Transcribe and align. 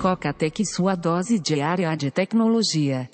Coca-Tech 0.00 0.64
sua 0.66 0.94
dose 0.94 1.38
diária 1.38 1.94
de 1.96 2.10
tecnologia. 2.10 3.08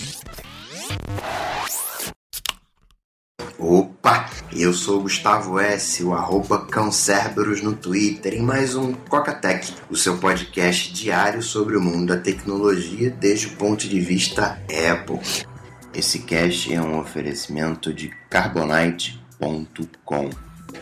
Opa, 3.58 4.28
eu 4.52 4.74
sou 4.74 5.00
Gustavo 5.00 5.60
S, 5.60 6.02
o 6.02 6.12
arroba 6.12 6.66
Cãocerberus 6.66 7.62
no 7.62 7.74
Twitter, 7.74 8.34
em 8.34 8.42
mais 8.42 8.74
um 8.74 8.92
Coca-Tech, 8.92 9.72
o 9.88 9.96
seu 9.96 10.18
podcast 10.18 10.92
diário 10.92 11.42
sobre 11.42 11.76
o 11.76 11.80
mundo 11.80 12.14
da 12.14 12.20
tecnologia 12.20 13.10
desde 13.10 13.46
o 13.46 13.56
ponto 13.56 13.88
de 13.88 14.00
vista 14.00 14.60
Apple. 14.92 15.20
Esse 15.94 16.18
cast 16.20 16.74
é 16.74 16.82
um 16.82 16.98
oferecimento 16.98 17.94
de 17.94 18.10
Carbonite.com. 18.28 20.30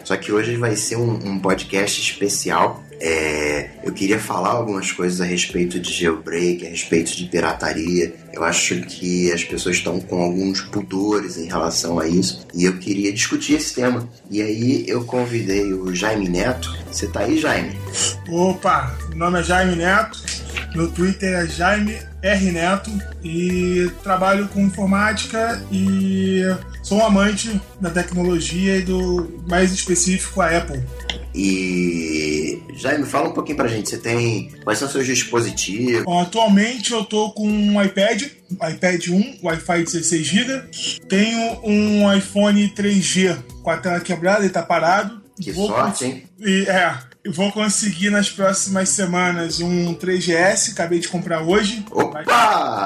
Só 0.04 0.16
que 0.16 0.32
hoje 0.32 0.56
vai 0.56 0.76
ser 0.76 0.96
um, 0.96 1.12
um 1.12 1.38
podcast 1.38 2.00
especial 2.00 2.82
é, 3.00 3.70
eu 3.82 3.92
queria 3.92 4.18
falar 4.18 4.50
algumas 4.50 4.92
coisas 4.92 5.20
a 5.20 5.24
respeito 5.24 5.80
de 5.80 5.90
jailbreak, 5.92 6.66
a 6.66 6.70
respeito 6.70 7.16
de 7.16 7.24
pirataria. 7.24 8.14
Eu 8.32 8.44
acho 8.44 8.80
que 8.82 9.32
as 9.32 9.42
pessoas 9.42 9.76
estão 9.76 9.98
com 9.98 10.22
alguns 10.22 10.60
pudores 10.60 11.38
em 11.38 11.46
relação 11.46 11.98
a 11.98 12.06
isso 12.06 12.46
e 12.54 12.64
eu 12.64 12.76
queria 12.76 13.12
discutir 13.12 13.54
esse 13.54 13.74
tema. 13.74 14.06
E 14.30 14.42
aí 14.42 14.84
eu 14.86 15.04
convidei 15.04 15.72
o 15.72 15.94
Jaime 15.94 16.28
Neto. 16.28 16.76
Você 16.90 17.06
tá 17.06 17.20
aí, 17.20 17.38
Jaime? 17.38 17.76
Opa, 18.28 18.94
meu 19.08 19.18
nome 19.18 19.40
é 19.40 19.42
Jaime 19.42 19.76
Neto. 19.76 20.22
No 20.74 20.88
Twitter 20.88 21.32
é 21.32 21.46
Jaime 21.46 21.98
R 22.22 22.52
Neto 22.52 22.90
e 23.24 23.90
trabalho 24.02 24.46
com 24.48 24.60
informática 24.60 25.60
e 25.72 26.42
sou 26.82 26.98
um 26.98 27.06
amante 27.06 27.60
da 27.80 27.90
tecnologia 27.90 28.76
e 28.76 28.82
do 28.82 29.42
mais 29.48 29.72
específico 29.72 30.40
a 30.40 30.56
Apple. 30.56 30.80
E 31.34 32.62
Jaime, 32.74 33.04
fala 33.04 33.28
um 33.28 33.32
pouquinho 33.32 33.56
pra 33.56 33.68
gente. 33.68 33.88
Você 33.90 33.98
tem. 33.98 34.50
Quais 34.64 34.78
são 34.78 34.88
seus 34.88 35.06
dispositivos? 35.06 36.04
Bom, 36.04 36.18
atualmente 36.18 36.92
eu 36.92 37.04
tô 37.04 37.30
com 37.30 37.46
um 37.46 37.82
iPad, 37.82 38.22
iPad 38.50 39.08
1, 39.08 39.38
Wi-Fi 39.42 39.84
16 39.84 40.26
GB. 40.26 40.62
Tenho 41.08 41.60
um 41.62 42.12
iPhone 42.12 42.72
3G 42.74 43.36
com 43.62 43.70
a 43.70 43.76
tela 43.76 44.00
quebrada, 44.00 44.40
ele 44.44 44.52
tá 44.52 44.62
parado. 44.62 45.20
Que 45.40 45.52
Vou 45.52 45.68
sorte, 45.68 46.04
hein? 46.04 46.22
E, 46.38 46.64
é, 46.68 46.98
vou 47.32 47.52
conseguir 47.52 48.10
nas 48.10 48.30
próximas 48.30 48.88
semanas 48.88 49.60
um 49.60 49.94
3GS, 49.94 50.72
acabei 50.72 50.98
de 50.98 51.08
comprar 51.08 51.42
hoje. 51.42 51.84
Opa! 51.90 52.22
Mas... 52.24 52.28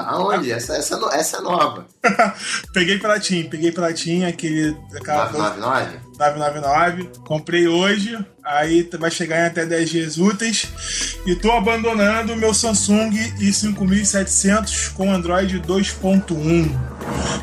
Aonde? 0.08 0.52
Essa, 0.52 0.76
essa, 0.76 0.96
essa 1.12 1.38
é 1.38 1.40
nova. 1.40 1.86
peguei 2.72 2.98
pela 2.98 3.18
TIM, 3.18 3.48
peguei 3.48 3.72
pela 3.72 3.92
TIM, 3.92 4.24
aquele. 4.24 4.76
999? 4.92 5.98
999. 6.18 7.10
Comprei 7.26 7.66
hoje, 7.66 8.18
aí 8.44 8.88
vai 8.98 9.10
chegar 9.10 9.40
em 9.40 9.46
até 9.46 9.66
10 9.66 9.90
dias 9.90 10.18
úteis. 10.18 10.68
E 11.26 11.34
tô 11.34 11.50
abandonando 11.52 12.32
o 12.32 12.36
meu 12.36 12.54
Samsung 12.54 13.10
i5700 13.38 14.92
com 14.94 15.12
Android 15.12 15.60
2.1. 15.60 16.70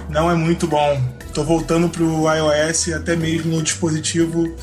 Não 0.10 0.30
é 0.30 0.36
muito 0.36 0.68
bom. 0.68 1.21
Tô 1.34 1.44
voltando 1.46 1.88
pro 1.88 2.26
iOS 2.30 2.92
até 2.94 3.16
mesmo 3.16 3.56
no 3.56 3.64
dispositivo 3.64 4.54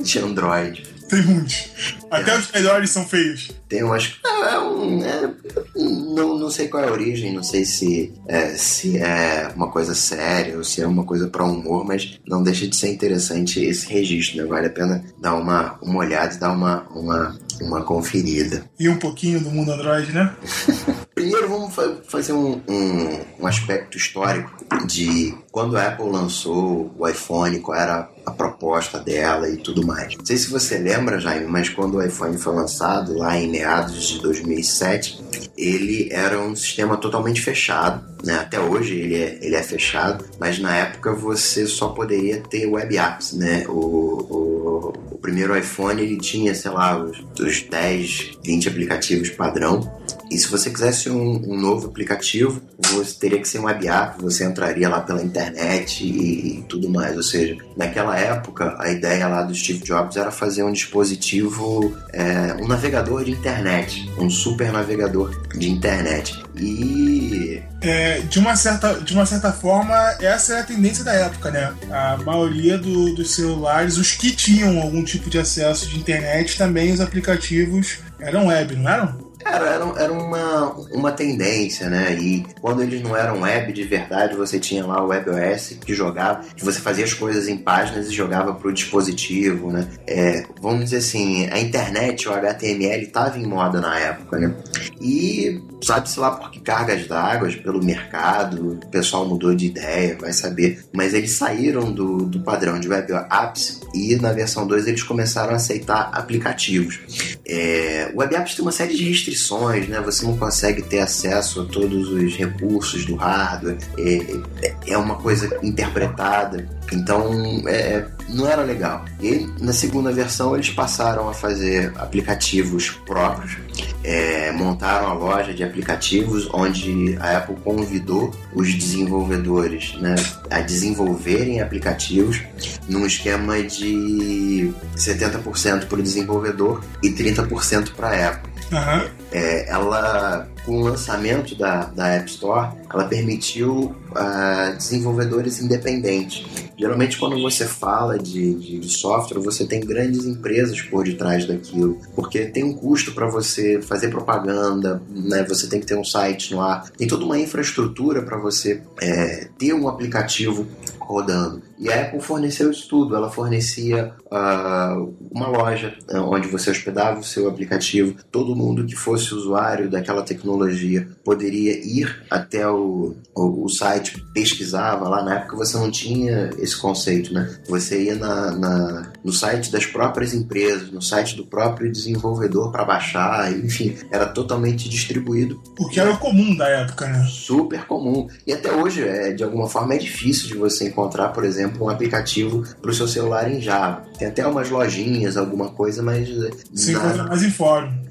de 0.00 0.18
Android. 0.18 0.99
Tem 1.10 1.22
muitos. 1.22 1.72
Até 2.10 2.34
é. 2.34 2.38
os 2.38 2.50
melhores 2.52 2.90
são 2.90 3.04
feios. 3.04 3.50
Tem 3.68 3.82
umas. 3.82 4.18
É, 4.24 4.58
um, 4.58 5.04
é, 5.04 5.30
não, 5.76 6.38
não 6.50 6.56
sei 6.56 6.66
qual 6.66 6.82
é 6.82 6.88
a 6.88 6.92
origem, 6.92 7.32
não 7.32 7.44
sei 7.44 7.64
se 7.64 8.12
é, 8.26 8.48
se 8.56 8.98
é 8.98 9.52
uma 9.54 9.70
coisa 9.70 9.94
séria 9.94 10.56
ou 10.56 10.64
se 10.64 10.82
é 10.82 10.86
uma 10.86 11.04
coisa 11.04 11.28
para 11.28 11.44
humor, 11.44 11.84
mas 11.84 12.18
não 12.26 12.42
deixa 12.42 12.66
de 12.66 12.74
ser 12.74 12.88
interessante 12.88 13.64
esse 13.64 13.86
registro, 13.86 14.38
né? 14.38 14.44
Vale 14.48 14.66
a 14.66 14.70
pena 14.70 15.04
dar 15.20 15.34
uma, 15.34 15.78
uma 15.80 16.00
olhada 16.00 16.34
e 16.34 16.38
dar 16.38 16.50
uma, 16.50 16.88
uma, 16.90 17.38
uma 17.60 17.84
conferida. 17.84 18.64
E 18.80 18.88
um 18.88 18.96
pouquinho 18.96 19.38
do 19.38 19.48
mundo 19.48 19.70
Android, 19.70 20.12
né? 20.12 20.34
Primeiro 21.14 21.48
vamos 21.48 21.74
fazer 22.08 22.32
um, 22.32 22.60
um, 22.66 23.20
um, 23.40 23.46
aspecto 23.46 23.96
histórico 23.96 24.50
de 24.86 25.34
quando 25.52 25.76
a 25.76 25.88
Apple 25.88 26.08
lançou 26.08 26.90
o 26.98 27.06
iPhone, 27.06 27.60
qual 27.60 27.78
era 27.78 28.08
a 28.24 28.30
proposta 28.30 28.98
dela 28.98 29.48
e 29.48 29.58
tudo 29.58 29.86
mais. 29.86 30.16
Não 30.16 30.24
sei 30.24 30.38
se 30.38 30.50
você 30.50 30.78
lembra, 30.78 31.20
Jaime, 31.20 31.46
mas 31.46 31.68
quando 31.68 31.96
o 31.96 32.02
iPhone 32.02 32.38
foi 32.38 32.54
lançado, 32.54 33.16
lá 33.16 33.36
em 33.36 33.50
meados 33.50 34.08
de 34.08 34.20
2007, 34.20 35.22
ele 35.58 36.08
era 36.10 36.39
um 36.40 36.56
sistema 36.56 36.96
totalmente 36.96 37.40
fechado. 37.40 38.04
Né? 38.24 38.34
Até 38.34 38.60
hoje 38.60 38.94
ele 38.96 39.14
é, 39.14 39.38
ele 39.40 39.54
é 39.54 39.62
fechado, 39.62 40.24
mas 40.38 40.58
na 40.58 40.76
época 40.76 41.14
você 41.14 41.66
só 41.66 41.88
poderia 41.88 42.40
ter 42.40 42.66
web 42.66 42.96
apps. 42.96 43.32
Né? 43.32 43.64
O, 43.68 43.72
o, 43.72 44.92
o 45.12 45.18
primeiro 45.18 45.56
iPhone 45.56 46.00
ele 46.02 46.16
tinha, 46.16 46.54
sei 46.54 46.70
lá, 46.70 46.98
os, 46.98 47.18
os 47.38 47.62
10, 47.62 48.38
20 48.44 48.68
aplicativos 48.68 49.30
padrão 49.30 49.99
e 50.30 50.38
se 50.38 50.46
você 50.46 50.70
quisesse 50.70 51.10
um, 51.10 51.52
um, 51.52 51.60
novo 51.60 51.88
aplicativo, 51.88 52.62
você 52.92 53.14
teria 53.18 53.40
que 53.40 53.48
ser 53.48 53.58
um 53.58 53.64
web 53.64 53.88
app, 53.88 54.22
você 54.22 54.44
entraria 54.44 54.88
lá 54.88 55.00
pela 55.00 55.20
internet 55.22 56.04
e, 56.04 56.58
e, 56.58 56.62
tudo 56.68 56.88
mais. 56.88 57.16
Ou 57.16 57.22
seja, 57.22 57.56
naquela 57.76 58.16
época, 58.16 58.76
a 58.78 58.90
ideia 58.90 59.26
lá 59.26 59.42
do 59.42 59.52
Steve 59.52 59.80
Jobs 59.80 60.16
era 60.16 60.30
fazer 60.30 60.62
um 60.62 60.70
dispositivo, 60.70 61.96
é, 62.12 62.54
um 62.62 62.68
navegador 62.68 63.24
de 63.24 63.32
internet, 63.32 64.08
um 64.18 64.30
super 64.30 64.72
navegador 64.72 65.36
de 65.56 65.68
internet. 65.68 66.40
E. 66.56 67.60
É, 67.80 68.20
de, 68.20 68.38
uma 68.38 68.54
certa, 68.54 69.00
de 69.00 69.12
uma 69.12 69.26
certa 69.26 69.52
forma, 69.52 69.96
essa 70.20 70.54
é 70.54 70.60
a 70.60 70.64
tendência 70.64 71.02
da 71.02 71.12
época, 71.12 71.50
né? 71.50 71.74
A 71.90 72.16
maioria 72.18 72.78
do, 72.78 73.14
dos 73.16 73.34
celulares, 73.34 73.96
os 73.96 74.12
que 74.12 74.30
tinham 74.30 74.80
algum 74.80 75.02
tipo 75.02 75.28
de 75.28 75.38
acesso 75.40 75.88
de 75.88 75.98
internet, 75.98 76.56
também 76.56 76.92
os 76.92 77.00
aplicativos 77.00 77.98
eram 78.20 78.46
web, 78.46 78.76
não 78.76 78.88
eram? 78.88 79.29
Era, 79.44 79.66
era, 79.66 79.84
era 79.96 80.12
uma, 80.12 80.72
uma 80.92 81.12
tendência, 81.12 81.88
né? 81.88 82.14
E 82.14 82.44
quando 82.60 82.82
eles 82.82 83.02
não 83.02 83.16
eram 83.16 83.40
web 83.40 83.72
de 83.72 83.84
verdade, 83.84 84.36
você 84.36 84.58
tinha 84.58 84.86
lá 84.86 85.02
o 85.02 85.08
WebOS 85.08 85.78
que 85.84 85.94
jogava, 85.94 86.42
que 86.54 86.64
você 86.64 86.80
fazia 86.80 87.04
as 87.04 87.14
coisas 87.14 87.48
em 87.48 87.56
páginas 87.56 88.08
e 88.08 88.14
jogava 88.14 88.54
para 88.54 88.68
o 88.68 88.72
dispositivo, 88.72 89.72
né? 89.72 89.86
É, 90.06 90.44
vamos 90.60 90.84
dizer 90.84 90.98
assim, 90.98 91.48
a 91.50 91.58
internet, 91.58 92.28
o 92.28 92.32
HTML 92.32 93.02
estava 93.02 93.38
em 93.38 93.46
moda 93.46 93.80
na 93.80 93.98
época, 93.98 94.38
né? 94.38 94.54
E 95.00 95.62
sabe-se 95.82 96.18
lá 96.18 96.32
por 96.32 96.50
que 96.50 96.60
cargas 96.60 97.06
d'água 97.06 97.50
pelo 97.62 97.82
mercado, 97.82 98.72
o 98.72 98.86
pessoal 98.90 99.26
mudou 99.26 99.54
de 99.54 99.66
ideia, 99.66 100.16
vai 100.20 100.32
saber. 100.32 100.84
Mas 100.92 101.14
eles 101.14 101.32
saíram 101.32 101.92
do, 101.92 102.18
do 102.18 102.40
padrão 102.40 102.78
de 102.78 102.88
web 102.88 103.12
apps 103.30 103.80
e 103.94 104.16
na 104.16 104.32
versão 104.32 104.66
2 104.66 104.86
eles 104.86 105.02
começaram 105.02 105.52
a 105.52 105.56
aceitar 105.56 106.10
aplicativos. 106.12 107.00
É, 107.46 108.12
web 108.14 108.34
apps 108.34 108.54
tem 108.54 108.62
uma 108.62 108.72
série 108.72 108.94
de 108.94 109.08
restrições 109.08 109.50
né? 109.88 110.00
Você 110.00 110.24
não 110.24 110.36
consegue 110.36 110.82
ter 110.82 111.00
acesso 111.00 111.62
a 111.62 111.64
todos 111.64 112.08
os 112.08 112.36
recursos 112.36 113.04
do 113.04 113.16
hardware. 113.16 113.78
É, 113.98 114.92
é 114.92 114.98
uma 114.98 115.16
coisa 115.16 115.58
interpretada. 115.62 116.68
Então, 116.92 117.62
é, 117.66 118.04
não 118.28 118.48
era 118.48 118.62
legal. 118.62 119.04
E 119.20 119.48
na 119.60 119.72
segunda 119.72 120.12
versão 120.12 120.54
eles 120.54 120.70
passaram 120.70 121.28
a 121.28 121.34
fazer 121.34 121.92
aplicativos 121.96 122.90
próprios, 123.06 123.56
é, 124.02 124.50
montaram 124.52 125.08
a 125.08 125.12
loja 125.12 125.52
de 125.52 125.62
aplicativos 125.62 126.48
onde 126.52 127.16
a 127.20 127.38
Apple 127.38 127.56
convidou 127.62 128.32
os 128.54 128.72
desenvolvedores 128.74 129.94
né, 130.00 130.14
a 130.50 130.60
desenvolverem 130.60 131.60
aplicativos 131.60 132.42
num 132.88 133.06
esquema 133.06 133.62
de 133.62 134.72
70% 134.96 135.86
para 135.86 135.98
o 135.98 136.02
desenvolvedor 136.02 136.82
e 137.02 137.10
30% 137.10 137.92
para 137.94 138.08
a 138.08 138.28
Apple. 138.28 138.50
Uhum. 138.72 139.19
É, 139.32 139.70
ela, 139.70 140.48
com 140.64 140.80
o 140.80 140.84
lançamento 140.84 141.54
da, 141.54 141.84
da 141.84 142.08
App 142.08 142.28
Store, 142.30 142.70
ela 142.92 143.04
permitiu 143.04 143.94
uh, 144.10 144.76
desenvolvedores 144.76 145.60
independentes. 145.60 146.44
Geralmente, 146.76 147.18
quando 147.18 147.40
você 147.40 147.64
fala 147.66 148.18
de, 148.18 148.80
de, 148.80 148.88
software, 148.88 149.38
você 149.40 149.66
tem 149.66 149.80
grandes 149.80 150.24
empresas 150.24 150.80
por 150.80 151.04
detrás 151.04 151.46
daquilo, 151.46 151.98
porque 152.16 152.46
tem 152.46 152.64
um 152.64 152.72
custo 152.72 153.12
para 153.12 153.28
você 153.28 153.80
fazer 153.82 154.08
propaganda, 154.08 155.00
né? 155.10 155.44
você 155.48 155.68
tem 155.68 155.78
que 155.78 155.86
ter 155.86 155.96
um 155.96 156.04
site 156.04 156.52
no 156.54 156.60
ar, 156.60 156.90
tem 156.96 157.06
toda 157.06 157.24
uma 157.24 157.38
infraestrutura 157.38 158.22
para 158.22 158.38
você 158.38 158.82
é, 159.00 159.48
ter 159.58 159.74
um 159.74 159.88
aplicativo 159.88 160.66
rodando. 160.98 161.69
E 161.80 161.90
a 161.90 162.02
Apple 162.02 162.20
forneceu 162.20 162.70
isso 162.70 162.86
tudo. 162.86 163.16
Ela 163.16 163.30
fornecia 163.30 164.12
uh, 164.26 165.16
uma 165.30 165.48
loja 165.48 165.96
uh, 166.12 166.18
onde 166.18 166.46
você 166.46 166.70
hospedava 166.70 167.18
o 167.18 167.24
seu 167.24 167.48
aplicativo. 167.48 168.16
Todo 168.30 168.54
mundo 168.54 168.84
que 168.84 168.94
fosse 168.94 169.34
usuário 169.34 169.88
daquela 169.88 170.22
tecnologia 170.22 171.08
poderia 171.24 171.72
ir 171.82 172.22
até 172.30 172.68
o, 172.68 173.14
o, 173.34 173.64
o 173.64 173.68
site, 173.70 174.22
pesquisava 174.34 175.08
lá. 175.08 175.22
Na 175.22 175.36
época 175.36 175.56
você 175.56 175.78
não 175.78 175.90
tinha 175.90 176.50
esse 176.58 176.76
conceito, 176.76 177.32
né? 177.32 177.58
Você 177.66 178.04
ia 178.04 178.14
na, 178.14 178.50
na, 178.50 179.12
no 179.24 179.32
site 179.32 179.72
das 179.72 179.86
próprias 179.86 180.34
empresas, 180.34 180.90
no 180.90 181.00
site 181.00 181.34
do 181.34 181.46
próprio 181.46 181.90
desenvolvedor 181.90 182.70
para 182.70 182.84
baixar, 182.84 183.50
enfim, 183.52 183.96
era 184.10 184.26
totalmente 184.26 184.86
distribuído. 184.86 185.62
Porque 185.74 185.98
era 185.98 186.14
comum 186.18 186.54
da 186.54 186.68
época, 186.68 187.06
né? 187.06 187.24
Super 187.26 187.86
comum. 187.86 188.28
E 188.46 188.52
até 188.52 188.70
hoje, 188.70 189.02
é, 189.02 189.32
de 189.32 189.42
alguma 189.42 189.66
forma, 189.66 189.94
é 189.94 189.98
difícil 189.98 190.48
de 190.48 190.58
você 190.58 190.88
encontrar, 190.88 191.28
por 191.28 191.42
exemplo, 191.44 191.69
um 191.78 191.88
aplicativo 191.88 192.64
para 192.80 192.90
o 192.90 192.94
seu 192.94 193.06
celular 193.06 193.50
em 193.50 193.60
Java. 193.60 194.02
Tem 194.18 194.28
até 194.28 194.46
umas 194.46 194.70
lojinhas, 194.70 195.36
alguma 195.36 195.70
coisa, 195.70 196.02
mas. 196.02 196.28
Se 196.74 196.92
nada... 196.92 197.06
encontra 197.06 197.24
mais 197.24 197.42
em 197.42 197.50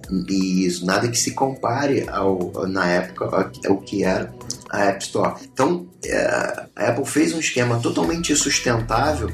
fórum. 0.09 0.25
Isso, 0.27 0.85
nada 0.85 1.07
que 1.07 1.17
se 1.17 1.31
compare 1.31 2.07
ao, 2.09 2.67
na 2.67 2.87
época 2.87 3.51
ao 3.67 3.77
que 3.77 4.03
era 4.03 4.33
a 4.69 4.85
App 4.85 5.03
Store. 5.03 5.35
Então, 5.51 5.87
é, 6.05 6.67
a 6.75 6.89
Apple 6.89 7.05
fez 7.05 7.33
um 7.33 7.39
esquema 7.39 7.79
totalmente 7.79 8.35
sustentável, 8.35 9.29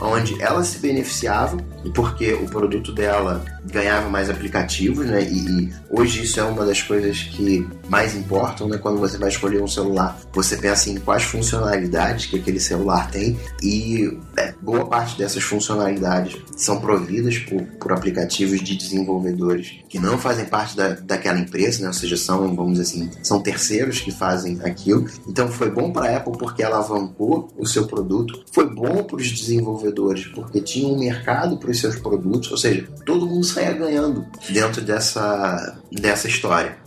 onde 0.00 0.40
ela 0.40 0.62
se 0.64 0.78
beneficiava, 0.78 1.56
porque 1.94 2.32
o 2.32 2.46
produto 2.46 2.92
dela 2.92 3.44
ganhava 3.64 4.08
mais 4.08 4.30
aplicativos, 4.30 5.06
né? 5.06 5.22
E, 5.22 5.38
e, 5.38 5.72
hoje 5.90 6.22
isso 6.22 6.40
é 6.40 6.42
uma 6.42 6.64
das 6.64 6.80
coisas 6.80 7.22
que 7.22 7.66
mais 7.88 8.14
importam, 8.14 8.68
né? 8.68 8.78
Quando 8.78 8.98
você 8.98 9.18
vai 9.18 9.28
escolher 9.28 9.62
um 9.62 9.68
celular, 9.68 10.18
você 10.32 10.56
pensa 10.56 10.90
em 10.90 10.96
quais 10.96 11.24
funcionalidades 11.24 12.26
que 12.26 12.36
aquele 12.36 12.60
celular 12.60 13.10
tem 13.10 13.38
e 13.62 14.18
é, 14.36 14.54
boa 14.62 14.86
parte 14.86 15.18
dessas 15.18 15.42
funcionalidades 15.42 16.40
são 16.56 16.80
providas 16.80 17.38
por, 17.38 17.62
por 17.62 17.92
aplicativos 17.92 18.60
de 18.60 18.76
desenvolvedores 18.76 19.80
que 19.92 19.98
não 19.98 20.16
fazem 20.16 20.46
parte 20.46 20.74
da, 20.74 20.94
daquela 20.94 21.38
empresa, 21.38 21.82
né? 21.82 21.88
Ou 21.88 21.92
seja, 21.92 22.16
são, 22.16 22.56
vamos 22.56 22.78
dizer 22.78 22.82
assim, 22.84 23.10
são 23.22 23.42
terceiros 23.42 24.00
que 24.00 24.10
fazem 24.10 24.58
aquilo. 24.64 25.06
Então 25.28 25.46
foi 25.48 25.70
bom 25.70 25.92
para 25.92 26.06
a 26.06 26.16
Apple 26.16 26.32
porque 26.38 26.62
ela 26.62 26.76
alavancou 26.76 27.52
o 27.58 27.66
seu 27.66 27.86
produto, 27.86 28.42
foi 28.50 28.66
bom 28.74 29.04
para 29.04 29.16
os 29.16 29.30
desenvolvedores 29.30 30.28
porque 30.28 30.62
tinha 30.62 30.88
um 30.88 30.98
mercado 30.98 31.58
para 31.58 31.70
os 31.70 31.78
seus 31.78 31.96
produtos, 31.96 32.50
ou 32.50 32.56
seja, 32.56 32.88
todo 33.04 33.26
mundo 33.26 33.44
saia 33.44 33.74
ganhando 33.74 34.24
dentro 34.48 34.80
dessa, 34.80 35.78
dessa 35.92 36.26
história. 36.26 36.78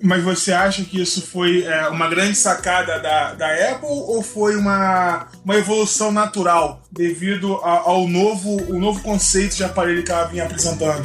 Mas 0.00 0.22
você 0.22 0.52
acha 0.52 0.84
que 0.84 1.00
isso 1.00 1.22
foi 1.22 1.64
é, 1.64 1.88
uma 1.88 2.08
grande 2.08 2.36
sacada 2.36 3.00
da, 3.00 3.34
da 3.34 3.72
Apple 3.72 3.88
ou 3.88 4.22
foi 4.22 4.54
uma, 4.54 5.26
uma 5.44 5.56
evolução 5.56 6.12
natural 6.12 6.84
devido 6.92 7.56
a, 7.64 7.80
ao 7.80 8.06
novo, 8.06 8.62
o 8.72 8.78
novo 8.78 9.02
conceito 9.02 9.56
de 9.56 9.64
aparelho 9.64 10.04
que 10.04 10.12
ela 10.12 10.26
vinha 10.26 10.44
apresentando? 10.44 11.04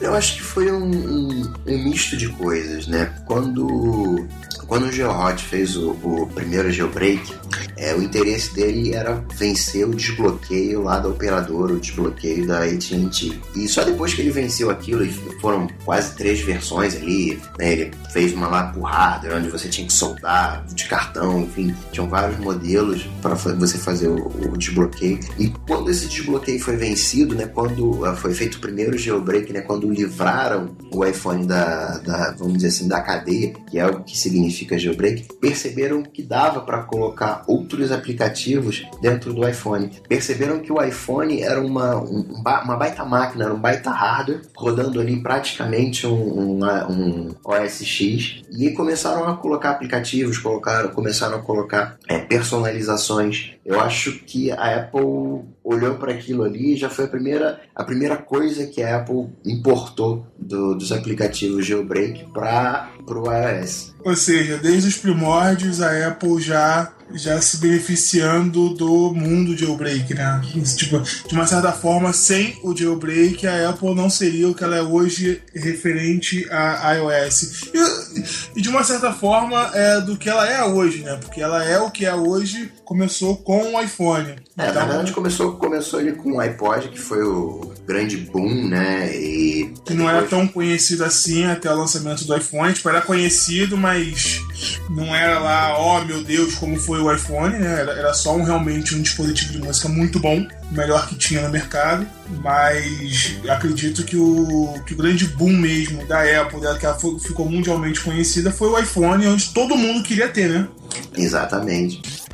Eu 0.00 0.14
acho 0.14 0.36
que 0.36 0.42
foi 0.42 0.70
um, 0.70 0.84
um, 0.84 1.54
um 1.66 1.84
misto 1.84 2.16
de 2.16 2.28
coisas, 2.28 2.86
né? 2.86 3.12
Quando 3.26 4.26
quando 4.68 4.84
o 4.84 4.92
GeoHot 4.92 5.42
fez 5.42 5.76
o, 5.76 5.92
o 6.02 6.26
primeiro 6.26 6.70
jailbreak, 6.70 7.34
é, 7.78 7.94
o 7.94 8.02
interesse 8.02 8.54
dele 8.54 8.94
era 8.94 9.24
vencer 9.34 9.86
o 9.86 9.94
desbloqueio 9.94 10.82
lá 10.82 10.98
da 10.98 11.08
operadora, 11.08 11.72
o 11.72 11.80
desbloqueio 11.80 12.46
da 12.46 12.64
AT&T. 12.64 13.40
E 13.56 13.68
só 13.68 13.84
depois 13.84 14.14
que 14.14 14.20
ele 14.20 14.30
venceu 14.30 14.70
aquilo, 14.70 15.06
foram 15.40 15.68
quase 15.84 16.14
três 16.14 16.40
versões 16.40 16.96
ali, 16.96 17.40
né, 17.58 17.72
ele 17.72 17.90
fez 18.12 18.32
uma 18.32 18.48
lá 18.48 18.64
por 18.72 18.82
hardware, 18.82 19.36
onde 19.36 19.48
você 19.48 19.68
tinha 19.68 19.86
que 19.86 19.92
soldar 19.92 20.64
de 20.66 20.86
cartão, 20.86 21.42
enfim, 21.42 21.74
tinham 21.92 22.08
vários 22.08 22.38
modelos 22.38 23.06
para 23.22 23.34
você 23.34 23.78
fazer 23.78 24.08
o, 24.08 24.26
o, 24.26 24.56
desbloqueio. 24.56 25.20
E 25.38 25.48
quando 25.66 25.90
esse 25.90 26.06
desbloqueio 26.08 26.60
foi 26.60 26.76
vencido, 26.76 27.34
né, 27.34 27.46
quando 27.46 28.02
uh, 28.02 28.16
foi 28.16 28.34
feito 28.34 28.56
o 28.56 28.60
primeiro 28.60 28.96
jailbreak, 28.98 29.52
né, 29.52 29.60
quando 29.60 29.90
livraram 29.90 30.76
o 30.92 31.04
iPhone 31.04 31.46
da, 31.46 31.98
da, 31.98 32.34
vamos 32.38 32.54
dizer 32.54 32.68
assim, 32.68 32.88
da 32.88 33.00
cadeia, 33.00 33.52
que 33.70 33.78
é 33.78 33.86
o 33.86 34.02
que 34.02 34.16
significa 34.18 34.48
significa 34.48 34.78
jailbreak, 34.78 35.28
perceberam 35.40 36.02
que 36.02 36.22
dava 36.22 36.60
para 36.60 36.82
colocar 36.82 37.44
outros 37.68 37.92
aplicativos 37.92 38.86
dentro 39.02 39.34
do 39.34 39.46
iPhone. 39.46 39.90
Perceberam 40.08 40.60
que 40.60 40.72
o 40.72 40.82
iPhone 40.82 41.42
era 41.42 41.60
uma, 41.60 41.96
um, 41.96 42.42
uma 42.42 42.76
baita 42.76 43.04
máquina, 43.04 43.44
era 43.44 43.54
um 43.54 43.60
baita 43.60 43.90
hardware, 43.90 44.40
rodando 44.56 44.98
ali 44.98 45.22
praticamente 45.22 46.06
um, 46.06 46.60
um, 46.60 46.64
um 46.64 47.34
OS 47.44 47.84
X, 47.84 48.42
e 48.50 48.70
começaram 48.70 49.28
a 49.28 49.36
colocar 49.36 49.70
aplicativos, 49.70 50.38
colocaram, 50.38 50.88
começaram 50.90 51.36
a 51.36 51.42
colocar 51.42 51.98
é, 52.08 52.18
personalizações. 52.18 53.52
Eu 53.64 53.78
acho 53.78 54.12
que 54.20 54.50
a 54.50 54.76
Apple 54.76 55.44
olhou 55.68 55.96
para 55.96 56.12
aquilo 56.12 56.44
ali 56.44 56.72
e 56.72 56.76
já 56.76 56.88
foi 56.88 57.04
a 57.04 57.08
primeira, 57.08 57.60
a 57.74 57.84
primeira 57.84 58.16
coisa 58.16 58.66
que 58.66 58.82
a 58.82 58.96
Apple 58.96 59.28
importou 59.44 60.26
do, 60.38 60.74
dos 60.74 60.90
aplicativos 60.90 61.66
jailbreak 61.66 62.24
para 62.32 62.88
o 63.06 63.30
iOS. 63.30 63.94
Ou 64.02 64.16
seja, 64.16 64.56
desde 64.56 64.88
os 64.88 64.96
primórdios 64.96 65.82
a 65.82 66.08
Apple 66.08 66.40
já 66.40 66.92
já 67.14 67.40
se 67.40 67.56
beneficiando 67.56 68.74
do 68.74 69.14
mundo 69.14 69.56
jailbreak, 69.56 70.12
né? 70.12 70.42
Tipo, 70.76 71.00
de 71.00 71.34
uma 71.34 71.46
certa 71.46 71.72
forma, 71.72 72.12
sem 72.12 72.58
o 72.62 72.76
jailbreak, 72.76 73.46
a 73.46 73.70
Apple 73.70 73.94
não 73.94 74.10
seria 74.10 74.48
o 74.48 74.54
que 74.54 74.62
ela 74.62 74.76
é 74.76 74.82
hoje 74.82 75.42
referente 75.54 76.46
a 76.50 76.92
iOS. 76.94 77.70
E, 77.72 78.58
e 78.58 78.62
de 78.62 78.68
uma 78.68 78.84
certa 78.84 79.12
forma, 79.12 79.70
é 79.74 80.00
do 80.00 80.16
que 80.16 80.28
ela 80.28 80.46
é 80.46 80.62
hoje, 80.64 81.02
né? 81.02 81.16
Porque 81.16 81.40
ela 81.40 81.64
é 81.64 81.78
o 81.80 81.90
que 81.90 82.04
é 82.04 82.14
hoje, 82.14 82.70
começou 82.88 83.36
com 83.36 83.74
o 83.74 83.82
iPhone. 83.82 84.30
É, 84.56 84.70
então, 84.70 84.74
na 84.74 84.86
verdade 84.86 85.12
começou, 85.12 85.52
começou 85.56 86.00
ali 86.00 86.12
com 86.12 86.32
o 86.32 86.40
iPod, 86.40 86.88
que 86.88 86.98
foi 86.98 87.22
o 87.22 87.74
grande 87.86 88.16
boom, 88.16 88.66
né? 88.66 89.14
E 89.14 89.74
que 89.84 89.92
não 89.92 90.08
era 90.08 90.22
tão 90.22 90.48
conhecido 90.48 91.04
assim 91.04 91.44
até 91.44 91.70
o 91.70 91.76
lançamento 91.76 92.24
do 92.24 92.34
iPhone. 92.34 92.72
Tipo, 92.72 92.88
era 92.88 93.02
conhecido, 93.02 93.76
mas 93.76 94.40
não 94.88 95.14
era 95.14 95.38
lá, 95.38 95.78
oh 95.78 96.02
meu 96.06 96.24
Deus, 96.24 96.54
como 96.54 96.78
foi 96.78 96.98
o 96.98 97.12
iPhone, 97.12 97.58
né? 97.58 97.80
Era, 97.80 97.92
era 97.92 98.14
só 98.14 98.34
um, 98.34 98.42
realmente 98.42 98.94
um 98.94 99.02
dispositivo 99.02 99.52
de 99.52 99.58
música 99.58 99.86
muito 99.86 100.18
bom, 100.18 100.48
o 100.70 100.74
melhor 100.74 101.06
que 101.08 101.14
tinha 101.14 101.42
no 101.42 101.50
mercado. 101.50 102.06
Mas 102.42 103.36
acredito 103.50 104.02
que 104.02 104.16
o, 104.16 104.82
que 104.86 104.94
o 104.94 104.96
grande 104.96 105.26
boom 105.26 105.52
mesmo 105.52 106.06
da 106.06 106.22
Apple, 106.22 106.60
que 106.78 106.86
ela 106.86 106.98
ficou 107.20 107.46
mundialmente 107.50 108.00
conhecida, 108.00 108.50
foi 108.50 108.68
o 108.68 108.78
iPhone, 108.78 109.26
onde 109.26 109.50
todo 109.50 109.76
mundo 109.76 110.02
queria 110.02 110.28
ter, 110.28 110.48
né? 110.48 110.66
Exatamente. 111.14 112.27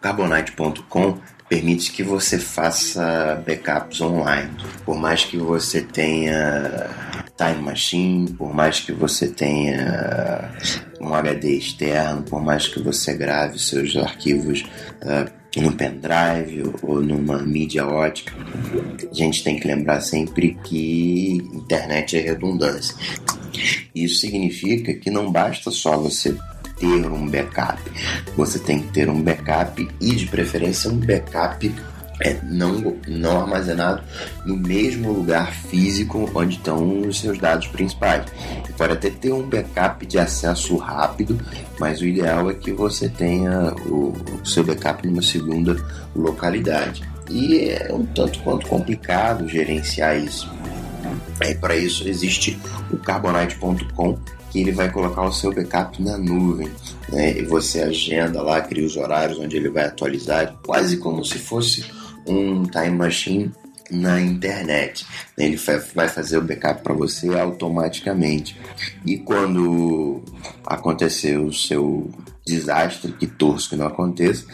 Carbonite.com 0.00 1.18
permite 1.48 1.90
que 1.90 2.02
você 2.02 2.38
faça 2.38 3.42
backups 3.44 4.00
online. 4.00 4.50
Por 4.84 4.96
mais 4.96 5.24
que 5.24 5.36
você 5.36 5.82
tenha 5.82 6.88
Time 7.36 7.62
Machine, 7.62 8.30
por 8.32 8.54
mais 8.54 8.80
que 8.80 8.92
você 8.92 9.28
tenha 9.28 10.52
um 11.00 11.12
HD 11.12 11.56
externo, 11.56 12.22
por 12.22 12.42
mais 12.42 12.68
que 12.68 12.80
você 12.80 13.14
grave 13.14 13.58
seus 13.58 13.96
arquivos 13.96 14.64
uh, 15.02 15.60
no 15.60 15.72
pendrive 15.72 16.72
ou 16.82 17.02
numa 17.02 17.38
mídia 17.38 17.86
ótica, 17.86 18.32
a 19.10 19.14
gente 19.14 19.42
tem 19.42 19.58
que 19.58 19.66
lembrar 19.66 20.00
sempre 20.00 20.56
que 20.62 21.38
internet 21.52 22.16
é 22.16 22.20
redundância. 22.20 22.94
Isso 23.94 24.20
significa 24.20 24.94
que 24.94 25.10
não 25.10 25.32
basta 25.32 25.70
só 25.70 25.96
você 25.96 26.36
ter 26.80 27.06
um 27.06 27.28
backup. 27.28 27.80
Você 28.36 28.58
tem 28.58 28.80
que 28.80 28.88
ter 28.88 29.08
um 29.08 29.22
backup 29.22 29.88
e, 30.00 30.14
de 30.16 30.26
preferência, 30.26 30.90
um 30.90 30.96
backup 30.96 31.72
é, 32.22 32.36
não, 32.42 32.96
não 33.08 33.40
armazenado 33.40 34.02
no 34.44 34.56
mesmo 34.56 35.12
lugar 35.12 35.54
físico 35.54 36.30
onde 36.34 36.56
estão 36.56 37.00
os 37.00 37.20
seus 37.20 37.38
dados 37.38 37.66
principais. 37.68 38.24
Você 38.64 38.72
pode 38.72 38.92
até 38.92 39.10
ter 39.10 39.32
um 39.32 39.48
backup 39.48 40.04
de 40.04 40.18
acesso 40.18 40.76
rápido, 40.76 41.38
mas 41.78 42.00
o 42.00 42.06
ideal 42.06 42.50
é 42.50 42.54
que 42.54 42.72
você 42.72 43.08
tenha 43.08 43.74
o, 43.86 44.12
o 44.42 44.46
seu 44.46 44.64
backup 44.64 45.06
numa 45.06 45.22
segunda 45.22 45.76
localidade. 46.14 47.02
E 47.30 47.70
é 47.70 47.92
um 47.92 48.04
tanto 48.06 48.40
quanto 48.40 48.66
complicado 48.66 49.48
gerenciar 49.48 50.18
isso. 50.18 50.50
É, 51.40 51.54
Para 51.54 51.76
isso 51.76 52.06
existe 52.06 52.58
o 52.90 52.98
carbonite.com 52.98 54.18
que 54.50 54.60
ele 54.60 54.72
vai 54.72 54.90
colocar 54.90 55.22
o 55.22 55.32
seu 55.32 55.52
backup 55.52 56.02
na 56.02 56.18
nuvem. 56.18 56.70
Né? 57.08 57.38
E 57.38 57.42
você 57.44 57.80
agenda 57.80 58.42
lá, 58.42 58.60
cria 58.60 58.86
os 58.86 58.96
horários 58.96 59.38
onde 59.38 59.56
ele 59.56 59.70
vai 59.70 59.84
atualizar, 59.84 60.56
quase 60.64 60.96
como 60.98 61.24
se 61.24 61.38
fosse 61.38 61.84
um 62.26 62.64
time 62.64 62.90
machine 62.90 63.52
na 63.90 64.20
internet. 64.20 65.06
Ele 65.36 65.56
vai 65.94 66.08
fazer 66.08 66.38
o 66.38 66.42
backup 66.42 66.82
para 66.82 66.94
você 66.94 67.28
automaticamente. 67.38 68.58
E 69.04 69.18
quando 69.18 70.22
acontecer 70.64 71.38
o 71.38 71.52
seu 71.52 72.10
desastre, 72.46 73.12
que 73.12 73.26
torço 73.26 73.70
que 73.70 73.76
não 73.76 73.86
aconteça, 73.86 74.44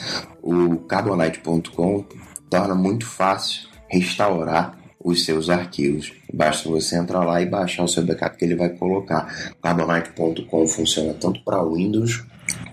o 0.43 0.77
carbonite.com 0.77 2.05
torna 2.49 2.75
muito 2.75 3.07
fácil 3.07 3.69
restaurar 3.89 4.79
os 5.03 5.25
seus 5.25 5.49
arquivos. 5.49 6.13
Basta 6.37 6.69
você 6.69 6.97
entrar 6.97 7.25
lá 7.25 7.41
e 7.41 7.47
baixar 7.47 7.83
o 7.83 7.89
seu 7.89 8.05
backup 8.05 8.37
que 8.37 8.45
ele 8.45 8.55
vai 8.55 8.69
colocar. 8.69 9.55
Carbonite.com 9.63 10.69
funciona 10.69 11.15
tanto 11.15 11.43
para 11.43 11.65
Windows 11.65 12.23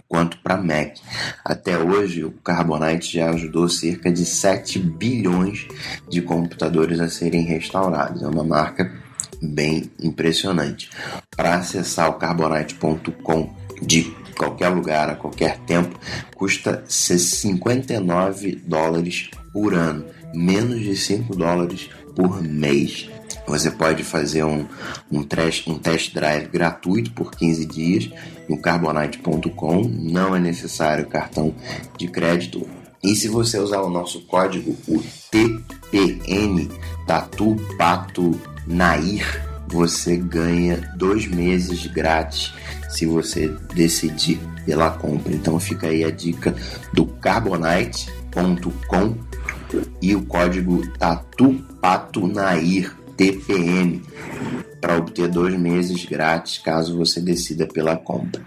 quanto 0.06 0.38
para 0.40 0.58
Mac. 0.58 0.98
Até 1.46 1.78
hoje, 1.78 2.26
o 2.26 2.32
Carbonite 2.32 3.18
já 3.18 3.30
ajudou 3.30 3.70
cerca 3.70 4.12
de 4.12 4.26
7 4.26 4.80
bilhões 4.80 5.66
de 6.10 6.22
computadores 6.22 7.00
a 7.00 7.08
serem 7.08 7.44
restaurados. 7.44 8.22
É 8.22 8.28
uma 8.28 8.44
marca 8.44 8.92
bem 9.42 9.90
impressionante. 9.98 10.90
Para 11.34 11.56
acessar 11.56 12.10
o 12.10 12.16
carbonite.com 12.16 13.50
de 13.82 14.14
qualquer 14.38 14.70
lugar, 14.70 15.10
a 15.10 15.16
qualquer 15.16 15.58
tempo, 15.60 15.98
custa 16.36 16.84
59 16.86 18.62
dólares 18.68 19.30
por 19.54 19.74
ano, 19.74 20.06
menos 20.34 20.82
de 20.82 20.98
5 20.98 21.34
dólares 21.34 21.90
por 22.14 22.42
mês. 22.42 23.10
Você 23.46 23.72
pode 23.72 24.04
fazer 24.04 24.44
um, 24.44 24.66
um, 25.12 25.24
test, 25.24 25.68
um 25.68 25.78
test 25.78 26.14
drive 26.14 26.48
gratuito 26.48 27.12
por 27.12 27.32
15 27.32 27.66
dias 27.66 28.10
no 28.50 28.58
carbonite.com. 28.58 29.84
Não 29.84 30.36
é 30.36 30.40
necessário 30.40 31.08
cartão 31.08 31.54
de 31.98 32.08
crédito. 32.08 32.68
E 33.04 33.16
se 33.16 33.28
você 33.28 33.60
usar 33.60 33.82
o 33.82 33.90
nosso 33.90 34.22
código, 34.22 34.76
o 34.88 35.04
TPN, 35.30 36.70
Tatu 37.06 37.58
Pato 37.78 38.40
Nair, 38.66 39.46
você 39.68 40.16
ganha 40.16 40.90
dois 40.96 41.28
meses 41.28 41.86
grátis 41.88 42.54
se 42.90 43.06
você 43.06 43.50
decidir 43.74 44.40
pela 44.66 44.92
compra. 44.92 45.34
Então 45.34 45.60
fica 45.60 45.88
aí 45.88 46.06
a 46.06 46.12
dica 46.12 46.56
do 46.94 47.06
carbonite.com 47.06 49.18
e 50.02 50.16
o 50.16 50.26
código 50.26 50.88
TatuPatoNair 50.98 53.03
TPM 53.16 54.02
para 54.82 54.98
obter 54.98 55.28
dois 55.30 55.58
meses 55.58 56.06
grátis 56.06 56.58
caso 56.58 56.98
você 56.98 57.22
decida 57.22 57.66
pela 57.66 57.96
compra. 57.96 58.44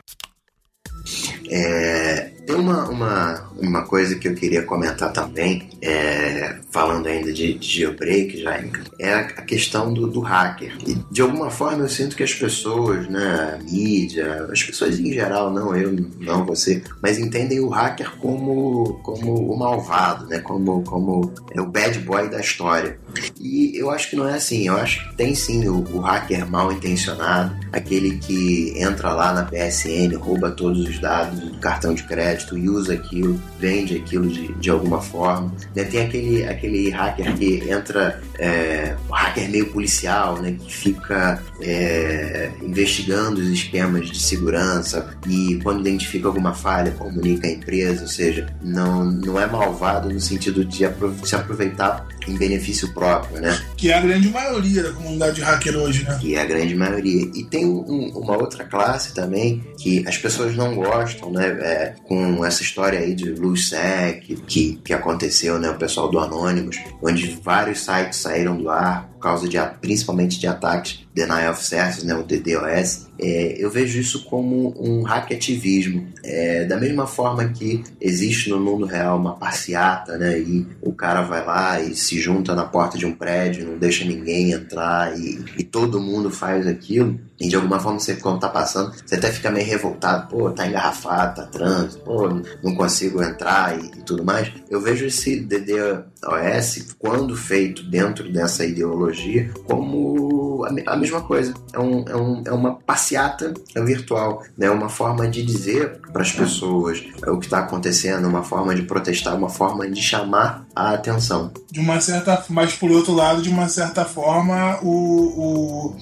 É, 1.48 2.32
tem 2.46 2.54
uma, 2.54 2.88
uma, 2.88 3.50
uma 3.58 3.82
coisa 3.82 4.14
que 4.14 4.28
eu 4.28 4.34
queria 4.34 4.62
comentar 4.62 5.12
também, 5.12 5.68
é, 5.82 6.56
falando 6.70 7.08
ainda 7.08 7.32
de, 7.32 7.54
de 7.54 7.80
jailbreak, 7.80 8.40
já, 8.40 8.62
é 9.00 9.14
a, 9.14 9.24
questão 9.42 9.92
do, 9.92 10.06
do, 10.06 10.20
hacker. 10.20 10.76
E 10.86 10.94
de 11.10 11.20
alguma 11.20 11.50
forma 11.50 11.82
eu 11.82 11.88
sinto 11.88 12.14
que 12.14 12.22
as 12.22 12.32
pessoas, 12.32 13.08
né, 13.08 13.58
a 13.58 13.62
mídia, 13.62 14.46
as 14.50 14.62
pessoas 14.62 14.98
em 15.00 15.12
geral, 15.12 15.52
não 15.52 15.76
eu, 15.76 15.92
não 16.20 16.46
você, 16.46 16.82
mas 17.02 17.18
entendem 17.18 17.58
o 17.58 17.68
hacker 17.68 18.12
como, 18.18 19.00
como 19.02 19.52
o 19.52 19.58
malvado, 19.58 20.26
né, 20.26 20.38
como, 20.38 20.82
como 20.84 21.32
é 21.52 21.60
o 21.60 21.66
bad 21.66 21.98
boy 22.00 22.28
da 22.28 22.40
história. 22.40 22.98
E 23.40 23.76
eu 23.76 23.90
acho 23.90 24.10
que 24.10 24.16
não 24.16 24.28
é 24.28 24.34
assim, 24.34 24.68
eu 24.68 24.76
acho 24.76 25.08
que 25.08 25.16
tem 25.16 25.34
sim 25.34 25.66
o, 25.66 25.84
o 25.92 25.98
hacker 25.98 26.48
mal 26.48 26.70
intencionado, 26.70 27.56
aquele 27.72 28.18
que 28.18 28.72
entra 28.76 29.12
lá 29.12 29.32
na 29.32 29.44
PSN, 29.44 30.14
rouba 30.16 30.52
todos 30.52 30.88
os 30.88 30.98
dados 31.00 31.40
do 31.40 31.58
cartão 31.58 31.92
de 31.92 32.04
crédito 32.04 32.35
crédito 32.36 32.58
e 32.58 32.68
usa 32.68 32.92
aquilo, 32.92 33.40
vende 33.58 33.96
aquilo 33.96 34.28
de, 34.28 34.52
de 34.54 34.70
alguma 34.70 35.00
forma. 35.00 35.52
Né? 35.74 35.84
Tem 35.84 36.02
aquele, 36.02 36.44
aquele 36.44 36.90
hacker 36.90 37.34
que 37.36 37.70
entra, 37.70 38.20
é, 38.38 38.94
um 39.08 39.12
hacker 39.12 39.50
meio 39.50 39.66
policial, 39.72 40.40
né? 40.40 40.52
que 40.52 40.74
fica 40.74 41.42
é, 41.60 42.50
investigando 42.62 43.40
os 43.40 43.48
esquemas 43.48 44.08
de 44.10 44.20
segurança 44.20 45.16
e 45.26 45.58
quando 45.62 45.80
identifica 45.80 46.28
alguma 46.28 46.52
falha 46.52 46.90
comunica 46.92 47.46
à 47.46 47.50
empresa, 47.50 48.02
ou 48.02 48.08
seja, 48.08 48.46
não, 48.62 49.04
não 49.04 49.40
é 49.40 49.46
malvado 49.46 50.10
no 50.10 50.20
sentido 50.20 50.64
de 50.64 50.86
se 51.24 51.34
aproveitar 51.34 52.06
em 52.26 52.36
benefício 52.36 52.92
próprio, 52.92 53.40
né? 53.40 53.60
Que 53.76 53.90
é 53.90 53.94
a 53.94 54.00
grande 54.00 54.28
maioria 54.28 54.82
da 54.82 54.92
comunidade 54.92 55.40
hacker 55.40 55.76
hoje, 55.76 56.04
né? 56.04 56.18
Que 56.20 56.34
é 56.34 56.42
a 56.42 56.44
grande 56.44 56.74
maioria. 56.74 57.30
E 57.34 57.44
tem 57.44 57.64
um, 57.64 58.10
uma 58.10 58.36
outra 58.36 58.64
classe 58.64 59.14
também 59.14 59.64
que 59.78 60.06
as 60.06 60.18
pessoas 60.18 60.56
não 60.56 60.74
gostam, 60.74 61.30
né? 61.30 61.46
É, 61.60 61.94
com 62.04 62.44
essa 62.44 62.62
história 62.62 62.98
aí 62.98 63.14
de 63.14 63.30
LulzSec 63.30 64.36
que, 64.46 64.80
que 64.84 64.92
aconteceu, 64.92 65.58
né? 65.58 65.70
O 65.70 65.76
pessoal 65.76 66.08
do 66.10 66.18
Anonymous, 66.18 66.78
onde 67.02 67.38
vários 67.42 67.80
sites 67.80 68.18
saíram 68.18 68.56
do 68.56 68.68
ar 68.68 69.08
por 69.14 69.20
causa 69.20 69.48
de 69.48 69.56
principalmente 69.80 70.38
de 70.38 70.46
ataques 70.46 71.05
denial 71.16 71.52
of 71.52 71.64
service, 71.64 72.04
né? 72.04 72.14
O 72.14 72.22
DDoS 72.22 73.08
é, 73.18 73.56
eu 73.58 73.70
vejo 73.70 73.98
isso 73.98 74.24
como 74.26 74.74
um 74.78 75.02
hackativismo. 75.02 76.06
É, 76.22 76.66
da 76.66 76.76
mesma 76.76 77.06
forma 77.06 77.48
que 77.48 77.82
existe 77.98 78.50
no 78.50 78.60
mundo 78.60 78.84
real 78.84 79.18
uma 79.18 79.34
passeata, 79.34 80.18
né? 80.18 80.38
E 80.38 80.66
o 80.82 80.92
cara 80.92 81.22
vai 81.22 81.42
lá 81.42 81.80
e 81.80 81.96
se 81.96 82.20
junta 82.20 82.54
na 82.54 82.64
porta 82.64 82.98
de 82.98 83.06
um 83.06 83.12
prédio, 83.12 83.66
não 83.66 83.78
deixa 83.78 84.04
ninguém 84.04 84.52
entrar 84.52 85.18
e, 85.18 85.42
e 85.56 85.64
todo 85.64 85.98
mundo 85.98 86.30
faz 86.30 86.66
aquilo. 86.66 87.18
E 87.38 87.48
de 87.48 87.56
alguma 87.56 87.78
forma, 87.78 87.98
você, 87.98 88.16
quando 88.16 88.40
tá 88.40 88.48
passando, 88.48 88.94
você 89.04 89.14
até 89.14 89.30
fica 89.30 89.50
meio 89.50 89.66
revoltado. 89.66 90.28
Pô, 90.28 90.50
tá 90.50 90.66
engarrafado, 90.66 91.42
tá 91.42 91.46
trânsito, 91.46 92.02
pô, 92.02 92.28
não 92.62 92.74
consigo 92.74 93.22
entrar 93.22 93.78
e, 93.78 93.86
e 93.86 94.02
tudo 94.02 94.24
mais. 94.24 94.50
Eu 94.70 94.80
vejo 94.80 95.06
esse 95.06 95.40
DDoS, 95.40 96.94
quando 96.98 97.36
feito 97.36 97.82
dentro 97.82 98.30
dessa 98.32 98.64
ideologia, 98.64 99.50
como 99.64 100.64
a, 100.64 100.92
a 100.92 100.96
mesma 100.96 101.20
coisa. 101.20 101.52
É, 101.72 101.78
um, 101.78 102.04
é, 102.08 102.16
um, 102.16 102.42
é 102.46 102.52
uma 102.52 102.74
passeata 102.74 103.52
virtual, 103.76 104.42
né? 104.56 104.70
Uma 104.70 104.88
forma 104.88 105.28
de 105.28 105.42
dizer 105.42 106.00
para 106.16 106.22
as 106.22 106.32
pessoas 106.32 107.04
o 107.26 107.38
que 107.38 107.44
está 107.44 107.58
acontecendo, 107.58 108.26
uma 108.26 108.42
forma 108.42 108.74
de 108.74 108.82
protestar, 108.82 109.36
uma 109.36 109.50
forma 109.50 109.86
de 109.86 110.00
chamar 110.00 110.64
a 110.74 110.94
atenção. 110.94 111.52
De 111.70 111.78
uma 111.78 112.00
certa, 112.00 112.42
mas 112.48 112.72
por 112.72 112.90
outro 112.90 113.12
lado, 113.12 113.42
de 113.42 113.50
uma 113.50 113.68
certa 113.68 114.02
forma, 114.02 114.78
o, 114.82 114.88
o 114.88 115.96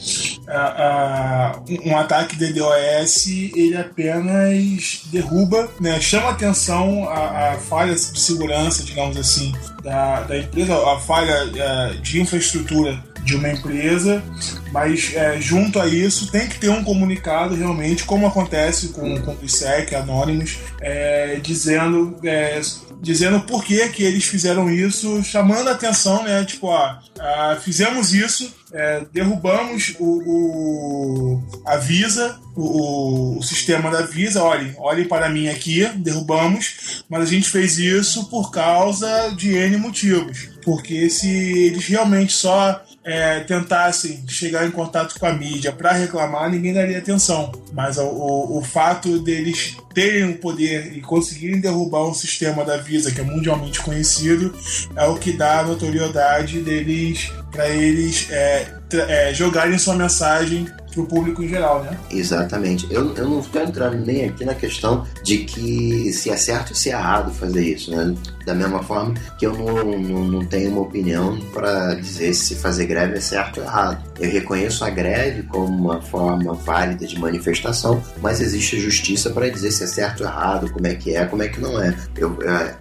a, 0.47 1.57
a, 1.57 1.63
um 1.85 1.99
ataque 1.99 2.37
DDoS 2.37 3.27
ele 3.27 3.77
apenas 3.77 5.03
derruba, 5.07 5.69
né? 5.81 6.01
Chama 6.01 6.31
atenção 6.31 7.09
a, 7.09 7.55
a 7.55 7.59
falha 7.59 7.93
de 7.93 8.21
segurança, 8.21 8.85
digamos 8.85 9.17
assim, 9.17 9.53
da, 9.83 10.21
da 10.21 10.39
empresa, 10.39 10.75
a 10.93 11.01
falha 11.01 11.51
é, 11.57 11.95
de 11.95 12.21
infraestrutura 12.21 13.03
de 13.25 13.35
uma 13.35 13.51
empresa, 13.51 14.23
mas 14.71 15.13
é, 15.15 15.41
junto 15.41 15.81
a 15.81 15.87
isso 15.87 16.31
tem 16.31 16.47
que 16.47 16.59
ter 16.59 16.69
um 16.69 16.85
comunicado 16.85 17.55
realmente, 17.55 18.05
como 18.05 18.27
acontece 18.27 18.89
com, 18.89 19.21
com 19.23 19.33
o 19.33 19.39
ISEC, 19.43 19.95
Anonymous, 19.95 20.59
é, 20.81 21.41
dizendo, 21.43 22.17
é, 22.23 22.61
dizendo 23.01 23.41
por 23.41 23.65
que, 23.65 23.89
que 23.89 24.03
eles 24.03 24.25
fizeram 24.25 24.71
isso, 24.71 25.23
chamando 25.23 25.69
a 25.69 25.73
atenção, 25.73 26.23
né? 26.25 26.45
Tipo, 26.45 26.69
ó, 26.69 26.99
ah, 27.19 27.59
fizemos 27.63 28.13
isso, 28.13 28.53
é, 28.73 29.05
derrubamos 29.13 29.95
o, 29.99 30.05
o, 30.27 31.43
a 31.65 31.77
Visa, 31.77 32.39
o, 32.57 33.39
o, 33.39 33.43
sistema 33.43 33.91
da 33.91 34.03
Visa, 34.03 34.43
olhem, 34.43 34.75
olhem 34.79 35.07
para 35.07 35.29
mim 35.29 35.49
aqui, 35.49 35.87
derrubamos, 35.97 37.05
mas 37.09 37.23
a 37.23 37.27
gente 37.27 37.49
fez 37.49 37.79
isso 37.79 38.29
por 38.29 38.51
causa 38.51 39.31
de 39.37 39.55
N 39.55 39.77
motivos. 39.77 40.49
Porque 40.65 41.09
se 41.09 41.29
eles 41.29 41.87
realmente 41.87 42.33
só 42.33 42.83
é, 43.05 43.41
tentassem 43.41 44.25
chegar 44.27 44.67
em 44.67 44.71
contato 44.71 45.19
com 45.19 45.27
a 45.27 45.33
mídia 45.33 45.71
para 45.71 45.93
reclamar, 45.93 46.51
ninguém 46.51 46.73
daria 46.73 46.99
atenção. 46.99 47.53
Mas 47.73 47.99
o, 47.99 48.05
o, 48.05 48.59
o, 48.59 48.63
fato 48.63 49.19
deles 49.19 49.77
terem 49.93 50.31
o 50.31 50.39
poder 50.39 50.97
e 50.97 51.01
conseguirem 51.03 51.61
derrubar 51.61 52.07
um 52.07 52.15
sistema 52.15 52.65
da 52.65 52.79
Visa 52.79 53.13
que 53.13 53.21
é 53.21 53.25
mundialmente 53.25 53.81
conhecido 53.81 54.55
é 54.97 55.05
o 55.05 55.17
que 55.17 55.33
dá 55.33 55.61
a 55.61 55.65
notoriedade 55.65 56.61
deles 56.61 57.31
para 57.53 57.69
eles 57.69 58.29
é, 58.31 58.67
é, 58.93 59.35
jogarem 59.35 59.79
sua 59.79 59.95
mensagem 59.95 60.67
para 60.95 61.03
o 61.03 61.07
público 61.07 61.43
em 61.43 61.49
geral, 61.49 61.83
né? 61.83 61.99
Exatamente. 62.11 62.87
Eu, 62.91 63.15
eu 63.15 63.29
não 63.29 63.41
estou 63.41 63.63
entrando 63.63 64.05
nem 64.05 64.25
aqui 64.25 64.45
na 64.45 64.55
questão 64.55 65.07
de 65.23 65.39
que 65.39 66.13
se 66.13 66.31
é 66.31 66.37
certo 66.37 66.71
ou 66.71 66.77
se 66.77 66.91
é 66.91 66.93
errado 66.93 67.33
fazer 67.33 67.63
isso, 67.63 67.91
né? 67.91 68.15
Da 68.47 68.55
mesma 68.55 68.83
forma 68.83 69.15
que 69.39 69.47
eu 69.47 69.55
não, 69.55 69.99
não, 69.99 70.25
não 70.25 70.45
tenho 70.45 70.71
uma 70.71 70.83
opinião 70.83 71.39
para 71.53 71.95
dizer 71.95 72.35
se 72.35 72.55
fazer 72.55 72.87
greve 72.87 73.17
é 73.17 73.21
certo 73.21 73.59
ou 73.59 73.65
errado. 73.65 74.05
Eu 74.21 74.31
reconheço 74.31 74.85
a 74.85 74.91
greve 74.91 75.43
como 75.45 75.67
uma 75.67 76.01
forma 76.01 76.53
válida 76.55 77.07
de 77.07 77.19
manifestação, 77.19 78.03
mas 78.21 78.41
existe 78.41 78.79
justiça 78.79 79.31
para 79.31 79.49
dizer 79.49 79.73
se 79.73 79.85
é 79.85 79.87
certo 79.87 80.21
ou 80.23 80.27
errado, 80.27 80.71
como 80.71 80.87
é 80.87 80.95
que 80.95 81.17
é, 81.17 81.25
como 81.25 81.43
é 81.43 81.49
que 81.49 81.61
não 81.61 81.81
é. 81.81 81.97
Eu, 82.17 82.39
é, 82.43 82.75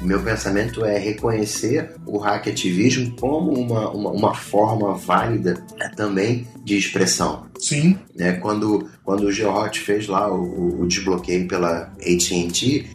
o 0.00 0.04
meu 0.04 0.22
pensamento 0.22 0.84
é 0.84 0.98
reconhecer 0.98 1.92
o 2.04 2.18
hackativismo 2.18 3.14
como 3.16 3.52
uma, 3.52 3.90
uma, 3.90 4.10
uma 4.10 4.34
forma 4.34 4.94
válida 4.94 5.54
também 5.96 6.46
de 6.64 6.76
expressão. 6.76 7.46
Sim. 7.58 7.98
Né? 8.14 8.34
Quando, 8.34 8.88
quando 9.04 9.24
o 9.24 9.32
Geohot 9.32 9.80
fez 9.80 10.06
lá 10.06 10.32
o, 10.32 10.82
o 10.82 10.86
desbloqueio 10.86 11.46
pela 11.48 11.92
AT&T, 12.00 12.86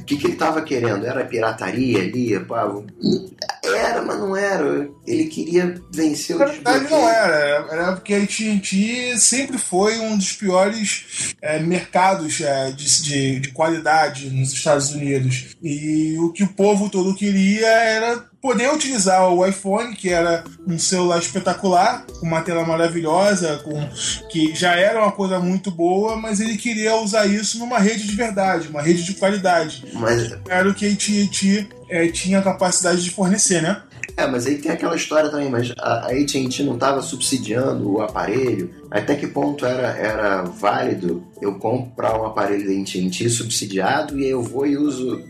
o 0.00 0.04
que, 0.04 0.16
que 0.16 0.26
ele 0.26 0.34
estava 0.34 0.62
querendo? 0.62 1.06
Era 1.06 1.24
pirataria 1.24 2.00
ali? 2.00 2.38
Pá, 2.40 2.70
era, 3.72 4.02
mas 4.02 4.18
não 4.18 4.36
era. 4.36 4.88
Ele 5.06 5.26
queria 5.26 5.74
vencer 5.92 6.36
o 6.36 6.38
Na 6.38 6.46
verdade 6.46 6.90
não 6.90 7.08
era. 7.08 7.66
Era 7.70 7.92
porque 7.92 8.14
a 8.14 8.22
AT&T 8.22 9.18
sempre 9.18 9.58
foi 9.58 9.98
um 9.98 10.16
dos 10.16 10.32
piores 10.32 11.34
é, 11.40 11.58
mercados 11.60 12.40
é, 12.40 12.72
de, 12.72 13.02
de, 13.02 13.40
de 13.40 13.48
qualidade 13.50 14.30
nos 14.30 14.52
Estados 14.52 14.90
Unidos. 14.90 15.56
E 15.62 16.16
o 16.18 16.32
que 16.32 16.42
o 16.42 16.52
povo 16.52 16.90
todo 16.90 17.14
queria 17.14 17.68
era 17.68 18.33
poder 18.44 18.70
utilizar 18.70 19.26
o 19.32 19.46
iPhone, 19.46 19.96
que 19.96 20.10
era 20.10 20.44
um 20.66 20.78
celular 20.78 21.18
espetacular, 21.18 22.04
com 22.20 22.26
uma 22.26 22.42
tela 22.42 22.62
maravilhosa, 22.62 23.56
com 23.64 23.72
que 24.28 24.54
já 24.54 24.76
era 24.76 25.00
uma 25.00 25.12
coisa 25.12 25.40
muito 25.40 25.70
boa, 25.70 26.14
mas 26.16 26.40
ele 26.40 26.58
queria 26.58 26.94
usar 26.96 27.24
isso 27.24 27.58
numa 27.58 27.78
rede 27.78 28.06
de 28.06 28.14
verdade, 28.14 28.68
uma 28.68 28.82
rede 28.82 29.02
de 29.02 29.14
qualidade. 29.14 29.82
Mas... 29.94 30.36
Era 30.46 30.68
o 30.68 30.74
que 30.74 30.84
a 30.84 30.90
AT&T 30.90 31.68
é, 31.88 32.08
tinha 32.08 32.42
capacidade 32.42 33.02
de 33.02 33.10
fornecer, 33.10 33.62
né? 33.62 33.80
É, 34.16 34.26
mas 34.26 34.46
aí 34.46 34.58
tem 34.58 34.70
aquela 34.70 34.96
história 34.96 35.28
também, 35.28 35.50
mas 35.50 35.72
a 35.78 36.06
AT&T 36.06 36.62
não 36.62 36.74
estava 36.74 37.02
subsidiando 37.02 37.94
o 37.94 38.02
aparelho. 38.02 38.70
Até 38.90 39.16
que 39.16 39.26
ponto 39.26 39.66
era, 39.66 39.88
era 39.96 40.42
válido 40.42 41.24
eu 41.42 41.54
comprar 41.58 42.20
um 42.20 42.26
aparelho 42.26 42.66
da 42.66 42.80
AT&T 42.80 43.28
subsidiado 43.28 44.18
e 44.18 44.26
eu 44.26 44.40
vou 44.40 44.66
e 44.66 44.76
uso 44.76 45.20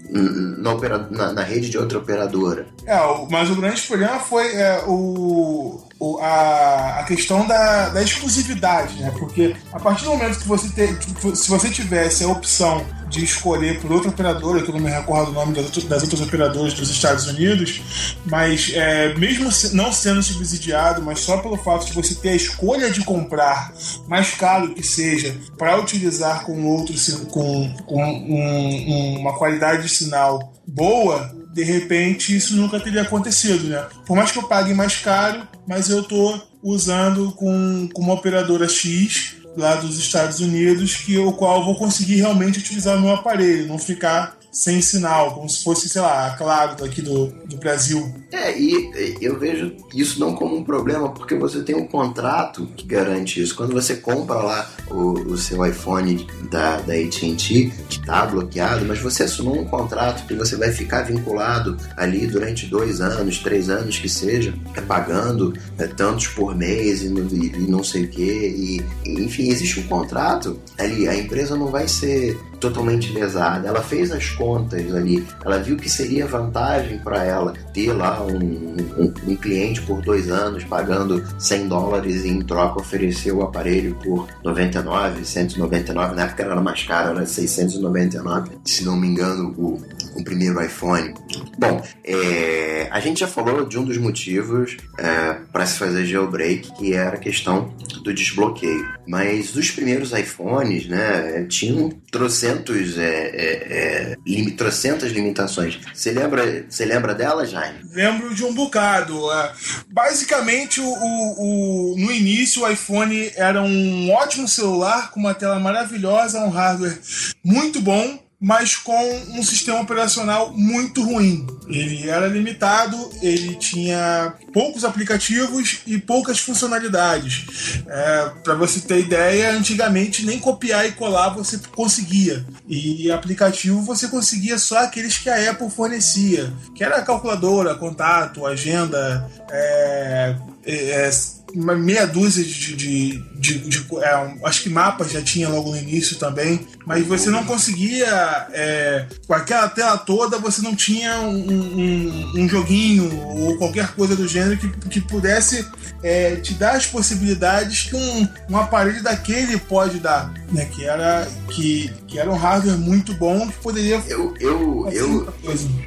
na, 0.59 0.75
na, 1.11 1.33
na 1.33 1.43
rede 1.43 1.71
de 1.71 1.79
outra 1.79 1.99
operadora? 1.99 2.67
É, 2.87 2.99
mas 3.31 3.51
o 3.51 3.57
grande 3.57 3.81
problema 3.83 4.19
foi 4.19 4.55
é, 4.55 4.85
o, 4.87 5.81
a, 6.21 7.01
a 7.01 7.05
questão 7.05 7.47
da, 7.47 7.89
da 7.89 8.03
exclusividade, 8.03 9.01
né? 9.01 9.13
Porque 9.19 9.55
a 9.73 9.79
partir 9.79 10.05
do 10.05 10.11
momento 10.11 10.39
que 10.39 10.49
você 10.49 10.69
ter, 10.69 10.99
se 11.35 11.49
você 11.49 11.71
tivesse 11.71 12.25
a 12.25 12.29
opção 12.29 12.85
de 13.09 13.25
escolher 13.25 13.81
por 13.81 13.93
outra 13.93 14.11
operadora, 14.11 14.63
que 14.63 14.69
eu 14.69 14.75
não 14.75 14.81
me 14.81 14.91
recordo 14.91 15.31
o 15.31 15.35
nome 15.35 15.55
das 15.55 15.67
outras, 15.67 15.85
das 15.85 16.03
outras 16.03 16.21
operadoras 16.21 16.75
dos 16.75 16.91
Estados 16.91 17.27
Unidos, 17.27 17.81
mas 18.27 18.73
é, 18.75 19.15
mesmo 19.15 19.49
não 19.73 19.93
sendo 19.93 20.23
subsidiado, 20.23 21.03
mas 21.03 21.21
só 21.21 21.39
pelo 21.39 21.57
fato 21.57 21.87
de 21.87 21.93
você 21.93 22.15
ter 22.15 22.31
a 22.31 22.37
escolha 22.37 22.91
de 22.91 23.05
comprar, 23.05 23.73
mais 24.09 24.35
caro 24.35 24.75
que 24.75 24.83
seja, 24.83 25.37
para 25.57 25.79
utilizar 25.79 26.45
com 26.45 26.67
outro 26.67 26.95
com, 27.31 27.75
com 27.87 28.05
um, 28.05 29.21
uma 29.21 29.37
qualidade 29.39 29.83
de 29.83 29.89
sinal 29.89 30.53
boa, 30.67 31.31
de 31.53 31.63
repente 31.63 32.37
isso 32.37 32.57
nunca 32.57 32.81
teria 32.81 33.03
acontecido, 33.03 33.69
né? 33.69 33.87
Por 34.05 34.17
mais 34.17 34.33
que 34.33 34.39
eu 34.39 34.49
pague 34.49 34.75
mais 34.75 34.97
caro, 34.97 35.47
mas 35.67 35.89
eu 35.89 36.03
tô 36.03 36.39
usando 36.63 37.33
com, 37.33 37.89
com 37.93 38.03
uma 38.03 38.15
operadora 38.15 38.69
X 38.69 39.37
lá 39.57 39.77
dos 39.77 39.99
Estados 39.99 40.41
Unidos, 40.41 40.97
que 40.97 41.17
o 41.17 41.33
qual 41.33 41.59
eu 41.59 41.65
vou 41.65 41.77
conseguir 41.77 42.17
realmente 42.17 42.59
utilizar 42.59 42.97
o 42.97 43.01
meu 43.01 43.15
aparelho, 43.15 43.69
não 43.69 43.79
ficar 43.79 44.37
sem 44.55 44.81
sinal, 44.81 45.35
como 45.35 45.51
se 45.51 45.65
fosse, 45.65 45.89
sei 45.89 46.01
lá, 46.01 46.31
claro, 46.39 46.77
daqui 46.77 47.03
do, 47.03 47.27
do 47.45 47.57
Brasil. 47.57 48.15
É, 48.31 48.57
e 48.57 49.19
eu 49.21 49.39
vejo 49.39 49.77
isso 49.93 50.21
não 50.21 50.35
como 50.35 50.57
um 50.57 50.63
problema, 50.63 51.11
porque 51.11 51.35
você 51.35 51.61
tem 51.63 51.75
um 51.75 51.87
contrato 51.87 52.67
que 52.77 52.87
garante 52.87 53.43
isso. 53.43 53.57
Quando 53.57 53.73
você 53.73 53.97
compra 53.97 54.37
lá 54.37 54.71
o, 54.89 55.13
o 55.33 55.37
seu 55.37 55.67
iPhone 55.67 56.25
da, 56.51 56.77
da 56.77 56.95
AT&T, 56.95 57.73
que 57.89 57.99
está 57.99 58.25
bloqueado, 58.27 58.85
mas 58.85 59.01
você 59.01 59.25
assinou 59.25 59.59
um 59.59 59.65
contrato 59.65 60.25
que 60.27 60.35
você 60.35 60.57
vai 60.57 60.71
ficar 60.71 61.03
vinculado 61.03 61.77
ali 61.97 62.27
durante 62.27 62.67
dois 62.67 63.01
anos, 63.01 63.39
três 63.39 63.69
anos 63.69 63.99
que 63.99 64.09
seja, 64.09 64.55
é 64.77 64.81
pagando 64.81 65.53
é, 65.79 65.87
tantos 65.89 66.29
por 66.29 66.55
mês 66.55 67.03
e, 67.03 67.07
e, 67.07 67.67
não 67.67 67.83
sei 67.83 68.05
o 68.05 68.09
que, 68.09 68.23
e 68.23 68.85
enfim, 69.05 69.49
existe 69.49 69.81
um 69.81 69.89
contrato 69.89 70.61
ali, 70.79 71.09
a 71.09 71.17
empresa 71.17 71.57
não 71.57 71.67
vai 71.67 71.89
ser 71.89 72.39
totalmente 72.65 73.13
lesada. 73.13 73.69
Ela 73.69 73.83
fez 73.83 74.11
as 74.11 74.31
contas 74.31 74.95
ali, 74.95 75.27
ela 75.45 75.59
viu 75.59 75.77
que 75.77 75.89
seria 75.89 76.27
vantagem 76.27 76.99
para 76.99 77.23
ela 77.25 77.53
ter 77.75 77.93
lá 77.93 78.23
um, 78.23 78.39
um, 78.39 79.15
um, 79.27 79.37
cliente 79.37 79.83
por 79.83 80.01
dois 80.01 80.31
anos 80.31 80.63
pagando 80.65 81.23
100 81.39 81.69
dólares 81.69 82.25
e 82.25 82.29
em 82.29 82.41
troca 82.41 82.81
oferecer 82.81 83.33
o 83.33 83.43
aparelho 83.43 83.97
por 83.97 84.29
99, 84.45 85.25
199, 85.25 86.15
na 86.15 86.23
época 86.23 86.45
era 86.45 86.61
mais 86.61 86.85
caro, 86.85 87.17
era 87.17 87.27
699, 87.27 88.53
se 88.65 88.85
não 88.85 88.97
me 88.97 89.09
engano, 89.09 89.53
o, 89.59 89.83
o 90.15 90.25
primeiro 90.25 90.63
iPhone. 90.63 91.13
Bom, 91.59 91.83
é, 92.05 92.89
a 92.91 93.01
gente 93.01 93.21
já 93.21 93.27
falou 93.27 93.67
de 93.67 93.79
um 93.79 93.85
dos 93.85 93.99
motivos 93.99 94.77
é, 94.97 95.35
para 95.53 95.67
se 95.67 95.79
fazer 95.79 96.07
jailbreak, 96.07 96.73
que 96.75 96.95
era 96.95 97.17
a 97.17 97.19
questão 97.19 97.75
do 98.03 98.15
desbloqueio. 98.15 98.95
Mas 99.07 99.55
os 99.57 99.71
primeiros 99.71 100.13
iPhones, 100.13 100.87
né, 100.87 101.45
tinham 101.49 101.91
trocentos, 102.11 102.97
é, 102.97 103.03
é, 103.05 104.13
é 104.15 104.17
lim, 104.27 104.51
trocentas 104.51 105.11
limitações. 105.11 105.81
Você 105.93 106.13
lembra, 106.13 106.65
você 106.69 106.85
lembra 106.85 107.15
dela, 107.15 107.45
Jaime? 107.65 107.81
Lembro 107.93 108.35
de 108.35 108.45
um 108.45 108.53
bocado. 108.53 109.31
É. 109.33 109.53
Basicamente, 109.89 110.81
o, 110.81 110.87
o, 110.87 111.95
no 111.99 112.13
início, 112.13 112.63
o 112.63 112.71
iPhone 112.71 113.33
era 113.37 113.63
um 113.63 114.11
ótimo 114.13 114.47
celular 114.47 115.11
com 115.11 115.21
uma 115.21 115.35
tela 115.35 115.59
maravilhosa, 115.59 116.41
um 116.41 116.51
hardware 116.51 116.99
muito 117.43 117.81
bom 117.81 118.24
mas 118.45 118.77
com 118.77 119.23
um 119.31 119.43
sistema 119.43 119.81
operacional 119.81 120.53
muito 120.53 121.03
ruim. 121.03 121.47
Ele 121.67 122.11
era 122.11 122.27
limitado, 122.27 123.11
ele 123.23 123.55
tinha 123.55 124.35
poucos 124.53 124.85
aplicativos 124.85 125.79
e 125.87 125.97
poucas 125.97 126.39
funcionalidades. 126.39 127.83
É, 127.87 128.31
Para 128.45 128.55
você 128.55 128.81
ter 128.81 129.01
ideia, 129.01 129.51
antigamente 129.53 130.27
nem 130.27 130.39
copiar 130.39 130.87
e 130.87 130.93
colar 130.93 131.31
você 131.31 131.59
conseguia. 131.75 132.45
E 132.69 133.11
aplicativo 133.11 133.81
você 133.81 134.09
conseguia 134.09 134.59
só 134.59 134.85
aqueles 134.85 135.17
que 135.17 135.31
a 135.31 135.51
Apple 135.51 135.71
fornecia, 135.71 136.53
que 136.75 136.85
era 136.85 137.01
calculadora, 137.01 137.75
contato, 137.75 138.45
agenda, 138.45 139.27
é, 139.51 140.37
é, 140.67 141.11
uma 141.55 141.75
meia 141.75 142.07
dúzia 142.07 142.45
de. 142.45 142.77
de, 142.77 143.19
de, 143.39 143.59
de 143.69 143.87
é, 144.03 144.37
acho 144.45 144.63
que 144.63 144.69
mapas 144.69 145.13
já 145.13 145.23
tinha 145.23 145.49
logo 145.49 145.71
no 145.71 145.77
início 145.77 146.17
também, 146.17 146.67
mas 146.85 147.07
você 147.07 147.31
não 147.31 147.45
conseguia. 147.45 148.47
É, 148.53 149.07
com 149.27 149.35
aquela 149.35 149.69
tela 149.69 149.97
toda, 149.99 150.39
você 150.39 150.63
não 150.63 150.75
tinha 150.75 151.21
um, 151.21 151.51
um, 151.51 152.33
um 152.37 152.49
joguinho 152.49 153.11
ou 153.21 153.57
qualquer 153.59 153.95
coisa 153.95 154.15
do 154.15 154.29
gênero 154.29 154.57
que, 154.59 154.69
que 154.89 155.01
pudesse 155.01 155.67
é, 156.03 156.37
te 156.37 156.55
dar 156.55 156.77
as 156.77 156.87
possibilidades 156.87 157.85
que 157.85 157.97
um, 157.97 158.29
um 158.51 158.57
aparelho 158.57 159.03
daquele 159.03 159.59
pode 159.59 159.99
dar, 159.99 160.33
né? 160.53 160.67
Que 160.67 160.85
era, 160.85 161.27
que, 161.49 161.91
que 162.07 162.19
era 162.19 162.31
um 162.31 162.37
hardware 162.37 162.79
muito 162.79 163.15
bom 163.15 163.49
que 163.49 163.59
poderia. 163.59 164.03
Eu, 164.07 164.35
eu, 164.39 164.89
eu, 164.93 165.35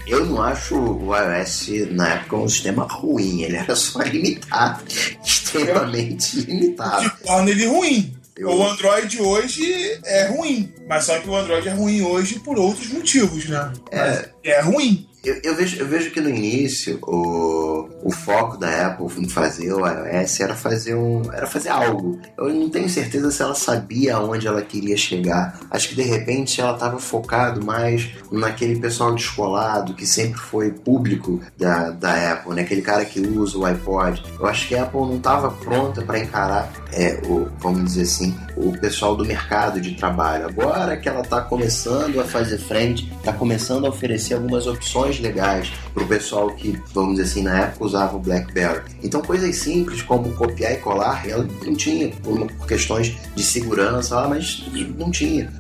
eu 0.07 0.25
não 0.25 0.41
acho 0.41 0.75
o 0.75 1.15
iOS 1.15 1.67
na 1.91 2.09
época 2.15 2.37
um 2.37 2.49
sistema 2.49 2.87
ruim, 2.89 3.43
ele 3.43 3.57
era 3.57 3.75
só 3.75 4.01
limitado 4.03 4.83
extremamente 5.23 6.41
limitado. 6.41 7.09
Que 7.09 7.23
torna 7.23 7.49
ele 7.49 7.65
ruim. 7.67 8.13
Eu... 8.37 8.49
O 8.49 8.67
Android 8.67 9.21
hoje 9.21 9.99
é 10.05 10.27
ruim, 10.27 10.71
mas 10.87 11.05
só 11.05 11.19
que 11.19 11.29
o 11.29 11.35
Android 11.35 11.67
é 11.67 11.73
ruim 11.73 12.01
hoje 12.01 12.39
por 12.39 12.57
outros 12.57 12.89
motivos, 12.89 13.45
né? 13.45 13.73
É, 13.91 14.29
é 14.43 14.61
ruim. 14.61 15.07
Eu, 15.27 15.41
eu, 15.43 15.55
vejo, 15.55 15.77
eu 15.77 15.85
vejo 15.85 16.09
que 16.11 16.21
no 16.21 16.29
início 16.29 16.99
o, 17.01 17.89
o 18.01 18.09
foco 18.09 18.55
da 18.55 18.87
Apple 18.87 19.07
em 19.21 19.27
fazer 19.27 19.73
o 19.73 19.85
iOS 19.85 20.39
era 20.39 20.55
fazer 20.55 20.95
um 20.95 21.21
era 21.33 21.45
fazer 21.45 21.67
algo. 21.67 22.17
Eu 22.37 22.47
não 22.53 22.69
tenho 22.69 22.87
certeza 22.87 23.29
se 23.29 23.41
ela 23.41 23.53
sabia 23.53 24.15
aonde 24.15 24.47
ela 24.47 24.61
queria 24.61 24.95
chegar. 24.95 25.59
Acho 25.69 25.89
que 25.89 25.95
de 25.95 26.03
repente 26.03 26.61
ela 26.61 26.75
estava 26.75 26.97
focado 26.97 27.65
mais 27.65 28.09
naquele 28.31 28.79
pessoal 28.79 29.13
descolado 29.13 29.93
que 29.95 30.07
sempre 30.07 30.39
foi 30.39 30.71
público 30.71 31.41
da, 31.57 31.89
da 31.89 32.31
Apple, 32.31 32.53
né? 32.53 32.61
Aquele 32.61 32.81
cara 32.81 33.03
que 33.03 33.19
usa 33.19 33.57
o 33.57 33.65
iPod. 33.65 34.23
Eu 34.39 34.47
acho 34.47 34.65
que 34.69 34.75
a 34.75 34.83
Apple 34.83 35.01
não 35.01 35.17
estava 35.17 35.51
pronta 35.51 36.01
para 36.03 36.19
encarar 36.19 36.71
é, 36.93 37.19
o, 37.25 37.49
vamos 37.59 37.83
dizer 37.83 38.03
assim, 38.03 38.33
o 38.55 38.71
pessoal 38.79 39.15
do 39.15 39.25
mercado 39.25 39.81
de 39.81 39.95
trabalho. 39.95 40.47
Agora 40.47 40.95
que 40.95 41.09
ela 41.09 41.21
está 41.21 41.41
começando 41.41 42.21
a 42.21 42.23
fazer 42.23 42.57
frente, 42.57 43.11
está 43.17 43.33
começando 43.33 43.85
a 43.85 43.89
oferecer 43.89 44.35
algumas 44.35 44.67
opções 44.67 45.16
legais 45.19 45.71
para 45.93 46.03
o 46.03 46.07
pessoal 46.07 46.49
que, 46.51 46.79
vamos 46.93 47.15
dizer 47.15 47.23
assim, 47.23 47.43
na 47.43 47.59
época 47.63 47.85
usava 47.85 48.15
o 48.15 48.19
BlackBerry. 48.19 48.81
Então, 49.03 49.21
coisas 49.21 49.55
simples 49.55 50.01
como 50.01 50.31
copiar 50.33 50.73
e 50.73 50.77
colar, 50.77 51.27
ela 51.27 51.47
não 51.65 51.75
tinha, 51.75 52.09
por, 52.23 52.47
questões 52.67 53.15
de 53.35 53.43
segurança, 53.43 54.27
mas 54.27 54.63
não 54.97 55.11
tinha. 55.11 55.51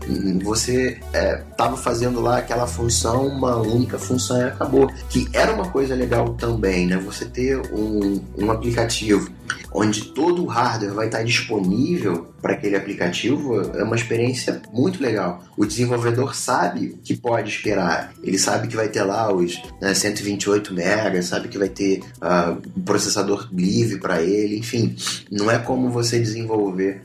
Você 0.43 0.99
estava 1.11 1.75
é, 1.75 1.77
fazendo 1.77 2.21
lá 2.21 2.37
aquela 2.37 2.67
função, 2.67 3.27
uma 3.27 3.57
única 3.57 3.97
função 3.97 4.39
e 4.39 4.43
acabou. 4.45 4.91
Que 5.09 5.27
era 5.33 5.53
uma 5.53 5.69
coisa 5.69 5.95
legal 5.95 6.33
também, 6.33 6.87
né? 6.87 6.97
Você 6.97 7.25
ter 7.25 7.59
um, 7.71 8.21
um 8.37 8.51
aplicativo 8.51 9.29
onde 9.73 10.05
todo 10.05 10.43
o 10.43 10.47
hardware 10.47 10.93
vai 10.93 11.05
estar 11.05 11.23
disponível 11.23 12.33
para 12.41 12.53
aquele 12.53 12.75
aplicativo, 12.75 13.61
é 13.75 13.83
uma 13.83 13.95
experiência 13.95 14.61
muito 14.71 15.01
legal. 15.01 15.43
O 15.55 15.65
desenvolvedor 15.65 16.35
sabe 16.35 16.87
o 16.87 16.97
que 16.97 17.15
pode 17.15 17.49
esperar. 17.49 18.13
Ele 18.23 18.37
sabe 18.37 18.67
que 18.67 18.75
vai 18.75 18.89
ter 18.89 19.03
lá 19.03 19.33
os 19.33 19.46
né, 19.81 19.93
128 19.93 20.73
MB, 20.73 21.21
sabe 21.21 21.47
que 21.47 21.57
vai 21.57 21.69
ter 21.69 22.01
uh, 22.21 22.61
um 22.75 22.81
processador 22.81 23.47
livre 23.51 23.99
para 23.99 24.21
ele, 24.21 24.57
enfim. 24.57 24.95
Não 25.31 25.49
é 25.49 25.57
como 25.59 25.89
você 25.89 26.19
desenvolver 26.19 27.03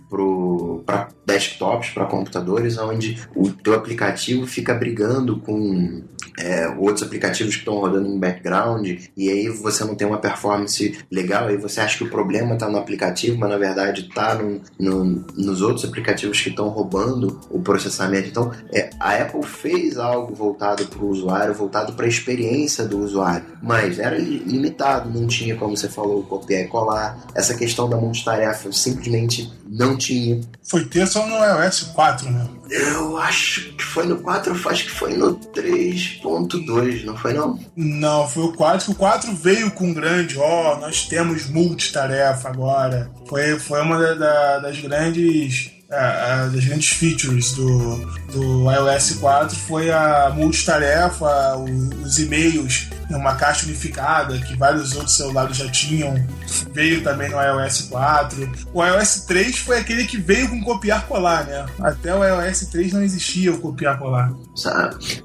para 0.84 1.08
desktops, 1.26 1.90
para 1.90 2.06
computadores, 2.06 2.78
onde 2.78 3.18
o 3.34 3.50
teu 3.50 3.74
aplicativo 3.74 4.46
fica 4.46 4.74
brigando 4.74 5.38
com 5.38 6.02
é, 6.38 6.68
outros 6.78 7.02
aplicativos 7.02 7.54
que 7.54 7.60
estão 7.60 7.74
rodando 7.74 8.08
em 8.08 8.18
background 8.18 8.86
e 9.16 9.28
aí 9.28 9.48
você 9.48 9.84
não 9.84 9.94
tem 9.94 10.06
uma 10.06 10.18
performance 10.18 10.98
legal, 11.10 11.48
aí 11.48 11.56
você 11.56 11.80
acha 11.80 11.98
que 11.98 12.04
o 12.04 12.10
problema 12.10 12.54
está 12.54 12.68
no 12.68 12.78
aplicativo, 12.78 13.38
mas 13.38 13.50
na 13.50 13.58
verdade 13.58 14.02
está 14.02 14.34
no, 14.34 14.60
no, 14.78 15.24
nos 15.36 15.60
outros 15.60 15.84
aplicativos 15.84 16.40
que 16.40 16.50
estão 16.50 16.68
roubando 16.68 17.40
o 17.50 17.60
processamento. 17.60 18.28
Então, 18.28 18.52
é, 18.72 18.90
a 18.98 19.16
Apple 19.16 19.44
fez 19.44 19.98
algo 19.98 20.34
voltado 20.34 20.86
para 20.86 21.00
o 21.00 21.08
usuário, 21.08 21.54
voltado 21.54 21.92
para 21.92 22.06
a 22.06 22.08
experiência 22.08 22.84
do 22.84 22.98
usuário, 22.98 23.46
mas 23.62 23.98
era 23.98 24.16
limitado, 24.16 25.10
não 25.10 25.26
tinha, 25.26 25.56
como 25.56 25.76
você 25.76 25.88
falou, 25.88 26.22
copiar 26.22 26.62
e 26.62 26.68
colar. 26.68 27.18
Essa 27.34 27.54
questão 27.54 27.88
da 27.88 27.96
multitarefa 27.96 28.70
simplesmente 28.72 29.52
não 29.66 29.96
tinha. 29.96 30.40
Foi 30.62 30.84
ter 30.84 31.06
só 31.06 31.26
no 31.26 31.34
iOS 31.34 31.82
4, 31.94 32.30
né? 32.30 32.48
Eu 32.72 33.18
acho 33.18 33.74
que 33.74 33.84
foi 33.84 34.06
no 34.06 34.16
4, 34.16 34.50
acho 34.70 34.84
que 34.84 34.90
foi 34.90 35.14
no 35.14 35.36
3.2, 35.36 37.04
não 37.04 37.14
foi 37.14 37.34
não? 37.34 37.60
Não, 37.76 38.26
foi 38.26 38.44
o 38.44 38.52
4, 38.54 38.86
que 38.86 38.92
o 38.92 38.94
4 38.94 39.34
veio 39.34 39.70
com 39.72 39.92
grande, 39.92 40.38
ó, 40.38 40.76
oh, 40.76 40.80
nós 40.80 41.04
temos 41.06 41.50
multitarefa 41.50 42.48
agora. 42.48 43.10
Foi, 43.28 43.58
foi 43.58 43.82
uma 43.82 43.98
da, 43.98 44.14
da, 44.14 44.58
das 44.60 44.80
grandes 44.80 45.71
é, 45.92 46.48
das 46.48 46.64
grandes 46.64 46.88
features 46.88 47.52
do, 47.52 47.96
do 48.32 48.70
iOS 48.70 49.12
4 49.20 49.54
foi 49.56 49.90
a 49.90 50.32
multitarefa, 50.34 51.56
os 52.02 52.18
e-mails 52.18 52.88
uma 53.16 53.34
caixa 53.34 53.66
unificada 53.66 54.38
que 54.38 54.56
vários 54.56 54.94
outros 54.94 55.16
celulares 55.16 55.56
já 55.56 55.68
tinham. 55.70 56.14
Veio 56.72 57.02
também 57.02 57.30
no 57.30 57.40
iOS 57.40 57.82
4. 57.82 58.52
O 58.72 58.84
iOS 58.84 59.24
3 59.26 59.58
foi 59.58 59.78
aquele 59.78 60.04
que 60.04 60.16
veio 60.16 60.48
com 60.48 60.62
copiar 60.62 61.06
colar, 61.06 61.44
né? 61.44 61.66
Até 61.80 62.14
o 62.14 62.24
iOS 62.24 62.66
3 62.66 62.92
não 62.92 63.02
existia 63.02 63.52
o 63.52 63.58
copiar 63.58 63.98
colar. 63.98 64.32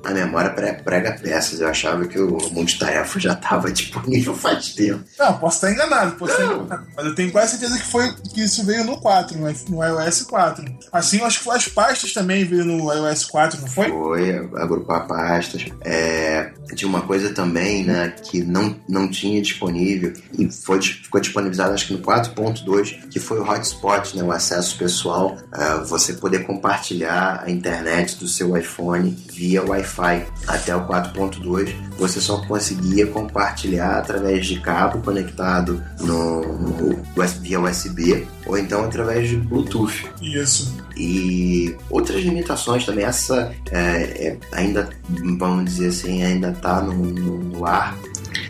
A 0.04 0.12
memória 0.12 0.50
prega 0.84 1.14
peças. 1.14 1.60
Eu 1.60 1.68
achava 1.68 2.06
que 2.06 2.20
o 2.20 2.38
multitarefa 2.52 3.20
já 3.20 3.34
estava 3.34 3.72
disponível 3.72 4.36
faz 4.36 4.74
tempo. 4.74 5.04
Não, 5.18 5.38
posso 5.38 5.58
estar 5.58 5.72
enganado, 5.72 6.16
posso 6.16 6.34
estar 6.34 6.46
enganado. 6.46 6.88
Mas 6.96 7.06
eu 7.06 7.16
tenho 7.16 7.32
quase 7.32 7.52
certeza 7.52 7.80
que 7.80 7.86
foi 7.86 8.14
que 8.34 8.42
isso 8.42 8.66
veio 8.66 8.84
no 8.84 8.98
4, 8.98 9.38
no 9.70 9.84
iOS 9.84 10.24
4. 10.24 10.57
Assim, 10.92 11.20
eu 11.20 11.26
acho 11.26 11.44
que 11.44 11.50
as 11.50 11.68
pastas 11.68 12.14
também 12.14 12.46
veio 12.46 12.66
no 12.66 12.94
iOS 12.94 13.26
4, 13.26 13.62
não 13.62 13.68
foi? 13.68 13.90
Foi, 13.90 14.38
agrupar 14.56 15.08
pastas. 15.08 15.66
É, 15.82 16.52
tinha 16.76 16.88
uma 16.88 17.02
coisa 17.02 17.34
também, 17.34 17.84
né, 17.84 18.14
que 18.24 18.44
não, 18.44 18.76
não 18.88 19.08
tinha 19.08 19.42
disponível 19.42 20.14
e 20.38 20.50
foi, 20.52 20.82
ficou 20.82 21.20
disponibilizado 21.20 21.74
acho 21.74 21.88
que 21.88 21.94
no 21.94 22.00
4.2, 22.00 23.10
que 23.10 23.20
foi 23.20 23.40
o 23.40 23.44
hotspot, 23.44 24.16
né, 24.16 24.24
o 24.24 24.32
acesso 24.32 24.78
pessoal, 24.78 25.38
uh, 25.54 25.86
você 25.86 26.14
poder 26.14 26.46
compartilhar 26.46 27.44
a 27.46 27.50
internet 27.50 28.18
do 28.18 28.28
seu 28.28 28.56
iPhone 28.58 29.16
via 29.38 29.64
Wi-Fi. 29.64 30.26
Até 30.48 30.76
o 30.76 30.88
4.2 30.88 31.74
você 31.98 32.20
só 32.20 32.38
conseguia 32.46 33.06
compartilhar 33.08 34.00
através 34.00 34.46
de 34.46 34.60
cabo 34.60 35.00
conectado 35.00 35.84
no, 36.00 36.42
no 36.42 37.08
via 37.42 37.60
USB 37.60 38.28
ou 38.46 38.58
então 38.58 38.84
através 38.84 39.30
de 39.30 39.38
Bluetooth. 39.38 40.10
Isso. 40.22 40.76
E 40.96 41.76
outras 41.90 42.24
limitações 42.24 42.86
também. 42.86 43.06
Essa 43.06 43.54
é, 43.72 43.78
é, 43.78 44.38
ainda, 44.52 44.90
vamos 45.38 45.66
dizer 45.66 45.90
assim, 45.90 46.24
ainda 46.24 46.50
está 46.50 46.82
no, 46.82 46.94
no, 46.94 47.66
ar. 47.66 47.96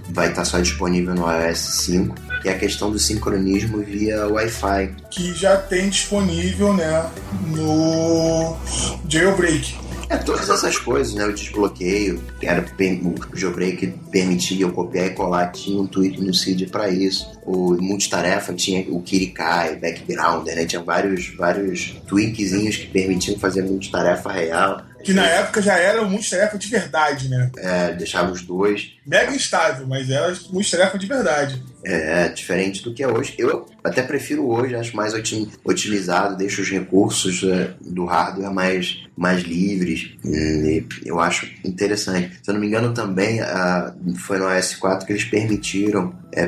Vai 0.09 0.29
estar 0.29 0.41
tá 0.41 0.45
só 0.45 0.59
disponível 0.59 1.13
no 1.13 1.29
iOS 1.29 1.59
5 1.59 2.27
que 2.41 2.49
é 2.49 2.53
a 2.53 2.57
questão 2.57 2.91
do 2.91 2.99
sincronismo 2.99 3.79
via 3.81 4.27
Wi-Fi. 4.27 4.95
Que 5.09 5.33
já 5.33 5.57
tem 5.57 5.89
disponível 5.89 6.71
né, 6.73 7.09
no 7.47 8.55
Jailbreak. 9.09 9.86
É, 10.09 10.17
todas 10.17 10.49
essas 10.49 10.77
coisas, 10.77 11.13
né? 11.13 11.25
O 11.25 11.33
desbloqueio, 11.33 12.21
que 12.39 12.45
era 12.45 12.65
o 13.03 13.37
jailbreak 13.37 13.87
permitia 14.09 14.65
eu 14.65 14.71
copiar 14.71 15.07
e 15.07 15.09
colar, 15.09 15.51
tinha 15.51 15.81
um 15.81 15.85
tweak 15.85 16.21
no 16.21 16.33
CID 16.33 16.67
para 16.67 16.89
isso. 16.89 17.36
O 17.47 17.81
multitarefa 17.81 18.53
tinha 18.53 18.85
o 18.89 19.01
Kirikai, 19.01 19.77
Backgrounder, 19.77 20.53
né? 20.53 20.65
Tinha 20.65 20.83
vários, 20.83 21.33
vários 21.33 21.95
tweakzinhos 22.05 22.75
que 22.75 22.87
permitiam 22.87 23.39
fazer 23.39 23.61
multitarefa 23.61 24.29
real. 24.29 24.83
Que 25.01 25.13
na 25.13 25.25
época 25.25 25.61
já 25.61 25.77
era 25.77 26.01
um 26.01 26.09
multitarefa 26.09 26.57
de 26.57 26.67
verdade, 26.67 27.29
né? 27.29 27.49
É, 27.57 27.93
deixava 27.93 28.29
os 28.29 28.41
dois. 28.41 28.93
Mega 29.05 29.33
instável, 29.33 29.87
mas 29.87 30.09
era 30.09 30.35
multitarefa 30.51 30.97
de 30.97 31.07
verdade. 31.07 31.63
É, 31.85 32.27
diferente 32.27 32.83
do 32.83 32.93
que 32.93 33.01
é 33.01 33.07
hoje. 33.07 33.33
Eu 33.37 33.65
até 33.81 34.01
prefiro 34.01 34.45
hoje, 34.49 34.75
acho 34.75 34.93
mais 34.97 35.13
otimizado, 35.63 36.35
deixo 36.35 36.61
os 36.61 36.69
recursos 36.69 37.41
é, 37.43 37.73
do 37.79 38.03
hardware 38.03 38.51
mais, 38.51 39.05
mais 39.15 39.43
livres. 39.43 40.13
eu 41.05 41.21
acho 41.21 41.49
interessante. 41.63 42.39
Se 42.43 42.49
eu 42.49 42.55
não 42.55 42.59
me 42.59 42.67
engano, 42.67 42.93
também 42.93 43.39
foi 44.17 44.37
no 44.39 44.45
OS4 44.45 45.05
que 45.05 45.13
eles 45.13 45.23
permitiram 45.23 46.13
é, 46.33 46.45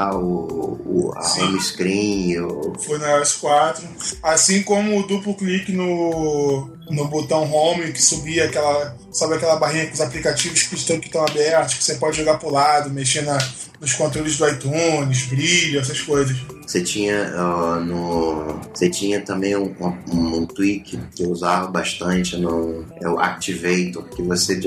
personalizar 0.00 0.16
o, 0.16 0.80
o 0.86 1.12
a 1.16 1.22
Sim. 1.22 1.42
home 1.42 1.60
screen. 1.60 2.40
O... 2.40 2.74
Foi 2.78 2.98
no 2.98 3.06
iOS 3.06 3.32
4. 3.34 3.86
Assim 4.22 4.62
como 4.62 4.98
o 4.98 5.06
duplo 5.06 5.34
clique 5.34 5.72
no, 5.72 6.68
no 6.90 7.08
botão 7.08 7.50
home 7.52 7.92
que 7.92 8.02
subia 8.02 8.46
aquela. 8.46 8.96
Sabe 9.12 9.34
aquela 9.34 9.56
barrinha 9.56 9.86
com 9.86 9.94
os 9.94 10.00
aplicativos 10.00 10.62
que 10.62 10.74
estão, 10.76 10.98
que 10.98 11.06
estão 11.06 11.24
abertos, 11.24 11.74
que 11.74 11.84
você 11.84 11.96
pode 11.96 12.16
jogar 12.16 12.38
pro 12.38 12.50
lado, 12.50 12.90
mexer 12.90 13.22
na, 13.22 13.38
nos 13.80 13.94
controles 13.94 14.36
do 14.36 14.48
iTunes, 14.48 15.24
brilho, 15.26 15.80
essas 15.80 16.00
coisas. 16.00 16.36
Você 16.66 16.82
tinha 16.82 17.32
uh, 17.34 17.80
no. 17.80 18.60
Você 18.72 18.88
tinha 18.88 19.20
também 19.22 19.56
um, 19.56 19.74
um, 19.80 20.36
um, 20.36 20.46
tweak 20.46 20.96
que 21.16 21.22
eu 21.24 21.30
usava 21.30 21.66
bastante 21.66 22.36
no. 22.36 22.84
É 23.02 23.08
o 23.08 23.18
Activator, 23.18 24.04
que 24.04 24.22
você 24.22 24.60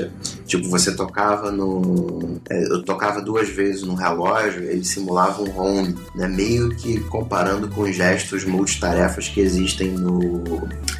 tipo, 0.44 0.68
você 0.68 0.94
tocava 0.94 1.50
no. 1.50 2.38
É, 2.50 2.62
eu 2.64 2.82
tocava 2.82 3.22
duas 3.22 3.48
vezes 3.48 3.84
no 3.84 3.94
relógio, 3.94 4.64
ele 4.64 4.84
simulava 4.84 5.42
um 5.42 5.58
home, 5.58 5.96
né? 6.14 6.28
Meio 6.28 6.76
que 6.76 7.00
comparando 7.04 7.68
com 7.68 7.90
gestos 7.90 8.44
multitarefas 8.44 9.28
que 9.28 9.40
existem 9.40 9.92
no. 9.92 10.44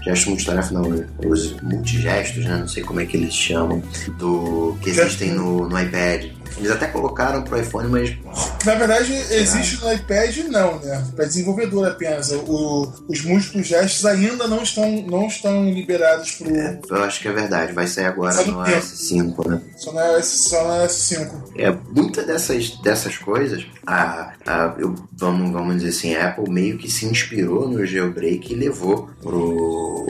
Gestos 0.02 0.28
multitarefas 0.28 0.70
não, 0.70 1.04
os 1.26 1.60
multigestos, 1.60 2.46
né? 2.46 2.56
Não 2.56 2.68
sei 2.68 2.82
como 2.82 3.00
é 3.00 3.04
que 3.04 3.18
eles 3.18 3.34
chamam, 3.34 3.82
do. 4.18 4.74
que 4.80 4.88
existem 4.88 5.32
no, 5.32 5.68
no 5.68 5.78
iPad. 5.78 6.30
Eles 6.56 6.70
até 6.70 6.86
colocaram 6.86 7.42
pro 7.42 7.58
iPhone, 7.60 7.88
mas. 7.88 8.16
Na 8.64 8.74
verdade, 8.74 9.12
existe 9.30 9.82
no 9.82 9.92
iPad 9.92 10.36
não, 10.48 10.78
né? 10.78 11.04
Para 11.14 11.24
desenvolvedor 11.24 11.88
apenas. 11.88 12.30
O, 12.30 12.92
os 13.08 13.22
múltiplos 13.24 13.66
gestos 13.66 14.04
ainda 14.06 14.46
não 14.46 14.62
estão, 14.62 14.90
não 15.02 15.26
estão 15.26 15.68
liberados 15.70 16.32
pro. 16.32 16.54
É, 16.54 16.80
eu 16.88 17.04
acho 17.04 17.20
que 17.20 17.28
é 17.28 17.32
verdade. 17.32 17.72
Vai 17.72 17.86
sair 17.86 18.06
agora 18.06 18.42
no 18.44 18.66
iOS 18.66 18.84
5, 18.84 19.48
né? 19.48 19.60
Só 19.76 19.92
no 19.92 20.00
iOS, 20.00 20.26
só 20.26 20.64
no 20.64 20.82
iOS 20.82 20.92
5. 20.92 21.52
É, 21.56 21.70
muitas 21.90 22.26
dessas, 22.26 22.70
dessas 22.78 23.16
coisas, 23.16 23.66
a, 23.86 24.32
a, 24.46 24.74
eu, 24.78 24.94
vamos, 25.12 25.52
vamos 25.52 25.76
dizer 25.76 25.88
assim, 25.88 26.14
a 26.14 26.28
Apple 26.28 26.50
meio 26.50 26.78
que 26.78 26.90
se 26.90 27.06
inspirou 27.06 27.68
no 27.68 27.84
jailbreak 27.84 28.52
e 28.52 28.56
levou 28.56 29.10
pro. 29.22 30.06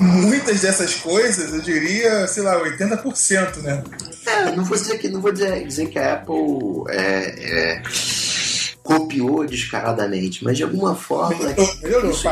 Muitas 0.00 0.60
dessas 0.60 0.94
coisas, 0.94 1.52
eu 1.52 1.60
diria, 1.60 2.26
sei 2.26 2.42
lá, 2.42 2.60
80%, 2.62 3.62
né? 3.62 3.82
É, 4.26 4.56
não 4.56 4.64
vou 4.64 4.76
dizer 4.76 4.98
que 4.98 5.08
não 5.08 5.20
vou 5.20 5.32
dizer, 5.32 5.45
dizer 5.64 5.86
que 5.88 5.98
a 5.98 6.14
Apple 6.14 6.84
é, 6.88 7.74
é, 7.74 7.82
copiou 8.86 9.44
descaradamente, 9.44 10.44
mas 10.44 10.56
de 10.56 10.62
alguma 10.62 10.94
forma 10.94 11.36
isso, 12.08 12.28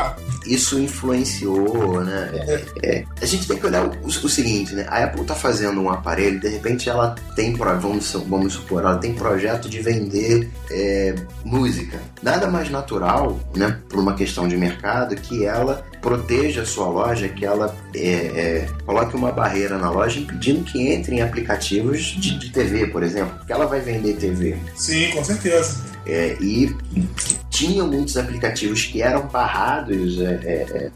isso 0.47 0.79
influenciou, 0.79 2.01
né? 2.01 2.29
É, 2.33 2.65
é, 2.83 3.05
a 3.21 3.25
gente 3.25 3.45
tem 3.45 3.57
que 3.57 3.65
olhar 3.65 3.85
o, 3.85 4.07
o, 4.07 4.29
seguinte, 4.29 4.73
né? 4.73 4.85
A 4.89 5.03
Apple 5.03 5.21
está 5.21 5.35
fazendo 5.35 5.81
um 5.81 5.89
aparelho, 5.89 6.39
de 6.39 6.47
repente 6.47 6.89
ela 6.89 7.13
tem, 7.35 7.53
vamos, 7.53 8.13
vamos 8.27 8.53
supor, 8.53 8.83
ela 8.83 8.97
tem 8.97 9.13
projeto 9.13 9.69
de 9.69 9.81
vender 9.81 10.49
é, 10.71 11.13
música. 11.43 11.99
Nada 12.23 12.47
mais 12.47 12.69
natural, 12.69 13.37
né, 13.55 13.77
por 13.89 13.99
uma 13.99 14.15
questão 14.15 14.47
de 14.47 14.55
mercado, 14.55 15.15
que 15.15 15.45
ela 15.45 15.85
proteja 16.05 16.61
a 16.61 16.65
sua 16.67 16.87
loja, 16.87 17.27
que 17.27 17.43
ela 17.43 17.75
é, 17.95 17.99
é, 17.99 18.69
coloque 18.85 19.15
uma 19.15 19.31
barreira 19.31 19.79
na 19.79 19.89
loja 19.89 20.19
impedindo 20.19 20.63
que 20.63 20.93
entrem 20.93 21.19
aplicativos 21.19 21.99
de, 22.19 22.37
de 22.37 22.51
TV, 22.51 22.85
por 22.85 23.01
exemplo, 23.01 23.35
porque 23.39 23.51
ela 23.51 23.65
vai 23.65 23.79
vender 23.79 24.15
TV. 24.17 24.55
Sim, 24.75 25.09
com 25.09 25.23
certeza. 25.23 25.83
É, 26.05 26.37
e 26.39 26.75
tinham 27.49 27.87
muitos 27.87 28.15
aplicativos 28.15 28.85
que 28.85 29.01
eram 29.01 29.27
barrados 29.27 30.21
é, 30.21 30.39
é, 30.43 30.53
é, 30.77 30.91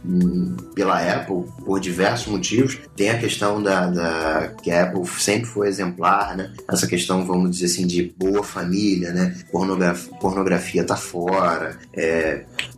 pela 0.76 1.02
Apple 1.02 1.46
por 1.66 1.80
diversos 1.80 2.28
motivos. 2.28 2.78
Tem 2.96 3.10
a 3.10 3.18
questão 3.18 3.64
da, 3.64 3.88
da, 3.88 4.54
que 4.62 4.70
a 4.70 4.84
Apple 4.84 5.08
sempre 5.08 5.48
foi 5.48 5.68
exemplar, 5.68 6.38
né? 6.38 6.54
Essa 6.70 6.86
questão, 6.86 7.26
vamos 7.26 7.50
dizer 7.50 7.66
assim, 7.66 7.88
de 7.88 8.14
boa 8.16 8.44
família, 8.44 9.12
né? 9.12 9.36
Pornografia, 9.52 10.14
pornografia 10.20 10.84
tá 10.84 10.96
fora. 10.96 11.80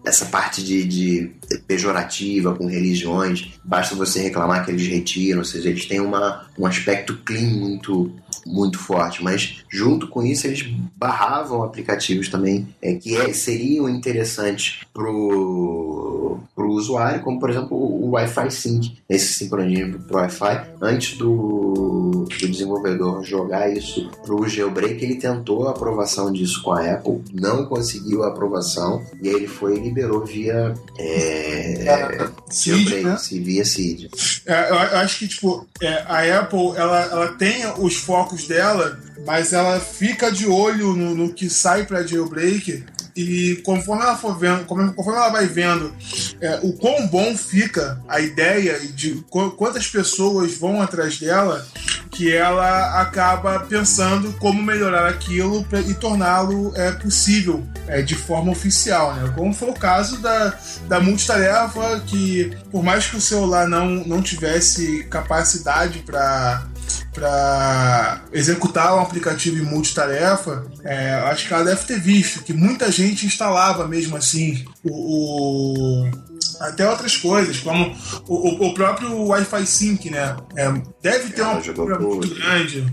Essa 0.06 0.26
parte 0.28 0.64
de, 0.64 0.86
de 0.86 1.32
pejorativa 1.60 2.54
com 2.56 2.66
religiões, 2.66 3.54
basta 3.64 3.96
você 3.96 4.22
reclamar 4.22 4.66
que 4.66 4.72
eles 4.72 4.88
retiram, 4.88 5.40
ou 5.40 5.46
seja, 5.46 5.70
eles 5.70 5.86
têm 5.86 6.00
uma, 6.00 6.48
um 6.58 6.66
aspecto 6.66 7.18
clean 7.26 7.50
muito 7.50 8.12
muito 8.46 8.80
forte, 8.80 9.24
mas 9.24 9.64
junto 9.70 10.08
com 10.08 10.24
isso 10.24 10.48
eles 10.48 10.64
barravam 10.96 11.64
aplicativos 11.64 12.30
também 12.30 12.68
é, 12.82 12.96
que 12.96 13.16
é, 13.16 13.32
seriam 13.34 13.90
interessantes 13.90 14.82
pro, 14.94 16.40
pro 16.56 16.72
usuário, 16.72 17.22
como 17.22 17.40
por 17.40 17.50
exemplo 17.50 17.78
o 17.78 18.12
Wi-Fi 18.12 18.52
Sync, 18.52 18.98
esse 19.10 19.34
sincronismo 19.34 20.00
pro 20.00 20.18
Wi-Fi, 20.18 20.72
antes 20.82 21.18
do, 21.18 22.26
do 22.28 22.48
desenvolvedor 22.48 23.24
jogar 23.24 23.72
isso 23.72 24.10
pro 24.24 24.48
jailbreak, 24.48 25.04
ele 25.04 25.16
tentou 25.16 25.68
a 25.68 25.72
aprovação 25.72 26.32
disso 26.32 26.62
com 26.64 26.72
a 26.72 26.94
Apple, 26.94 27.22
não 27.34 27.66
conseguiu 27.66 28.24
a 28.24 28.28
aprovação 28.28 29.02
e 29.22 29.30
aí 29.30 29.36
ele 29.36 29.48
foi 29.48 29.78
e 29.78 29.80
liberou 29.80 30.26
via 30.26 30.74
é, 30.98 31.41
é, 31.42 32.30
jailbreak, 32.52 33.04
né? 33.04 33.18
via 33.44 33.66
seed. 33.66 34.10
É, 34.46 34.70
eu 34.70 34.78
acho 35.00 35.20
que 35.20 35.28
tipo 35.28 35.68
é, 35.82 36.04
a 36.08 36.40
Apple 36.40 36.74
ela, 36.76 37.02
ela 37.04 37.28
tem 37.34 37.66
os 37.78 37.96
focos 37.96 38.48
dela, 38.48 39.00
mas 39.26 39.54
ela 39.54 39.80
fica 39.80 40.32
de 40.32 40.48
olho 40.48 40.96
no, 40.96 41.16
no 41.16 41.34
que 41.34 41.50
sai 41.50 41.86
para 41.86 42.06
jailbreak 42.06 42.84
e 43.16 43.62
conforme 43.66 44.04
ela 44.04 44.18
for 44.18 44.38
vendo, 44.38 44.66
conforme 44.66 45.20
ela 45.20 45.30
vai 45.30 45.46
vendo 45.46 45.94
é, 46.40 46.60
o 46.64 46.74
quão 46.74 47.08
bom 47.08 47.36
fica 47.36 48.02
a 48.08 48.20
ideia 48.20 48.80
de 48.80 49.24
quantas 49.30 49.88
pessoas 49.88 50.58
vão 50.58 50.82
atrás 50.82 51.20
dela, 51.20 51.66
que 52.12 52.32
ela 52.32 53.02
acaba 53.02 53.62
pensando 53.62 54.34
como 54.34 54.62
melhorar 54.62 55.08
aquilo 55.08 55.66
e 55.88 55.94
torná-lo 55.94 56.74
é, 56.76 56.92
possível 56.92 57.66
é, 57.88 58.02
de 58.02 58.16
forma 58.16 58.52
oficial, 58.52 59.16
né? 59.16 59.34
Como 59.36 59.54
foi 59.54 59.70
o 59.70 59.74
caso 59.74 60.22
da, 60.22 60.54
da 60.88 61.00
multitarefa, 61.00 62.02
que 62.06 62.56
por 62.70 62.84
mais 62.84 63.08
que 63.08 63.18
o 63.18 63.22
celular 63.22 63.68
não, 63.68 63.88
não 64.06 64.22
tivesse 64.22 65.04
capacidade 65.06 66.00
para 66.00 66.66
para 67.14 68.22
executar 68.32 68.96
um 68.96 69.02
aplicativo 69.02 69.58
em 69.58 69.66
multitarefa, 69.66 70.66
é, 70.84 71.14
acho 71.26 71.48
que 71.48 71.54
ela 71.54 71.66
deve 71.66 71.84
ter 71.84 72.00
visto 72.00 72.44
que 72.44 72.54
muita 72.54 72.92
gente 72.92 73.26
instalava 73.26 73.88
mesmo 73.88 74.16
assim 74.16 74.66
o, 74.84 76.06
o 76.06 76.32
até 76.60 76.88
outras 76.88 77.18
coisas, 77.18 77.58
como 77.60 77.96
o, 78.28 78.68
o 78.68 78.74
próprio 78.74 79.28
Wi-Fi 79.28 79.66
Sync, 79.66 80.10
né? 80.10 80.36
É, 80.56 80.72
deve 81.02 81.30
ter 81.32 81.42
ela 81.42 81.54
uma 81.54 81.62
procura 81.62 82.00
muito 82.00 82.36
grande. 82.36 82.86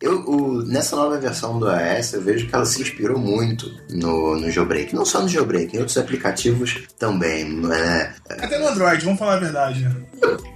Eu, 0.00 0.20
o, 0.28 0.62
nessa 0.62 0.94
nova 0.96 1.18
versão 1.18 1.58
do 1.58 1.66
iOS, 1.68 2.12
eu 2.12 2.22
vejo 2.22 2.46
que 2.46 2.54
ela 2.54 2.66
se 2.66 2.82
inspirou 2.82 3.18
muito 3.18 3.70
no, 3.90 4.38
no 4.38 4.50
jailbreak. 4.50 4.94
Não 4.94 5.04
só 5.04 5.22
no 5.22 5.28
jailbreak, 5.28 5.74
em 5.74 5.78
outros 5.78 5.96
aplicativos 5.96 6.82
também. 6.98 7.44
Né? 7.44 8.14
Até 8.28 8.58
no 8.58 8.68
Android, 8.68 9.04
vamos 9.04 9.18
falar 9.18 9.34
a 9.34 9.40
verdade. 9.40 9.82
Né? 9.82 9.94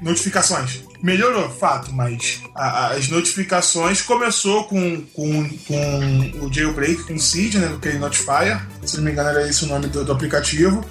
Notificações. 0.02 0.82
Melhorou, 1.02 1.48
fato, 1.48 1.92
mas 1.92 2.42
a, 2.54 2.88
as 2.88 3.08
notificações 3.08 4.02
começou 4.02 4.64
com, 4.64 5.00
com, 5.14 5.48
com 5.66 6.44
o 6.44 6.52
jailbreak, 6.52 7.04
com 7.04 7.14
o 7.14 7.18
Seed, 7.20 7.54
né? 7.54 7.72
Aquele 7.76 7.98
Notifier. 7.98 8.60
Se 8.84 8.96
não 8.96 9.04
me 9.04 9.12
engano, 9.12 9.28
era 9.28 9.48
esse 9.48 9.64
o 9.64 9.68
nome 9.68 9.86
do, 9.86 10.04
do 10.04 10.12
aplicativo. 10.12 10.84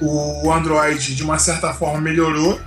O 0.00 0.50
Android, 0.50 1.14
de 1.14 1.22
uma 1.22 1.38
certa 1.38 1.74
forma, 1.74 2.00
melhorou 2.00 2.58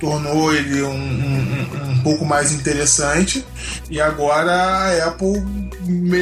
tornou 0.00 0.52
ele 0.52 0.82
um, 0.82 0.90
um, 0.90 1.90
um, 1.90 2.02
pouco 2.02 2.24
mais 2.24 2.50
interessante 2.50 3.44
e 3.90 4.00
agora 4.00 4.52
a 4.52 5.08
Apple 5.08 5.44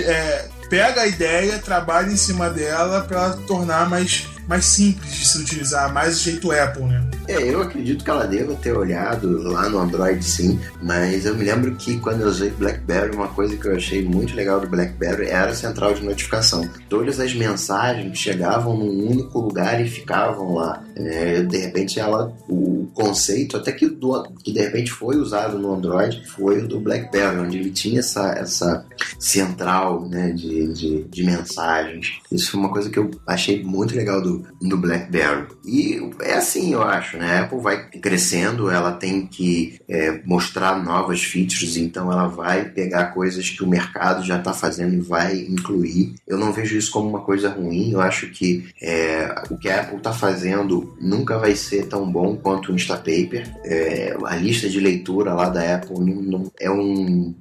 é, 0.04 0.48
pega 0.68 1.02
a 1.02 1.06
ideia, 1.06 1.58
trabalha 1.58 2.10
em 2.10 2.16
cima 2.16 2.50
dela 2.50 3.02
para 3.02 3.30
tornar 3.46 3.88
mais 3.88 4.26
mais 4.48 4.64
simples 4.64 5.14
de 5.14 5.28
se 5.28 5.38
utilizar, 5.38 5.92
mais 5.92 6.20
jeito 6.20 6.50
Apple, 6.50 6.84
né? 6.84 7.04
É, 7.28 7.36
eu 7.42 7.60
acredito 7.60 8.02
que 8.02 8.10
ela 8.10 8.26
deva 8.26 8.54
ter 8.54 8.72
olhado 8.72 9.42
lá 9.42 9.68
no 9.68 9.78
Android 9.78 10.24
sim, 10.24 10.58
mas 10.82 11.26
eu 11.26 11.36
me 11.36 11.44
lembro 11.44 11.74
que 11.74 11.98
quando 12.00 12.22
eu 12.22 12.28
usei 12.28 12.48
BlackBerry, 12.48 13.14
uma 13.14 13.28
coisa 13.28 13.54
que 13.54 13.68
eu 13.68 13.76
achei 13.76 14.02
muito 14.02 14.34
legal 14.34 14.58
do 14.58 14.66
BlackBerry 14.66 15.26
era 15.26 15.50
a 15.50 15.54
central 15.54 15.92
de 15.92 16.02
notificação. 16.02 16.66
Todas 16.88 17.20
as 17.20 17.34
mensagens 17.34 18.16
chegavam 18.16 18.74
num 18.74 19.10
único 19.10 19.38
lugar 19.38 19.78
e 19.84 19.86
ficavam 19.86 20.54
lá. 20.54 20.82
É, 20.98 21.42
de 21.42 21.56
repente, 21.58 22.00
ela, 22.00 22.34
o 22.48 22.88
conceito, 22.92 23.56
até 23.56 23.72
que, 23.72 23.88
do, 23.88 24.24
que 24.42 24.52
de 24.52 24.60
repente 24.60 24.90
foi 24.90 25.16
usado 25.16 25.58
no 25.58 25.72
Android, 25.72 26.26
foi 26.26 26.62
o 26.62 26.68
do 26.68 26.80
BlackBerry, 26.80 27.38
onde 27.38 27.58
ele 27.58 27.70
tinha 27.70 28.00
essa, 28.00 28.32
essa 28.32 28.84
central 29.18 30.08
né, 30.08 30.30
de, 30.30 30.72
de, 30.72 31.04
de 31.04 31.24
mensagens. 31.24 32.18
Isso 32.30 32.50
foi 32.50 32.60
uma 32.60 32.70
coisa 32.70 32.90
que 32.90 32.98
eu 32.98 33.10
achei 33.26 33.62
muito 33.62 33.94
legal 33.94 34.20
do, 34.20 34.44
do, 34.60 34.76
BlackBerry. 34.76 35.46
E 35.64 36.10
é 36.20 36.34
assim, 36.34 36.72
eu 36.72 36.82
acho, 36.82 37.16
né? 37.16 37.38
A 37.38 37.42
Apple 37.42 37.60
vai 37.60 37.88
crescendo, 37.90 38.70
ela 38.70 38.92
tem 38.92 39.26
que 39.26 39.78
é, 39.88 40.20
mostrar 40.24 40.82
novas 40.82 41.22
features, 41.22 41.76
então 41.76 42.10
ela 42.10 42.26
vai 42.26 42.64
pegar 42.64 43.06
coisas 43.06 43.48
que 43.48 43.62
o 43.62 43.68
mercado 43.68 44.24
já 44.24 44.38
está 44.38 44.52
fazendo 44.52 44.94
e 44.94 45.00
vai 45.00 45.36
incluir. 45.36 46.14
Eu 46.26 46.38
não 46.38 46.52
vejo 46.52 46.76
isso 46.76 46.90
como 46.90 47.08
uma 47.08 47.20
coisa 47.20 47.48
ruim, 47.48 47.92
eu 47.92 48.00
acho 48.00 48.28
que 48.30 48.68
é, 48.80 49.34
o 49.50 49.56
que 49.56 49.68
a 49.68 49.82
Apple 49.82 49.98
está 49.98 50.12
fazendo 50.12 50.87
nunca 51.00 51.38
vai 51.38 51.54
ser 51.54 51.86
tão 51.86 52.10
bom 52.10 52.36
quanto 52.36 52.72
o 52.72 52.74
Instapaper. 52.74 53.50
É, 53.64 54.16
a 54.24 54.36
lista 54.36 54.68
de 54.68 54.80
leitura 54.80 55.34
lá 55.34 55.48
da 55.48 55.76
Apple 55.76 55.98
não, 55.98 56.22
não, 56.22 56.52
é 56.60 56.70
um 56.70 57.34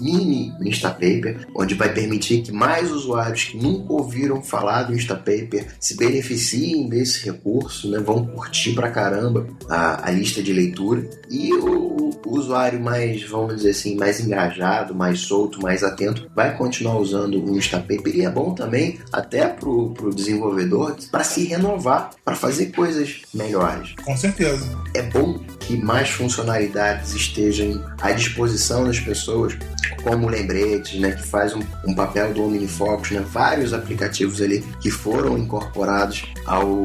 mini 0.00 0.52
Instapaper, 0.60 1.46
onde 1.54 1.74
vai 1.74 1.92
permitir 1.92 2.42
que 2.42 2.52
mais 2.52 2.90
usuários 2.90 3.44
que 3.44 3.56
nunca 3.56 3.92
ouviram 3.92 4.42
falar 4.42 4.84
do 4.84 4.94
Instapaper 4.94 5.66
se 5.80 5.96
beneficiem 5.96 6.88
desse 6.88 7.24
recurso, 7.24 7.90
né, 7.90 7.98
vão 7.98 8.26
curtir 8.26 8.74
pra 8.74 8.90
caramba 8.90 9.46
a, 9.68 10.08
a 10.08 10.10
lista 10.10 10.42
de 10.42 10.52
leitura. 10.52 11.08
E 11.30 11.52
o, 11.52 12.10
o, 12.26 12.34
usuário 12.34 12.80
mais, 12.80 13.22
vamos 13.22 13.56
dizer 13.56 13.70
assim, 13.70 13.96
mais 13.96 14.20
engajado, 14.20 14.94
mais 14.94 15.20
solto, 15.20 15.60
mais 15.60 15.82
atento, 15.82 16.30
vai 16.34 16.56
continuar 16.56 16.98
usando 16.98 17.42
o 17.42 17.56
Instapaper 17.56 18.14
e 18.14 18.22
é 18.22 18.30
bom 18.30 18.54
também 18.54 18.98
até 19.12 19.46
pro, 19.46 19.90
pro 19.90 20.14
desenvolvedor 20.14 20.96
para 21.10 21.24
se 21.24 21.44
renovar, 21.44 22.10
para 22.24 22.34
fazer 22.34 22.66
coisas 22.66 22.93
melhores. 23.32 23.94
Com 24.04 24.16
certeza. 24.16 24.66
É 24.94 25.02
bom 25.02 25.38
que 25.60 25.76
mais 25.76 26.10
funcionalidades 26.10 27.14
estejam 27.14 27.84
à 28.00 28.12
disposição 28.12 28.84
das 28.84 29.00
pessoas, 29.00 29.56
como 30.02 30.28
lembretes, 30.28 31.00
né, 31.00 31.12
que 31.12 31.26
faz 31.26 31.54
um, 31.54 31.62
um 31.86 31.94
papel 31.94 32.32
do 32.34 32.44
OmniFocus, 32.44 33.10
né, 33.10 33.24
vários 33.26 33.72
aplicativos 33.72 34.40
ali 34.40 34.64
que 34.80 34.90
foram 34.90 35.38
incorporados 35.38 36.24
ao, 36.44 36.84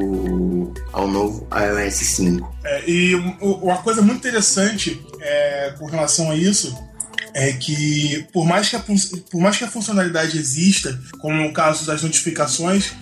ao 0.93 1.07
novo 1.07 1.47
iOS 1.53 1.95
5. 1.95 2.57
É, 2.63 2.89
e 2.89 3.15
uma 3.41 3.77
coisa 3.77 4.01
muito 4.01 4.19
interessante 4.19 5.01
é, 5.19 5.73
com 5.77 5.85
relação 5.85 6.31
a 6.31 6.35
isso 6.35 6.88
é 7.33 7.53
que 7.53 8.27
por 8.33 8.45
mais 8.45 8.69
que, 8.69 8.75
a, 8.75 8.79
por 8.79 9.41
mais 9.41 9.57
que 9.57 9.63
a 9.63 9.67
funcionalidade 9.67 10.37
exista, 10.37 10.99
como 11.19 11.35
no 11.35 11.53
caso 11.53 11.85
das 11.85 12.01
notificações, 12.01 12.93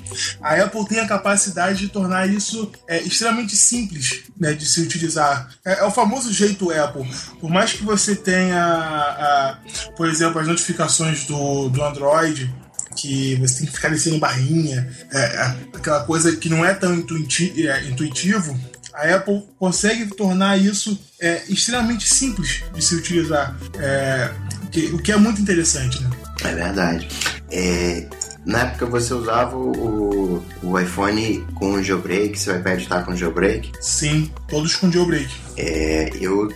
a 0.41 0.55
Apple 0.55 0.87
tem 0.87 0.99
a 0.99 1.07
capacidade 1.07 1.79
de 1.79 1.87
tornar 1.89 2.29
isso 2.29 2.71
é, 2.87 3.01
extremamente 3.01 3.55
simples 3.55 4.23
né, 4.39 4.53
de 4.53 4.65
se 4.65 4.81
utilizar. 4.81 5.49
É, 5.65 5.79
é, 5.79 5.83
o 5.83 5.91
famoso 5.91 6.31
jeito 6.31 6.71
Apple. 6.71 7.07
Por 7.39 7.49
mais 7.49 7.73
que 7.73 7.83
você 7.83 8.15
tenha, 8.15 8.63
a, 8.63 9.59
por 9.95 10.07
exemplo, 10.09 10.39
as 10.39 10.47
notificações 10.47 11.25
do, 11.25 11.69
do 11.69 11.83
Android, 11.83 12.53
que 12.95 13.35
você 13.35 13.59
tem 13.59 13.67
que 13.67 13.73
ficar 13.73 13.89
descendo 13.89 14.17
barrinha, 14.17 14.89
é, 15.13 15.19
é, 15.19 15.55
aquela 15.73 16.03
coisa 16.03 16.35
que 16.35 16.49
não 16.49 16.65
é 16.65 16.73
tão 16.73 16.93
é, 16.93 17.83
intuitivo, 17.87 18.59
a 18.97 19.15
Apple 19.15 19.43
consegue 19.59 20.07
tornar 20.07 20.57
isso 20.57 20.99
é, 21.21 21.43
extremamente 21.47 22.07
simples 22.07 22.63
de 22.73 22.83
se 22.83 22.95
utilizar, 22.95 23.55
é, 23.79 24.31
que, 24.71 24.87
o 24.87 24.97
que 24.97 25.11
é 25.11 25.17
muito 25.17 25.39
interessante, 25.39 26.01
né? 26.01 26.09
É 26.43 26.53
verdade. 26.53 27.07
É, 27.51 28.07
na 28.45 28.61
época 28.61 28.85
você 28.87 29.13
usava 29.13 29.55
o, 29.55 30.43
o 30.63 30.79
iPhone 30.79 31.45
com 31.53 31.81
jailbreak, 31.81 32.39
seu 32.39 32.57
iPad 32.57 32.79
está 32.79 33.03
com 33.03 33.15
jailbreak? 33.15 33.71
Sim, 33.79 34.31
todos 34.47 34.75
com 34.75 34.91
jailbreak. 34.91 35.29
É, 35.57 36.11
eu 36.21 36.53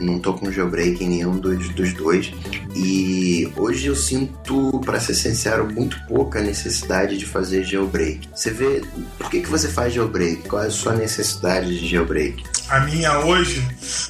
não 0.00 0.18
tô 0.18 0.34
com 0.34 0.52
jailbreak 0.52 1.02
em 1.02 1.08
nenhum 1.08 1.38
dos, 1.38 1.68
dos 1.70 1.92
dois. 1.94 2.32
E 2.74 3.50
hoje 3.56 3.86
eu 3.86 3.96
sinto, 3.96 4.80
para 4.84 5.00
ser 5.00 5.14
sincero, 5.14 5.70
muito 5.70 5.98
pouca 6.06 6.40
necessidade 6.40 7.16
de 7.16 7.26
fazer 7.26 7.64
jailbreak. 7.64 8.28
Você 8.34 8.50
vê, 8.50 8.82
por 9.18 9.30
que, 9.30 9.40
que 9.40 9.48
você 9.48 9.68
faz 9.68 9.94
jailbreak? 9.94 10.48
Qual 10.48 10.62
é 10.62 10.66
a 10.66 10.70
sua 10.70 10.94
necessidade 10.94 11.78
de 11.78 11.88
jailbreak? 11.88 12.44
A 12.68 12.80
minha 12.80 13.18
hoje? 13.20 13.66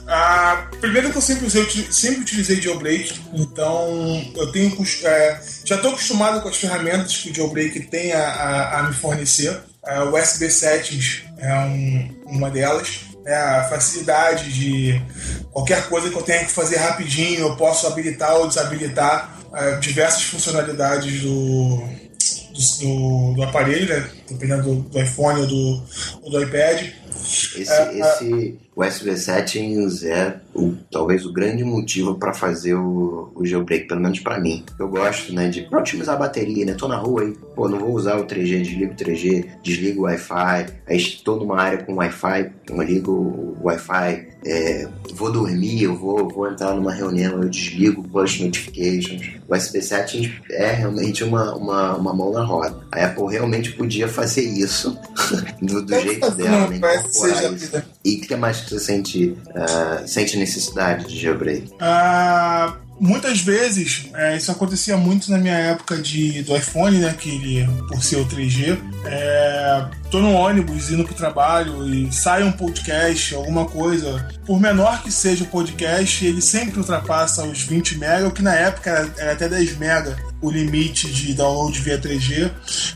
Ah, 0.07 0.69
primeiro 0.81 1.11
que 1.11 1.19
eu 1.19 1.23
sempre, 1.23 1.47
usei, 1.47 1.65
sempre 1.91 2.23
utilizei 2.23 2.61
jailbreak, 2.61 3.21
então 3.33 4.33
eu 4.35 4.51
tenho 4.51 4.77
é, 5.05 5.41
já 5.65 5.77
estou 5.77 5.93
acostumado 5.93 6.41
com 6.41 6.49
as 6.49 6.57
ferramentas 6.57 7.17
que 7.17 7.31
o 7.31 7.35
jailbreak 7.35 7.81
tem 7.87 8.13
a, 8.13 8.21
a, 8.21 8.81
a 8.81 8.83
me 8.85 8.95
fornecer. 8.95 9.61
É, 9.87 10.01
o 10.01 10.15
USB 10.15 10.51
Settings 10.51 11.28
é 11.39 11.55
um, 11.61 12.15
uma 12.27 12.51
delas. 12.51 13.01
É 13.25 13.37
a 13.37 13.65
facilidade 13.65 14.53
de 14.53 15.03
qualquer 15.53 15.87
coisa 15.89 16.09
que 16.09 16.17
eu 16.17 16.23
tenha 16.23 16.45
que 16.45 16.51
fazer 16.51 16.77
rapidinho, 16.77 17.41
eu 17.41 17.57
posso 17.57 17.87
habilitar 17.87 18.35
ou 18.37 18.49
desabilitar 18.49 19.39
é, 19.55 19.77
diversas 19.77 20.23
funcionalidades 20.25 21.23
do, 21.23 21.83
do, 22.81 23.35
do, 23.35 23.43
aparelho, 23.43 23.89
né? 23.89 24.11
Dependendo 24.31 24.63
do, 24.63 24.75
do 24.89 25.01
iPhone 25.01 25.41
ou 25.41 25.47
do, 25.47 25.83
ou 26.23 26.31
do 26.31 26.43
iPad. 26.43 26.89
Esse, 27.21 27.71
é, 27.71 27.99
esse 27.99 28.59
USB 28.77 29.17
Settings 29.17 30.05
é 30.05 30.41
o, 30.55 30.73
talvez 30.91 31.27
o 31.27 31.33
grande 31.33 31.65
motivo 31.65 32.15
para 32.15 32.33
fazer 32.33 32.75
o, 32.75 33.33
o 33.35 33.45
jailbreak, 33.45 33.89
pelo 33.89 34.01
menos 34.01 34.21
para 34.21 34.39
mim. 34.39 34.65
Eu 34.79 34.89
gosto, 34.89 35.33
né, 35.33 35.49
de 35.49 35.63
pra 35.63 35.81
otimizar 35.81 36.15
a 36.15 36.19
bateria, 36.19 36.65
né? 36.65 36.75
Tô 36.75 36.87
na 36.87 36.97
rua 36.97 37.23
aí, 37.23 37.33
pô, 37.57 37.69
não 37.69 37.79
vou 37.79 37.93
usar 37.93 38.17
o 38.17 38.25
3G, 38.25 38.63
desligo 38.63 38.93
o 38.93 38.97
3G, 38.97 39.47
desligo 39.63 40.01
o 40.01 40.05
Wi-Fi, 40.05 40.67
aí 40.87 40.97
estou 40.97 41.37
numa 41.37 41.61
área 41.61 41.79
com 41.85 41.95
Wi-Fi, 41.95 42.53
eu 42.71 42.83
ligo 42.83 43.13
o 43.13 43.57
Wi-Fi, 43.65 44.29
é, 44.45 44.89
vou 45.13 45.33
dormir, 45.33 45.83
eu 45.83 45.97
vou, 45.97 46.29
vou 46.29 46.49
entrar 46.49 46.75
numa 46.75 46.93
reunião, 46.93 47.43
eu 47.43 47.49
desligo 47.49 48.03
push 48.05 48.41
notifications. 48.41 49.39
O 49.49 49.55
USB 49.55 49.83
Settings 49.83 50.33
é 50.51 50.73
realmente 50.73 51.25
uma, 51.25 51.55
uma, 51.57 51.97
uma 51.97 52.15
mão 52.15 52.33
na 52.33 52.45
roda. 52.45 52.79
A 52.93 53.07
Apple 53.07 53.27
realmente 53.29 53.73
podia 53.73 54.07
fazer 54.19 54.43
isso 54.43 54.99
do, 55.63 55.83
do 55.83 56.01
jeito 56.01 56.31
dela, 56.33 56.69
né? 56.69 56.81
E 58.05 58.17
o 58.17 58.21
que 58.21 58.37
mais 58.37 58.61
que 58.61 58.71
você 58.71 58.81
sente, 58.81 59.29
uh, 59.29 60.09
sente 60.09 60.37
necessidade 60.37 61.07
de 61.07 61.21
jailbreak? 61.21 61.71
Uh, 61.75 62.88
muitas 63.01 63.41
vezes, 63.41 64.07
é, 64.15 64.37
isso 64.37 64.51
acontecia 64.51 64.97
muito 64.97 65.31
na 65.31 65.39
minha 65.39 65.57
época 65.57 65.97
de, 65.99 66.43
do 66.43 66.57
iPhone, 66.57 66.99
né? 66.99 67.15
Que 67.19 67.31
ele, 67.31 67.69
por 67.89 68.03
ser 68.03 68.17
o 68.17 68.27
3G, 68.27 68.79
é, 69.05 69.87
tô 70.11 70.21
no 70.21 70.33
ônibus 70.33 70.91
indo 70.91 71.05
pro 71.05 71.15
trabalho 71.15 71.89
e 71.93 72.13
sai 72.13 72.43
um 72.43 72.53
podcast, 72.53 73.35
alguma 73.35 73.67
coisa, 73.67 74.27
por 74.47 74.61
menor 74.61 75.03
que 75.03 75.13
seja 75.13 75.45
o 75.45 75.49
podcast, 75.49 76.25
ele 76.25 76.43
sempre 76.43 76.79
ultrapassa 76.79 77.45
os 77.45 77.63
20 77.63 77.97
MB, 77.97 78.27
o 78.27 78.31
que 78.31 78.43
na 78.43 78.55
época 78.55 78.91
era, 78.91 79.15
era 79.19 79.33
até 79.33 79.49
10 79.49 79.77
MB 79.77 80.29
o 80.41 80.51
limite 80.51 81.11
de 81.11 81.35
download 81.35 81.79
via 81.81 81.99
3G. 81.99 82.51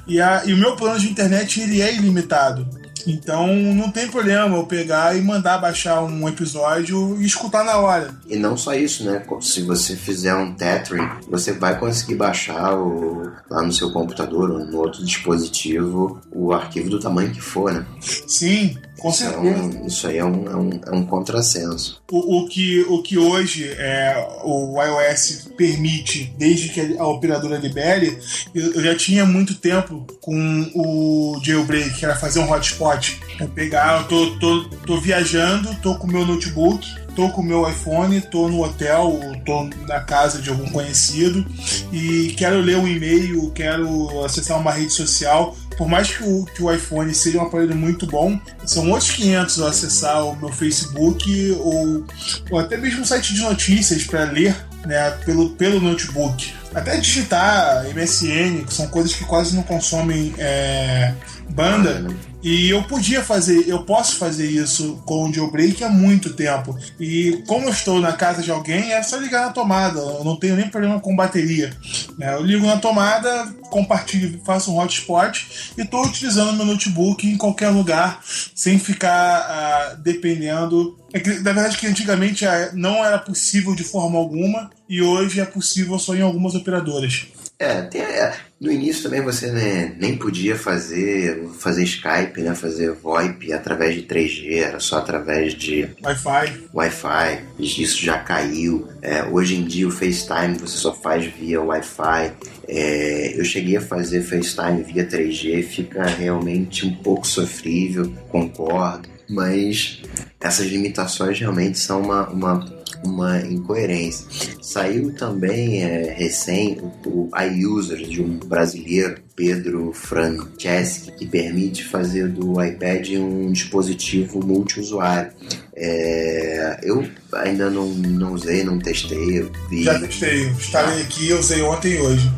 E, 0.07 0.21
a, 0.21 0.43
e 0.45 0.53
o 0.53 0.57
meu 0.57 0.77
plano 0.77 0.99
de 0.99 1.09
internet 1.09 1.61
ele 1.61 1.83
é 1.83 1.95
ilimitado. 1.95 2.69
Então 3.07 3.47
não 3.47 3.91
tem 3.91 4.09
problema 4.09 4.57
eu 4.57 4.67
pegar 4.67 5.17
e 5.17 5.23
mandar 5.23 5.59
baixar 5.59 6.03
um 6.03 6.29
episódio 6.29 7.21
e 7.21 7.27
escutar 7.27 7.65
na 7.65 7.77
hora. 7.77 8.15
E 8.27 8.37
não 8.37 8.57
só 8.57 8.75
isso, 8.75 9.05
né? 9.05 9.23
Se 9.41 9.62
você 9.62 9.97
fizer 9.97 10.35
um 10.35 10.55
tethering, 10.55 11.09
você 11.29 11.53
vai 11.53 11.79
conseguir 11.79 12.15
baixar 12.15 12.77
o, 12.77 13.31
lá 13.51 13.62
no 13.62 13.73
seu 13.73 13.91
computador 13.93 14.51
ou 14.51 14.59
no 14.61 14.79
outro 14.79 15.05
dispositivo 15.05 16.21
o 16.31 16.53
arquivo 16.53 16.91
do 16.91 17.01
tamanho 17.01 17.33
que 17.33 17.41
for, 17.41 17.73
né? 17.73 17.85
Sim, 18.01 18.77
com 19.03 19.11
Isso, 19.11 19.25
é 19.25 19.31
certeza. 19.31 19.62
um, 19.62 19.87
isso 19.87 20.07
aí 20.07 20.19
é 20.19 20.25
um, 20.25 20.47
é 20.47 20.57
um, 20.57 20.81
é 20.87 20.91
um 20.93 21.05
contrassenso. 21.05 22.01
O, 22.11 22.38
o 22.38 22.49
que, 22.49 22.83
o 22.88 23.03
que 23.03 23.19
hoje 23.19 23.69
é, 23.69 24.15
o 24.45 24.81
iOS 24.81 25.49
permite, 25.57 26.33
desde 26.38 26.69
que 26.69 26.97
a 26.97 27.05
operadora 27.05 27.59
libere, 27.59 28.17
eu, 28.55 28.75
eu 28.75 28.83
já 28.85 28.95
tinha 28.95 29.27
muito 29.27 29.57
tempo 29.57 30.07
com 30.21 30.71
o 30.75 31.41
jailbreak, 31.43 31.99
que 31.99 32.05
era 32.05 32.15
fazer 32.15 32.38
um 32.38 32.51
hotspot. 32.51 33.21
Eu 33.41 33.49
pegar, 33.49 34.03
eu 34.03 34.09
tô, 34.09 34.38
tô, 34.38 34.65
tô 34.87 35.01
viajando, 35.01 35.75
tô 35.83 35.97
com 35.97 36.07
o 36.07 36.11
meu 36.11 36.25
notebook, 36.25 36.87
tô 37.14 37.31
com 37.31 37.40
o 37.40 37.44
meu 37.44 37.68
iPhone, 37.68 38.20
tô 38.20 38.48
no 38.48 38.62
hotel, 38.62 39.20
tô 39.44 39.64
na 39.87 40.01
casa 40.01 40.40
de 40.40 40.51
algum 40.51 40.68
conhecido 40.70 41.44
e 41.92 42.35
quero 42.37 42.61
ler 42.61 42.77
um 42.77 42.88
e-mail, 42.88 43.51
quero 43.53 44.25
acessar 44.25 44.59
uma 44.59 44.72
rede 44.72 44.92
social. 44.92 45.57
Por 45.77 45.88
mais 45.88 46.11
que 46.11 46.22
o, 46.22 46.44
que 46.44 46.62
o 46.62 46.72
iPhone 46.72 47.12
seja 47.14 47.38
um 47.38 47.42
aparelho 47.42 47.75
muito 47.75 48.07
bom, 48.07 48.38
são 48.64 48.90
outros 48.90 49.11
500 49.12 49.59
eu 49.59 49.66
acessar 49.66 50.25
o 50.25 50.37
meu 50.37 50.51
Facebook 50.51 51.57
ou, 51.61 52.05
ou 52.51 52.59
até 52.59 52.77
mesmo 52.77 53.03
um 53.03 53.05
site 53.05 53.35
de 53.35 53.40
notícias 53.40 54.05
para 54.05 54.25
ler 54.25 54.55
né, 54.87 55.11
pelo, 55.25 55.51
pelo 55.51 55.81
notebook. 55.81 56.53
Até 56.75 56.96
digitar 56.96 57.85
MSN, 57.94 58.64
que 58.64 58.72
são 58.72 58.87
coisas 58.88 59.14
que 59.14 59.25
quase 59.25 59.55
não 59.55 59.62
consomem 59.62 60.35
é, 60.38 61.12
banda. 61.51 62.07
E 62.42 62.68
eu 62.70 62.83
podia 62.83 63.22
fazer, 63.22 63.68
eu 63.68 63.85
posso 63.85 64.16
fazer 64.16 64.46
isso 64.50 65.00
com 65.07 65.28
o 65.28 65.33
jailbreak 65.33 65.85
há 65.85 65.88
muito 65.88 66.33
tempo. 66.35 66.76
E 66.98 67.42
como 67.46 67.66
eu 67.66 67.70
estou 67.72 68.00
na 68.00 68.12
casa 68.12 68.42
de 68.42 68.50
alguém, 68.50 68.92
é 68.92 69.02
só 69.02 69.16
ligar 69.16 69.46
na 69.46 69.52
tomada. 69.52 70.00
Eu 70.00 70.24
não 70.24 70.37
tenho 70.37 70.57
nem 70.57 70.68
problema 70.68 70.98
com 71.00 71.14
bateria. 71.14 71.70
né? 72.18 72.35
Eu 72.35 72.42
ligo 72.42 72.66
na 72.66 72.78
tomada, 72.78 73.46
compartilho, 73.70 74.40
faço 74.44 74.72
um 74.72 74.78
hotspot 74.78 75.72
e 75.78 75.83
estou 75.83 76.05
utilizando 76.05 76.57
meu 76.57 76.66
notebook 76.66 77.26
em 77.26 77.37
qualquer 77.37 77.68
lugar, 77.68 78.20
sem 78.55 78.78
ficar 78.78 79.12
ah, 79.12 79.94
dependendo. 80.02 80.98
É 81.12 81.20
que, 81.20 81.31
na 81.40 81.52
verdade, 81.52 81.76
que 81.78 81.87
antigamente 81.87 82.44
ah, 82.46 82.70
não 82.74 83.05
era 83.05 83.18
possível 83.18 83.74
de 83.74 83.85
forma 83.85 84.18
alguma 84.18 84.70
e 84.88 85.00
hoje 85.00 85.40
é 85.40 85.44
possível 85.44 85.98
só 85.98 86.14
em 86.14 86.22
algumas 86.22 86.55
operadoras. 86.55 87.26
É, 87.59 87.83
tem- 87.83 88.00
é, 88.02 88.35
no 88.62 88.70
início 88.70 89.03
também 89.03 89.20
você 89.20 89.51
né, 89.51 89.92
nem 89.98 90.16
podia 90.16 90.55
fazer, 90.55 91.48
fazer 91.59 91.83
Skype, 91.83 92.40
né, 92.40 92.55
fazer 92.55 92.92
VoIP 92.92 93.53
através 93.53 93.96
de 93.96 94.03
3G, 94.03 94.62
era 94.62 94.79
só 94.79 94.98
através 94.98 95.53
de 95.53 95.88
Wi-Fi. 96.01 96.68
Wi-Fi, 96.72 97.44
isso 97.59 98.01
já 98.01 98.20
caiu. 98.20 98.87
É, 99.03 99.25
hoje 99.25 99.57
em 99.57 99.64
dia 99.64 99.88
o 99.88 99.90
FaceTime 99.90 100.57
você 100.61 100.77
só 100.77 100.94
faz 100.94 101.27
via 101.27 101.61
Wi-Fi. 101.61 102.33
É, 102.68 103.35
eu 103.37 103.44
cheguei 103.44 103.79
a 103.79 103.81
fazer 103.81 104.22
FaceTime 104.22 104.85
via 104.85 105.05
3G, 105.05 105.64
fica 105.64 106.05
realmente 106.05 106.87
um 106.87 106.94
pouco 106.94 107.27
sofrível, 107.27 108.12
concordo, 108.29 109.09
mas 109.29 110.03
essas 110.40 110.66
limitações 110.66 111.37
realmente 111.40 111.81
são 111.81 112.01
uma, 112.01 112.29
uma, 112.29 112.82
uma 113.05 113.41
incoerência. 113.41 114.27
Saiu 114.61 115.12
também 115.12 115.83
é, 115.83 116.12
recém 116.12 116.79
o, 117.05 117.29
o 117.29 117.31
iUser 117.41 117.99
de 117.99 118.23
um 118.23 118.38
brasileiro, 118.38 119.17
Pedro 119.35 119.93
Franceschi, 119.93 121.11
que 121.12 121.27
permite 121.27 121.85
fazer 121.85 122.29
do 122.29 122.62
iPad 122.62 123.09
um 123.19 123.51
dispositivo 123.53 124.45
multiusuário. 124.45 125.33
É, 125.75 126.81
eu 126.83 127.05
ainda 127.33 127.71
não, 127.71 127.88
não 127.88 128.35
usei, 128.35 128.62
não 128.62 128.79
testei, 128.79 129.49
vi 129.71 129.85
Já 129.85 129.99
testei. 129.99 130.49
Instalei 130.49 131.03
aqui, 131.03 131.31
eu 131.31 131.38
usei 131.38 131.62
ontem 131.62 131.95
e 131.95 132.01
hoje. 132.01 132.31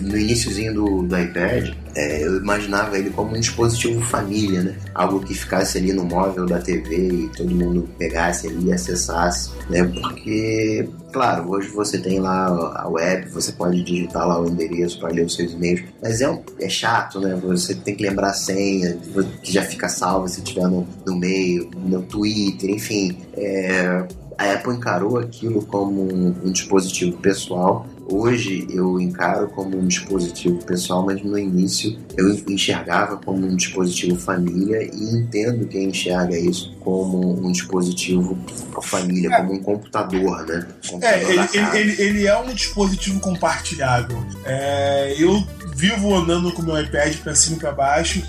No 0.00 0.16
iníciozinho 0.16 0.74
do, 0.74 1.02
do 1.02 1.18
iPad, 1.18 1.74
é, 1.94 2.24
eu 2.24 2.36
imaginava 2.38 2.96
ele 2.98 3.10
como 3.10 3.34
um 3.36 3.40
dispositivo 3.40 4.00
família, 4.02 4.62
né? 4.62 4.76
Algo 4.94 5.20
que 5.20 5.34
ficasse 5.34 5.78
ali 5.78 5.92
no 5.92 6.04
móvel 6.04 6.46
da 6.46 6.58
TV 6.58 7.08
e 7.24 7.28
todo 7.36 7.50
mundo 7.54 7.88
pegasse 7.98 8.46
ali 8.46 8.66
e 8.66 8.72
acessasse, 8.72 9.50
né? 9.68 9.82
Porque, 9.84 10.88
claro, 11.12 11.50
hoje 11.50 11.68
você 11.68 11.98
tem 11.98 12.20
lá 12.20 12.46
a 12.76 12.88
web, 12.88 13.28
você 13.30 13.52
pode 13.52 13.82
digitar 13.82 14.26
lá 14.26 14.40
o 14.40 14.48
endereço 14.48 15.00
para 15.00 15.10
ler 15.10 15.24
os 15.26 15.34
seus 15.34 15.52
e-mails, 15.52 15.82
mas 16.02 16.20
é, 16.20 16.28
um- 16.30 16.42
é 16.60 16.68
chato, 16.68 17.20
né? 17.20 17.34
Você 17.42 17.74
tem 17.74 17.94
que 17.96 18.02
lembrar 18.02 18.30
a 18.30 18.34
senha, 18.34 18.96
que 19.42 19.52
já 19.52 19.62
fica 19.62 19.88
salva 19.88 20.28
se 20.28 20.42
tiver 20.42 20.68
no, 20.68 20.86
no 21.06 21.16
meio, 21.16 21.68
no 21.76 22.02
Twitter, 22.02 22.70
enfim. 22.70 23.18
É, 23.36 24.06
a 24.38 24.52
Apple 24.52 24.74
encarou 24.74 25.18
aquilo 25.18 25.62
como 25.66 26.02
um, 26.02 26.34
um 26.44 26.52
dispositivo 26.52 27.16
pessoal. 27.18 27.86
Hoje 28.10 28.66
eu 28.70 28.98
encaro 28.98 29.48
como 29.48 29.78
um 29.78 29.86
dispositivo 29.86 30.64
pessoal, 30.64 31.04
mas 31.04 31.22
no 31.22 31.38
início 31.38 31.98
eu 32.16 32.34
enxergava 32.48 33.18
como 33.18 33.46
um 33.46 33.54
dispositivo 33.54 34.16
família 34.18 34.82
e 34.82 35.14
entendo 35.14 35.66
quem 35.66 35.90
enxerga 35.90 36.36
isso 36.38 36.74
como 36.80 37.38
um 37.46 37.52
dispositivo 37.52 38.38
família, 38.82 39.36
como 39.36 39.52
um 39.52 39.62
computador, 39.62 40.46
né? 40.46 40.66
É, 40.82 40.88
Computador 40.88 41.30
ele, 41.30 41.36
da 41.36 41.76
ele, 41.76 41.92
ele- 41.92 42.02
ele 42.02 42.26
é 42.26 42.36
um 42.38 42.54
dispositivo 42.54 43.20
compartilhável. 43.20 44.16
É, 44.44 45.14
eu 45.18 45.44
vivo 45.76 46.14
andando 46.14 46.50
com 46.52 46.62
meu 46.62 46.80
iPad 46.80 47.14
para 47.18 47.34
cima 47.34 47.56
e 47.56 47.60
para 47.60 47.72
baixo 47.72 48.22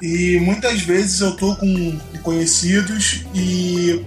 e 0.00 0.38
muitas 0.40 0.80
vezes 0.80 1.20
eu 1.20 1.36
tô 1.36 1.54
com 1.56 1.98
conhecidos 2.22 3.24
e 3.34 4.02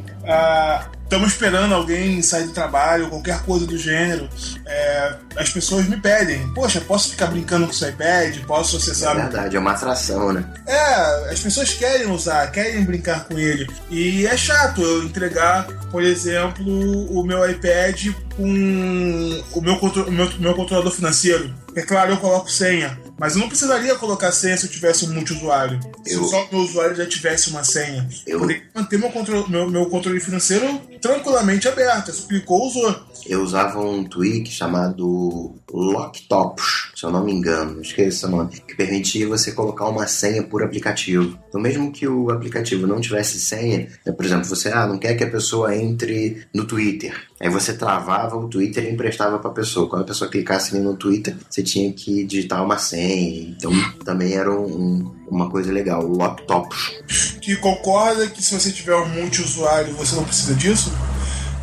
estamos 1.10 1.30
esperando 1.30 1.74
alguém 1.74 2.22
sair 2.22 2.44
do 2.44 2.54
trabalho, 2.54 3.10
qualquer 3.10 3.42
coisa 3.42 3.66
do 3.66 3.76
gênero. 3.76 4.30
É, 4.66 5.16
as 5.36 5.50
pessoas 5.50 5.88
me 5.88 5.98
pedem, 5.98 6.48
poxa, 6.54 6.80
posso 6.80 7.10
ficar 7.10 7.26
brincando 7.26 7.66
com 7.66 7.72
o 7.72 7.76
seu 7.76 7.90
iPad? 7.90 8.38
Posso 8.46 8.76
É 8.76 8.80
acessar 8.80 9.16
verdade, 9.16 9.58
é 9.58 9.60
uma 9.60 9.72
atração, 9.72 10.32
né? 10.32 10.46
é, 10.68 11.32
as 11.32 11.40
pessoas 11.40 11.74
querem 11.74 12.12
usar, 12.12 12.52
querem 12.52 12.86
brincar 12.86 13.26
com 13.26 13.40
ele. 13.40 13.68
E 13.90 14.28
é 14.28 14.38
chato 14.38 14.84
eu 14.84 15.04
entregar, 15.04 15.66
por 15.92 16.04
exemplo, 16.04 16.64
o 16.68 17.24
meu 17.24 17.50
iPad 17.50 18.10
com 18.36 18.44
o 18.44 19.62
meu, 19.62 19.76
o 19.76 20.12
meu, 20.12 20.32
meu 20.40 20.54
controlador 20.54 20.92
financeiro. 20.92 21.54
É 21.76 21.82
claro, 21.82 22.12
eu 22.12 22.18
coloco 22.18 22.50
senha, 22.52 23.00
mas 23.18 23.36
eu 23.36 23.42
não 23.42 23.48
precisaria 23.48 23.96
colocar 23.96 24.32
senha 24.32 24.58
se 24.58 24.66
eu 24.66 24.72
tivesse 24.72 25.06
um 25.06 25.14
multiusuário. 25.14 25.80
Se 26.06 26.14
Eu- 26.16 26.24
só 26.26 26.44
o 26.46 26.48
meu 26.52 26.62
usuário 26.62 26.96
já 26.96 27.06
tivesse 27.06 27.50
uma 27.50 27.64
senha. 27.64 28.08
Eu 28.26 28.40
poderia 28.40 28.64
manter 28.76 28.98
meu, 28.98 29.10
contro- 29.12 29.50
meu, 29.50 29.70
meu 29.70 29.86
controle 29.88 30.20
financeiro 30.20 30.82
tranquilamente 31.02 31.68
aberto. 31.68 32.12
Você 32.12 32.28
clicou, 32.28 32.68
usou. 32.68 32.94
Eu 33.26 33.42
usava 33.44 33.80
um 33.80 34.04
tweak 34.04 34.52
chamado 34.52 35.54
Locktopus, 35.72 36.92
se 36.96 37.04
eu 37.06 37.12
não 37.12 37.24
me 37.24 37.32
engano, 37.34 37.82
esqueça 37.82 38.28
o 38.28 38.32
nome, 38.32 38.50
que 38.68 38.76
permitia 38.76 39.28
você 39.28 39.52
colocar 39.52 39.88
uma 39.88 40.08
senha 40.08 40.42
por 40.44 40.64
aplicativo. 40.64 41.38
Então, 41.48 41.62
mesmo 41.62 41.92
que 41.92 42.08
o 42.08 42.30
aplicativo 42.32 42.88
não 42.88 43.00
tivesse 43.00 43.40
senha, 43.40 43.88
né, 44.06 44.12
por 44.12 44.26
exemplo, 44.26 44.46
você 44.46 44.70
ah, 44.70 44.88
não 44.88 44.98
quer 44.98 45.16
que 45.16 45.24
a 45.24 45.30
pessoa 45.30 45.76
entre 45.76 46.46
no 46.54 46.66
Twitter. 46.66 47.16
Aí 47.42 47.48
você 47.50 47.74
travava 47.74 48.36
o 48.36 48.50
Twitter 48.50 48.84
e 48.84 48.90
emprestava 48.92 49.40
para 49.40 49.50
a 49.50 49.54
pessoa. 49.54 49.88
Quando 49.90 50.02
a 50.02 50.06
pessoa 50.06 50.30
clicasse 50.30 50.76
ali 50.76 50.84
no 50.84 50.96
Twitter, 50.96 51.36
você 51.50 51.64
tinha 51.64 51.92
que 51.94 52.24
digitar 52.26 52.64
uma 52.64 52.78
senha. 52.78 53.56
Então, 53.58 53.72
também 54.04 54.34
era 54.34 54.52
um- 54.52 54.66
um- 54.66 55.16
uma 55.30 55.50
coisa 55.50 55.72
legal, 55.72 56.04
o 56.06 56.18
Locktopus. 56.18 57.00
que 57.42 57.56
concorda 57.56 58.28
que 58.28 58.44
se 58.44 58.54
você 58.60 58.72
tiver 58.72 58.96
um 58.96 59.08
multiusuário 59.08 59.94
você 59.94 60.16
não 60.16 60.24
precisa 60.26 60.54
disso. 60.54 60.92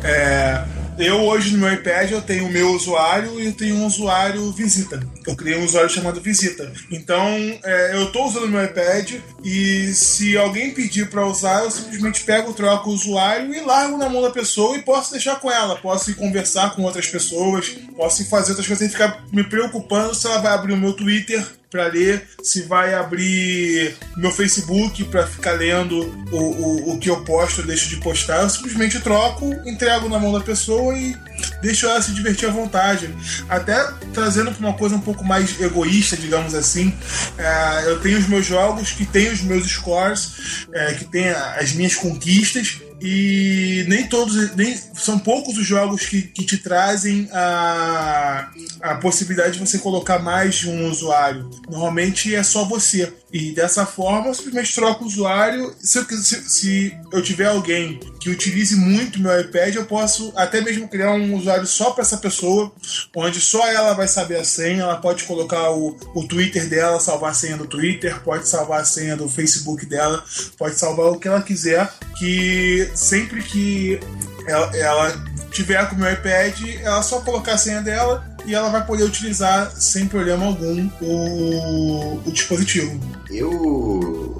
É, 0.03 0.63
eu 0.97 1.21
hoje 1.21 1.51
no 1.51 1.59
meu 1.59 1.73
iPad 1.73 2.11
eu 2.11 2.21
tenho 2.21 2.45
o 2.45 2.51
meu 2.51 2.71
usuário 2.71 3.39
e 3.39 3.45
eu 3.45 3.53
tenho 3.53 3.75
um 3.75 3.85
usuário 3.85 4.51
visita. 4.51 4.99
Eu 5.25 5.35
criei 5.35 5.57
um 5.57 5.63
usuário 5.63 5.89
chamado 5.89 6.19
visita. 6.19 6.71
Então 6.91 7.19
é, 7.63 7.95
eu 7.95 8.05
estou 8.05 8.27
usando 8.27 8.45
o 8.45 8.49
meu 8.49 8.63
iPad 8.63 9.15
e 9.43 9.93
se 9.93 10.37
alguém 10.37 10.73
pedir 10.73 11.09
para 11.09 11.25
usar, 11.25 11.63
eu 11.63 11.71
simplesmente 11.71 12.23
pego, 12.23 12.53
troco 12.53 12.89
o 12.89 12.93
usuário 12.93 13.53
e 13.53 13.61
largo 13.61 13.97
na 13.97 14.09
mão 14.09 14.21
da 14.21 14.31
pessoa 14.31 14.75
e 14.75 14.81
posso 14.81 15.11
deixar 15.11 15.39
com 15.39 15.51
ela. 15.51 15.75
Posso 15.75 16.09
ir 16.11 16.15
conversar 16.15 16.75
com 16.75 16.83
outras 16.83 17.07
pessoas, 17.07 17.77
posso 17.95 18.23
ir 18.23 18.25
fazer 18.25 18.51
outras 18.51 18.67
coisas 18.67 18.79
sem 18.79 18.89
ficar 18.89 19.23
me 19.31 19.43
preocupando 19.43 20.15
se 20.15 20.25
ela 20.25 20.39
vai 20.39 20.53
abrir 20.53 20.73
o 20.73 20.77
meu 20.77 20.93
Twitter 20.93 21.45
para 21.69 21.87
ler, 21.87 22.27
se 22.41 22.61
vai 22.63 22.93
abrir 22.93 23.95
meu 24.15 24.31
Facebook 24.31 25.03
para 25.05 25.27
ficar 25.27 25.51
lendo 25.53 25.99
o, 26.31 26.37
o, 26.37 26.93
o 26.93 26.99
que 26.99 27.09
eu 27.09 27.23
posto 27.23 27.61
ou 27.61 27.67
deixo 27.67 27.89
de 27.89 27.97
postar. 27.97 28.41
Eu 28.41 28.49
simplesmente 28.49 28.99
troco, 28.99 29.53
entrego 29.65 30.07
na 30.07 30.17
mão 30.17 30.31
da 30.31 30.39
pessoa 30.39 30.97
e 30.97 31.15
deixo 31.61 31.85
ela 31.85 32.01
se 32.01 32.13
divertir 32.13 32.47
à 32.47 32.51
vontade. 32.51 33.13
Até 33.49 33.75
trazendo 34.13 34.51
para 34.51 34.65
uma 34.65 34.77
coisa 34.77 34.95
um 34.95 35.01
pouco 35.01 35.23
mais 35.23 35.59
egoísta, 35.59 36.15
digamos 36.15 36.55
assim. 36.55 36.93
É, 37.37 37.89
eu 37.91 37.99
tenho 37.99 38.17
os 38.17 38.27
meus 38.27 38.45
jogos 38.45 38.91
que 38.91 39.05
tem 39.05 39.29
os 39.29 39.41
meus 39.41 39.67
scores, 39.67 40.65
é, 40.73 40.93
que 40.93 41.05
tem 41.05 41.29
as 41.29 41.73
minhas 41.73 41.95
conquistas 41.95 42.79
e 42.99 43.85
nem 43.87 44.07
todos, 44.07 44.55
nem 44.55 44.75
são 44.95 45.19
poucos 45.19 45.57
os 45.57 45.65
jogos 45.65 46.05
que, 46.05 46.21
que 46.23 46.43
te 46.43 46.57
trazem 46.57 47.29
a, 47.31 48.49
a 48.81 48.95
possibilidade 48.95 49.53
de 49.53 49.59
você 49.59 49.77
colocar 49.77 50.19
mais 50.19 50.55
de 50.55 50.69
um 50.69 50.89
usuário. 50.89 51.49
Normalmente 51.69 52.33
é 52.33 52.43
só 52.43 52.65
você. 52.65 53.13
E 53.31 53.51
dessa 53.51 53.85
forma, 53.85 54.27
eu 54.27 54.33
simplesmente 54.33 54.73
troco 54.73 55.03
o 55.03 55.07
usuário. 55.07 55.75
Se 55.79 55.99
eu, 55.99 56.05
se, 56.05 56.49
se 56.49 56.97
eu 57.11 57.21
tiver 57.21 57.47
alguém 57.47 57.99
que 58.19 58.29
utilize 58.29 58.75
muito 58.75 59.19
meu 59.19 59.39
iPad, 59.39 59.75
eu 59.75 59.85
posso 59.85 60.31
até 60.35 60.61
mesmo 60.61 60.87
criar 60.87 61.11
um 61.11 61.35
usuário 61.35 61.67
só 61.67 61.91
para 61.91 62.03
essa 62.03 62.17
pessoa, 62.17 62.71
onde 63.15 63.41
só 63.41 63.67
ela 63.67 63.93
vai 63.93 64.07
saber 64.07 64.37
a 64.37 64.45
senha. 64.45 64.83
Ela 64.83 64.95
pode 64.95 65.25
colocar 65.25 65.71
o, 65.71 65.97
o 66.15 66.23
Twitter 66.23 66.69
dela, 66.69 66.99
salvar 66.99 67.31
a 67.31 67.33
senha 67.33 67.57
do 67.57 67.67
Twitter, 67.67 68.17
pode 68.21 68.47
salvar 68.47 68.81
a 68.81 68.85
senha 68.85 69.17
do 69.17 69.29
Facebook 69.29 69.85
dela, 69.85 70.23
pode 70.57 70.75
salvar 70.75 71.07
o 71.07 71.19
que 71.19 71.27
ela 71.27 71.41
quiser. 71.41 71.91
Que 72.17 72.86
sempre 72.93 73.41
que 73.43 73.99
ela, 74.47 74.75
ela 74.75 75.25
tiver 75.51 75.87
com 75.89 75.95
o 75.95 75.99
meu 75.99 76.11
iPad, 76.11 76.59
ela 76.81 77.01
só 77.01 77.21
colocar 77.21 77.53
a 77.53 77.57
senha 77.57 77.81
dela 77.81 78.36
e 78.47 78.55
ela 78.55 78.69
vai 78.69 78.85
poder 78.85 79.03
utilizar 79.03 79.69
sem 79.75 80.07
problema 80.07 80.45
algum 80.45 80.89
o, 81.01 82.21
o 82.25 82.31
dispositivo. 82.31 82.99
Eu 83.29 84.35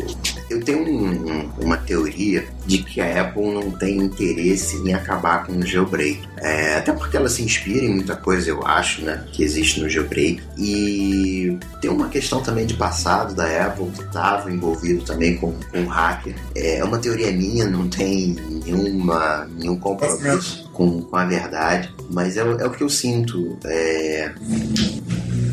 eu 0.49 0.63
tenho 0.63 0.79
um, 0.79 1.49
uma 1.59 1.75
teoria 1.77 2.47
de 2.65 2.77
que 2.79 3.01
a 3.01 3.21
Apple 3.21 3.53
não 3.53 3.71
tem 3.71 3.97
interesse 3.97 4.77
em 4.77 4.93
acabar 4.93 5.45
com 5.45 5.53
o 5.53 5.65
jailbreak. 5.65 6.21
É, 6.37 6.75
até 6.75 6.93
porque 6.93 7.17
ela 7.17 7.27
se 7.27 7.43
inspira 7.43 7.85
em 7.85 7.93
muita 7.93 8.15
coisa, 8.15 8.49
eu 8.49 8.65
acho, 8.65 9.01
né, 9.01 9.25
que 9.31 9.43
existe 9.43 9.81
no 9.81 9.89
jailbreak. 9.89 10.41
E 10.57 11.57
tem 11.81 11.91
uma 11.91 12.07
questão 12.07 12.41
também 12.41 12.65
de 12.65 12.75
passado 12.75 13.35
da 13.35 13.67
Apple 13.67 13.91
que 13.91 14.03
estava 14.03 14.51
envolvido 14.51 15.03
também 15.03 15.35
com, 15.35 15.53
com 15.71 15.85
hacker. 15.85 16.35
É 16.55 16.83
uma 16.83 16.97
teoria 16.97 17.31
minha, 17.31 17.65
não 17.65 17.89
tem 17.89 18.35
nenhuma, 18.65 19.49
nenhum 19.57 19.77
compromisso 19.77 20.69
com, 20.73 21.01
com 21.01 21.15
a 21.15 21.25
verdade, 21.25 21.93
mas 22.09 22.37
é, 22.37 22.41
é 22.41 22.65
o 22.65 22.71
que 22.71 22.83
eu 22.83 22.89
sinto. 22.89 23.57
É, 23.65 24.33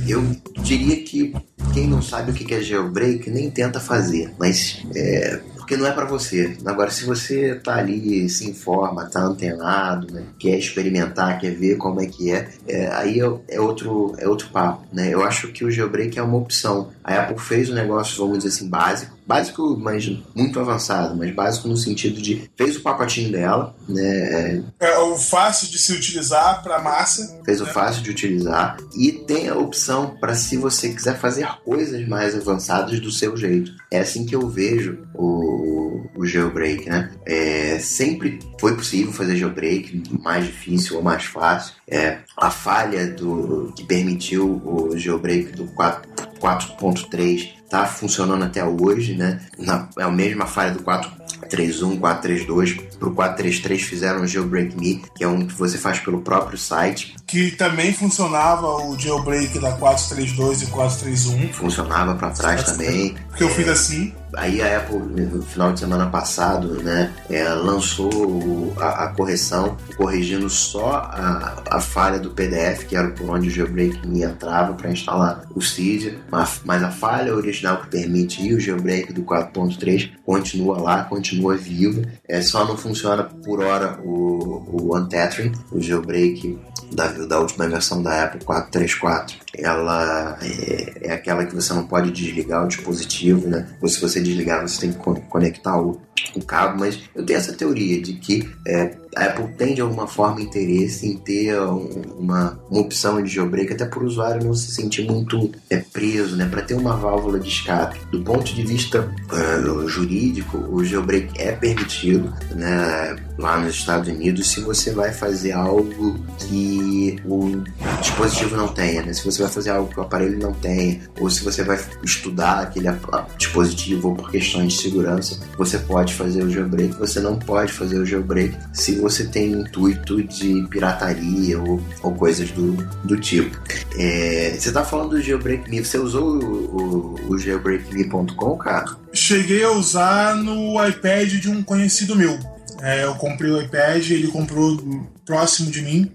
eu 0.09 0.23
diria 0.63 1.03
que 1.05 1.35
quem 1.73 1.87
não 1.89 2.03
sabe 2.03 2.31
o 2.31 2.35
que 2.35 2.55
é 2.55 2.61
jailbreak 2.61 3.31
nem 3.31 3.51
tenta 3.51 3.81
fazer, 3.81 4.33
mas 4.39 4.83
é, 4.95 5.41
porque 5.65 5.79
não 5.79 5.87
é 5.87 5.93
para 5.93 6.05
você. 6.05 6.59
Agora, 6.67 6.91
se 6.91 7.07
você 7.07 7.55
tá 7.55 7.77
ali, 7.77 8.29
se 8.29 8.49
informa, 8.49 9.07
tá 9.07 9.23
antenado, 9.23 10.13
né, 10.13 10.25
quer 10.39 10.59
experimentar, 10.59 11.41
quer 11.41 11.53
ver 11.53 11.77
como 11.77 12.03
é 12.03 12.07
que 12.07 12.31
é, 12.31 12.51
é 12.69 12.87
aí 12.89 13.19
é, 13.19 13.33
é, 13.49 13.61
outro, 13.61 14.15
é 14.19 14.29
outro 14.29 14.49
papo, 14.51 14.87
né? 14.93 15.09
Eu 15.09 15.25
acho 15.25 15.49
que 15.49 15.65
o 15.65 15.71
jailbreak 15.71 16.19
é 16.19 16.23
uma 16.23 16.37
opção. 16.37 16.91
A 17.03 17.15
Apple 17.15 17.39
fez 17.39 17.71
um 17.71 17.75
negócio, 17.75 18.19
vamos 18.19 18.45
dizer 18.45 18.51
assim, 18.51 18.69
básico, 18.69 19.14
básico, 19.27 19.77
mas 19.77 20.11
muito 20.35 20.61
avançado, 20.61 21.17
mas 21.17 21.35
básico 21.35 21.69
no 21.69 21.77
sentido 21.77 22.21
de 22.21 22.51
fez 22.57 22.77
o 22.77 22.83
pacotinho 22.83 23.33
dela, 23.33 23.75
né? 23.89 24.63
É 24.79 24.99
o 24.99 25.17
fácil 25.17 25.69
de 25.69 25.79
se 25.79 25.93
utilizar 25.93 26.63
para 26.63 26.81
massa. 26.81 27.41
Fez 27.45 27.61
né? 27.61 27.69
o 27.69 27.73
fácil 27.73 28.03
de 28.03 28.11
utilizar 28.11 28.77
e 28.97 29.13
tem 29.13 29.49
a 29.49 29.57
opção 29.57 30.17
para 30.21 30.35
se 30.35 30.57
você 30.57 30.91
quiser 30.91 31.19
fazer 31.19 31.47
coisas 31.65 32.07
mais 32.07 32.35
avançadas 32.35 33.01
do 33.01 33.11
seu 33.11 33.37
jeito. 33.37 33.73
É 33.91 34.01
assim 34.01 34.27
que 34.27 34.35
eu 34.35 34.49
vejo 34.49 34.99
o, 35.15 36.07
o 36.17 36.27
jailbreak, 36.27 36.89
né? 36.89 37.11
É, 37.27 37.79
sempre 37.79 38.39
foi 38.61 38.77
possível 38.77 39.13
fazer 39.13 39.37
jailbreak, 39.37 40.03
mais 40.23 40.47
difícil 40.47 40.97
ou 40.97 41.03
mais 41.03 41.25
fácil. 41.25 41.75
É, 41.89 42.19
a 42.37 42.51
falha 42.51 43.07
do 43.07 43.73
que 43.77 43.85
permitiu 43.85 44.61
o 44.65 44.97
jailbreak 44.97 45.53
do 45.53 45.65
4.3 45.67 47.64
está 47.65 47.87
funcionando 47.87 48.45
até 48.45 48.65
hoje, 48.65 49.15
né? 49.15 49.41
Na, 49.59 49.89
é 49.99 50.03
a 50.03 50.11
mesma 50.11 50.47
falha 50.47 50.73
do 50.73 50.81
4.3.1, 50.81 51.99
4.3.2 51.99 52.99
para 52.99 53.09
o 53.09 53.15
4.3.3 53.15 53.79
fizeram 53.79 54.23
o 54.23 54.27
Jailbreak 54.27 54.79
Me, 54.79 55.03
que 55.15 55.25
é 55.25 55.29
um 55.29 55.47
que 55.47 55.55
você 55.55 55.77
faz 55.77 55.99
pelo 55.99 56.21
próprio 56.23 56.57
site. 56.57 57.15
Que 57.27 57.51
também 57.51 57.93
funcionava 57.93 58.67
o 58.67 58.99
jailbreak 58.99 59.59
da 59.59 59.77
4.3.2 59.79 60.63
e 60.63 60.67
4.3.1. 60.67 61.53
Funcionava 61.53 62.15
para 62.15 62.31
trás 62.31 62.63
também. 62.65 63.17
Porque 63.29 63.45
eu 63.45 63.51
fiz 63.51 63.69
assim. 63.69 64.15
Aí 64.37 64.61
a 64.61 64.79
Apple, 64.79 64.99
no 64.99 65.43
final 65.43 65.73
de 65.73 65.81
semana 65.81 66.07
passado, 66.07 66.83
né, 66.83 67.13
é, 67.31 67.49
lançou 67.49 68.75
a, 68.79 69.05
a, 69.05 69.09
correção, 69.09 69.77
corrigindo 69.97 70.49
só 70.49 70.97
a, 70.97 71.63
a, 71.71 71.81
falha 71.81 72.19
do 72.19 72.31
PDF, 72.31 72.85
que 72.87 72.97
era 72.97 73.11
por 73.11 73.31
onde 73.31 73.49
o 73.49 73.51
jailbreak 73.51 74.07
me 74.07 74.23
entrava 74.23 74.75
para 74.75 74.91
instalar 74.91 75.45
o 75.55 75.61
Cydia, 75.61 76.19
mas, 76.31 76.61
mas 76.65 76.83
a 76.83 76.91
falha 76.91 77.35
original 77.35 77.79
que 77.83 77.89
permite 77.89 78.55
o 78.55 78.61
jailbreak 78.61 79.13
do 79.13 79.23
4.3 79.23 80.13
continua 80.25 80.81
lá, 80.81 81.05
continua 81.05 81.57
viva, 81.57 82.03
é, 82.29 82.41
só 82.41 82.65
não 82.67 82.77
funciona 82.77 83.25
por 83.25 83.63
hora 83.63 83.99
o, 84.03 84.89
o 84.89 84.97
Untethering, 84.97 85.53
o 85.71 85.81
jailbreak 85.81 86.59
da, 86.95 87.09
da 87.09 87.41
última 87.41 87.69
versão 87.69 88.03
da 88.03 88.25
Apple 88.25 88.45
434, 88.45 89.37
ela 89.57 90.39
é, 90.41 91.09
é, 91.09 91.13
aquela 91.13 91.45
que 91.45 91.55
você 91.55 91.73
não 91.73 91.87
pode 91.87 92.11
desligar 92.11 92.65
o 92.65 92.69
dispositivo, 92.69 93.49
né? 93.49 93.69
Ou 93.81 93.89
se 93.89 94.01
você 94.01 94.21
desligar, 94.21 94.63
você 94.63 94.81
tem 94.81 94.93
que 94.93 94.99
conectar 95.29 95.77
o, 95.79 96.01
o 96.35 96.43
cabo, 96.43 96.79
mas 96.81 96.99
eu 97.15 97.25
tenho 97.25 97.39
essa 97.39 97.53
teoria 97.53 98.01
de 98.01 98.15
que 98.15 98.49
é, 98.67 98.97
a 99.17 99.27
Apple 99.27 99.49
tem 99.57 99.75
de 99.75 99.81
alguma 99.81 100.07
forma 100.07 100.41
interesse 100.41 101.07
em 101.07 101.17
ter 101.17 101.57
uma, 101.59 102.59
uma 102.71 102.81
opção 102.81 103.23
de 103.23 103.33
jailbreak, 103.33 103.73
até 103.73 103.85
para 103.85 104.01
o 104.01 104.07
usuário 104.07 104.45
não 104.45 104.55
se 104.55 104.73
sentir 104.73 105.09
muito 105.09 105.51
é, 105.71 105.77
preso, 105.77 106.37
né? 106.37 106.47
Para 106.47 106.63
ter 106.63 106.75
uma 106.75 106.97
válvula 106.97 107.39
de 107.39 107.49
escape. 107.49 107.99
Do 108.11 108.23
ponto 108.23 108.53
de 108.53 108.65
vista 108.65 109.09
uh, 109.33 109.89
jurídico, 109.89 110.59
o 110.59 110.85
jailbreak 110.85 111.41
é 111.41 111.53
permitido, 111.53 112.33
né? 112.55 113.17
Lá 113.39 113.59
nos 113.59 113.75
Estados 113.75 114.09
Unidos, 114.09 114.51
se 114.51 114.61
você 114.61 114.93
vai 114.93 115.13
fazer 115.13 115.53
algo 115.53 116.19
que 116.39 117.17
o 117.25 117.63
dispositivo 118.01 118.57
não 118.57 118.69
tenha, 118.69 119.03
né? 119.03 119.13
Se 119.13 119.25
você 119.25 119.43
vai 119.43 119.51
fazer 119.51 119.71
algo 119.71 119.93
que 119.93 119.99
o 119.99 120.03
aparelho 120.03 120.39
não 120.39 120.53
tenha, 120.53 121.01
ou 121.21 121.29
se 121.29 121.43
você 121.43 121.63
vai 121.63 121.79
estudar 122.03 122.61
aquele 122.61 122.89
dispositivo 123.37 124.11
ou 124.11 124.15
por 124.15 124.31
questões 124.31 124.75
de 124.75 124.83
segurança, 124.83 125.39
você 125.57 125.79
pode 125.79 126.04
fazer 126.13 126.43
o 126.43 126.51
jailbreak. 126.51 126.95
Você 126.99 127.21
não 127.21 127.39
pode 127.39 127.73
fazer 127.73 127.99
o 127.99 128.05
jailbreak 128.05 128.57
se 128.73 128.97
você 128.97 129.25
tem 129.25 129.53
intuito 129.53 130.23
de 130.23 130.67
pirataria 130.69 131.59
ou, 131.59 131.81
ou 132.03 132.15
coisas 132.15 132.51
do, 132.51 132.73
do 133.05 133.19
tipo. 133.19 133.57
É, 133.97 134.51
você 134.59 134.69
está 134.69 134.85
falando 134.85 135.11
do 135.11 135.23
Jailbreak 135.23 135.71
Me, 135.71 135.85
você 135.85 135.99
usou 135.99 136.37
o, 136.37 137.17
o, 137.29 137.33
o 137.33 137.39
jailbreakme.com, 137.39 138.57
cara? 138.57 138.97
Cheguei 139.13 139.63
a 139.63 139.71
usar 139.71 140.37
no 140.37 140.85
iPad 140.85 141.33
de 141.33 141.49
um 141.49 141.63
conhecido 141.63 142.17
meu. 142.17 142.39
É, 142.81 143.05
eu 143.05 143.15
comprei 143.15 143.51
o 143.51 143.61
iPad, 143.61 144.11
ele 144.11 144.29
comprou 144.29 144.77
próximo 145.25 145.71
de 145.71 145.83
mim. 145.83 146.11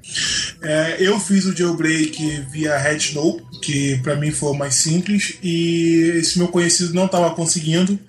É, 0.61 0.97
eu 0.99 1.19
fiz 1.19 1.45
o 1.45 1.55
jailbreak 1.55 2.45
via 2.51 2.77
Red 2.77 2.97
Snow, 2.97 3.41
que 3.61 3.97
para 4.03 4.15
mim 4.15 4.31
foi 4.31 4.49
o 4.49 4.57
mais 4.57 4.75
simples, 4.75 5.37
e 5.41 6.13
esse 6.15 6.37
meu 6.37 6.47
conhecido 6.47 6.93
não 6.93 7.05
estava 7.05 7.33
conseguindo. 7.35 7.99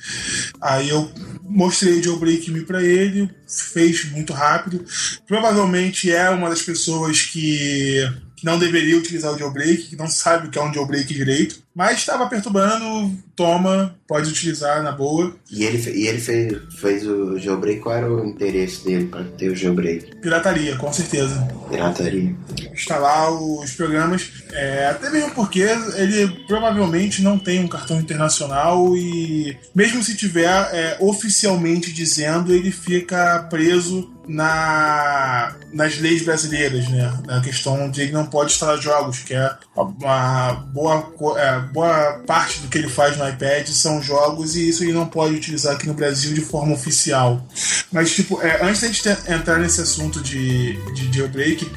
Aí 0.61 0.89
eu 0.89 1.11
mostrei 1.43 1.99
o 1.99 2.03
jailbreak 2.03 2.51
me 2.51 2.63
para 2.63 2.83
ele, 2.83 3.31
fez 3.47 4.11
muito 4.11 4.33
rápido. 4.33 4.85
Provavelmente 5.27 6.11
é 6.11 6.29
uma 6.31 6.49
das 6.49 6.63
pessoas 6.63 7.23
que 7.23 8.05
que 8.41 8.47
não 8.47 8.59
deveria 8.59 8.97
utilizar 8.97 9.35
o 9.35 9.39
jailbreak, 9.39 9.83
que 9.89 9.97
não 9.97 10.07
sabe 10.07 10.49
o 10.49 10.51
que 10.51 10.59
é 10.59 10.63
um 10.63 10.73
jailbreak 10.73 11.13
direito, 11.13 11.63
mas 11.81 11.97
estava 11.97 12.27
perturbando, 12.27 13.11
toma, 13.35 13.97
pode 14.07 14.29
utilizar 14.29 14.83
na 14.83 14.93
boa. 14.93 15.35
E 15.51 15.65
ele, 15.65 15.79
e 15.99 16.07
ele 16.09 16.21
fez, 16.21 16.59
fez 16.79 17.07
o 17.07 17.39
jailbreak, 17.39 17.81
qual 17.81 17.97
era 17.97 18.13
o 18.13 18.23
interesse 18.23 18.85
dele 18.85 19.07
para 19.07 19.25
ter 19.25 19.49
o 19.49 19.57
jailbreak? 19.57 20.17
Pirataria, 20.17 20.77
com 20.77 20.93
certeza. 20.93 21.49
Pirataria. 21.71 22.37
Instalar 22.71 23.33
os 23.33 23.73
programas, 23.73 24.31
é, 24.53 24.89
até 24.89 25.09
mesmo 25.09 25.31
porque 25.31 25.61
ele 25.61 26.29
provavelmente 26.47 27.23
não 27.23 27.39
tem 27.39 27.65
um 27.65 27.69
cartão 27.69 27.99
internacional 27.99 28.95
e 28.95 29.57
mesmo 29.75 30.03
se 30.03 30.15
tiver 30.15 30.51
é, 30.75 30.99
oficialmente 31.01 31.95
dizendo, 31.95 32.55
ele 32.55 32.71
fica 32.71 33.47
preso 33.49 34.21
na, 34.31 35.57
nas 35.73 35.99
leis 35.99 36.23
brasileiras, 36.23 36.89
né? 36.89 37.13
Na 37.27 37.41
questão 37.41 37.91
de 37.91 38.03
ele 38.03 38.13
não 38.13 38.27
pode 38.27 38.53
instalar 38.53 38.79
jogos, 38.79 39.21
que 39.21 39.35
é 39.35 39.57
uma 39.75 40.53
boa, 40.73 41.13
é, 41.37 41.61
boa 41.73 42.21
parte 42.27 42.61
do 42.61 42.69
que 42.69 42.79
ele 42.79 42.89
faz 42.89 43.17
no 43.17 43.29
iPad 43.29 43.69
são 43.69 44.03
jogos 44.03 44.57
e 44.57 44.69
isso 44.69 44.83
ele 44.83 44.93
não 44.93 45.07
pode 45.07 45.35
utilizar 45.35 45.75
aqui 45.75 45.87
no 45.87 45.95
Brasil 45.95 46.33
de 46.33 46.41
forma 46.41 46.75
oficial. 46.75 47.47
Mas, 47.93 48.15
tipo, 48.15 48.41
é, 48.43 48.63
antes 48.63 48.81
da 48.81 48.89
gente 48.89 49.09
entrar 49.31 49.59
nesse 49.59 49.81
assunto 49.81 50.21
de, 50.21 50.77
de 50.93 51.17
jailbreak, 51.17 51.71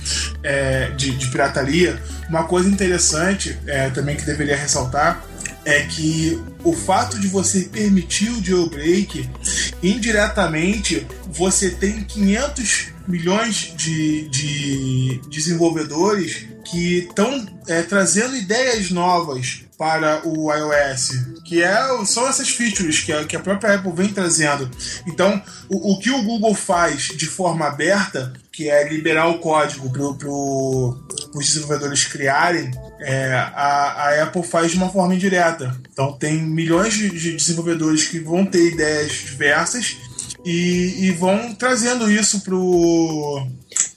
é, 0.43 0.89
de, 0.91 1.11
de 1.11 1.27
pirataria, 1.29 2.01
uma 2.29 2.43
coisa 2.45 2.69
interessante 2.69 3.57
é, 3.67 3.89
também 3.89 4.15
que 4.15 4.25
deveria 4.25 4.55
ressaltar 4.55 5.23
é 5.65 5.83
que 5.83 6.41
o 6.63 6.73
fato 6.73 7.19
de 7.19 7.27
você 7.27 7.61
permitir 7.61 8.29
o 8.29 8.43
jailbreak, 8.43 9.29
indiretamente 9.81 11.07
você 11.31 11.69
tem 11.69 12.03
500 12.03 12.93
milhões 13.07 13.73
de, 13.75 14.27
de 14.29 15.21
desenvolvedores 15.29 16.47
que 16.65 16.99
estão 16.99 17.45
é, 17.67 17.81
trazendo 17.81 18.35
ideias 18.35 18.89
novas 18.89 19.63
para 19.83 20.25
o 20.25 20.49
iOS, 20.49 21.09
que 21.43 21.61
é, 21.61 21.75
são 22.05 22.25
essas 22.25 22.47
features 22.47 23.01
que 23.01 23.11
a, 23.11 23.25
que 23.25 23.35
a 23.35 23.39
própria 23.41 23.75
Apple 23.75 23.91
vem 23.91 24.07
trazendo. 24.07 24.71
Então, 25.05 25.43
o, 25.69 25.91
o 25.91 25.99
que 25.99 26.09
o 26.09 26.23
Google 26.23 26.55
faz 26.55 27.09
de 27.09 27.25
forma 27.25 27.67
aberta, 27.67 28.31
que 28.49 28.69
é 28.69 28.87
liberar 28.87 29.27
o 29.27 29.39
código 29.39 29.91
para 29.91 30.13
pro, 30.13 30.97
os 31.35 31.45
desenvolvedores 31.47 32.05
criarem, 32.05 32.71
é, 33.01 33.33
a, 33.33 34.05
a, 34.07 34.23
Apple 34.23 34.43
faz 34.43 34.71
de 34.71 34.77
uma 34.77 34.89
forma 34.89 35.15
indireta. 35.15 35.77
Então, 35.91 36.13
tem 36.13 36.41
milhões 36.41 36.93
de, 36.93 37.09
de 37.09 37.35
desenvolvedores 37.35 38.07
que 38.07 38.21
vão 38.21 38.45
ter 38.45 38.71
ideias 38.71 39.11
diversas 39.11 39.97
e, 40.45 41.07
e 41.07 41.11
vão 41.11 41.53
trazendo 41.55 42.09
isso 42.09 42.39
pro. 42.39 43.45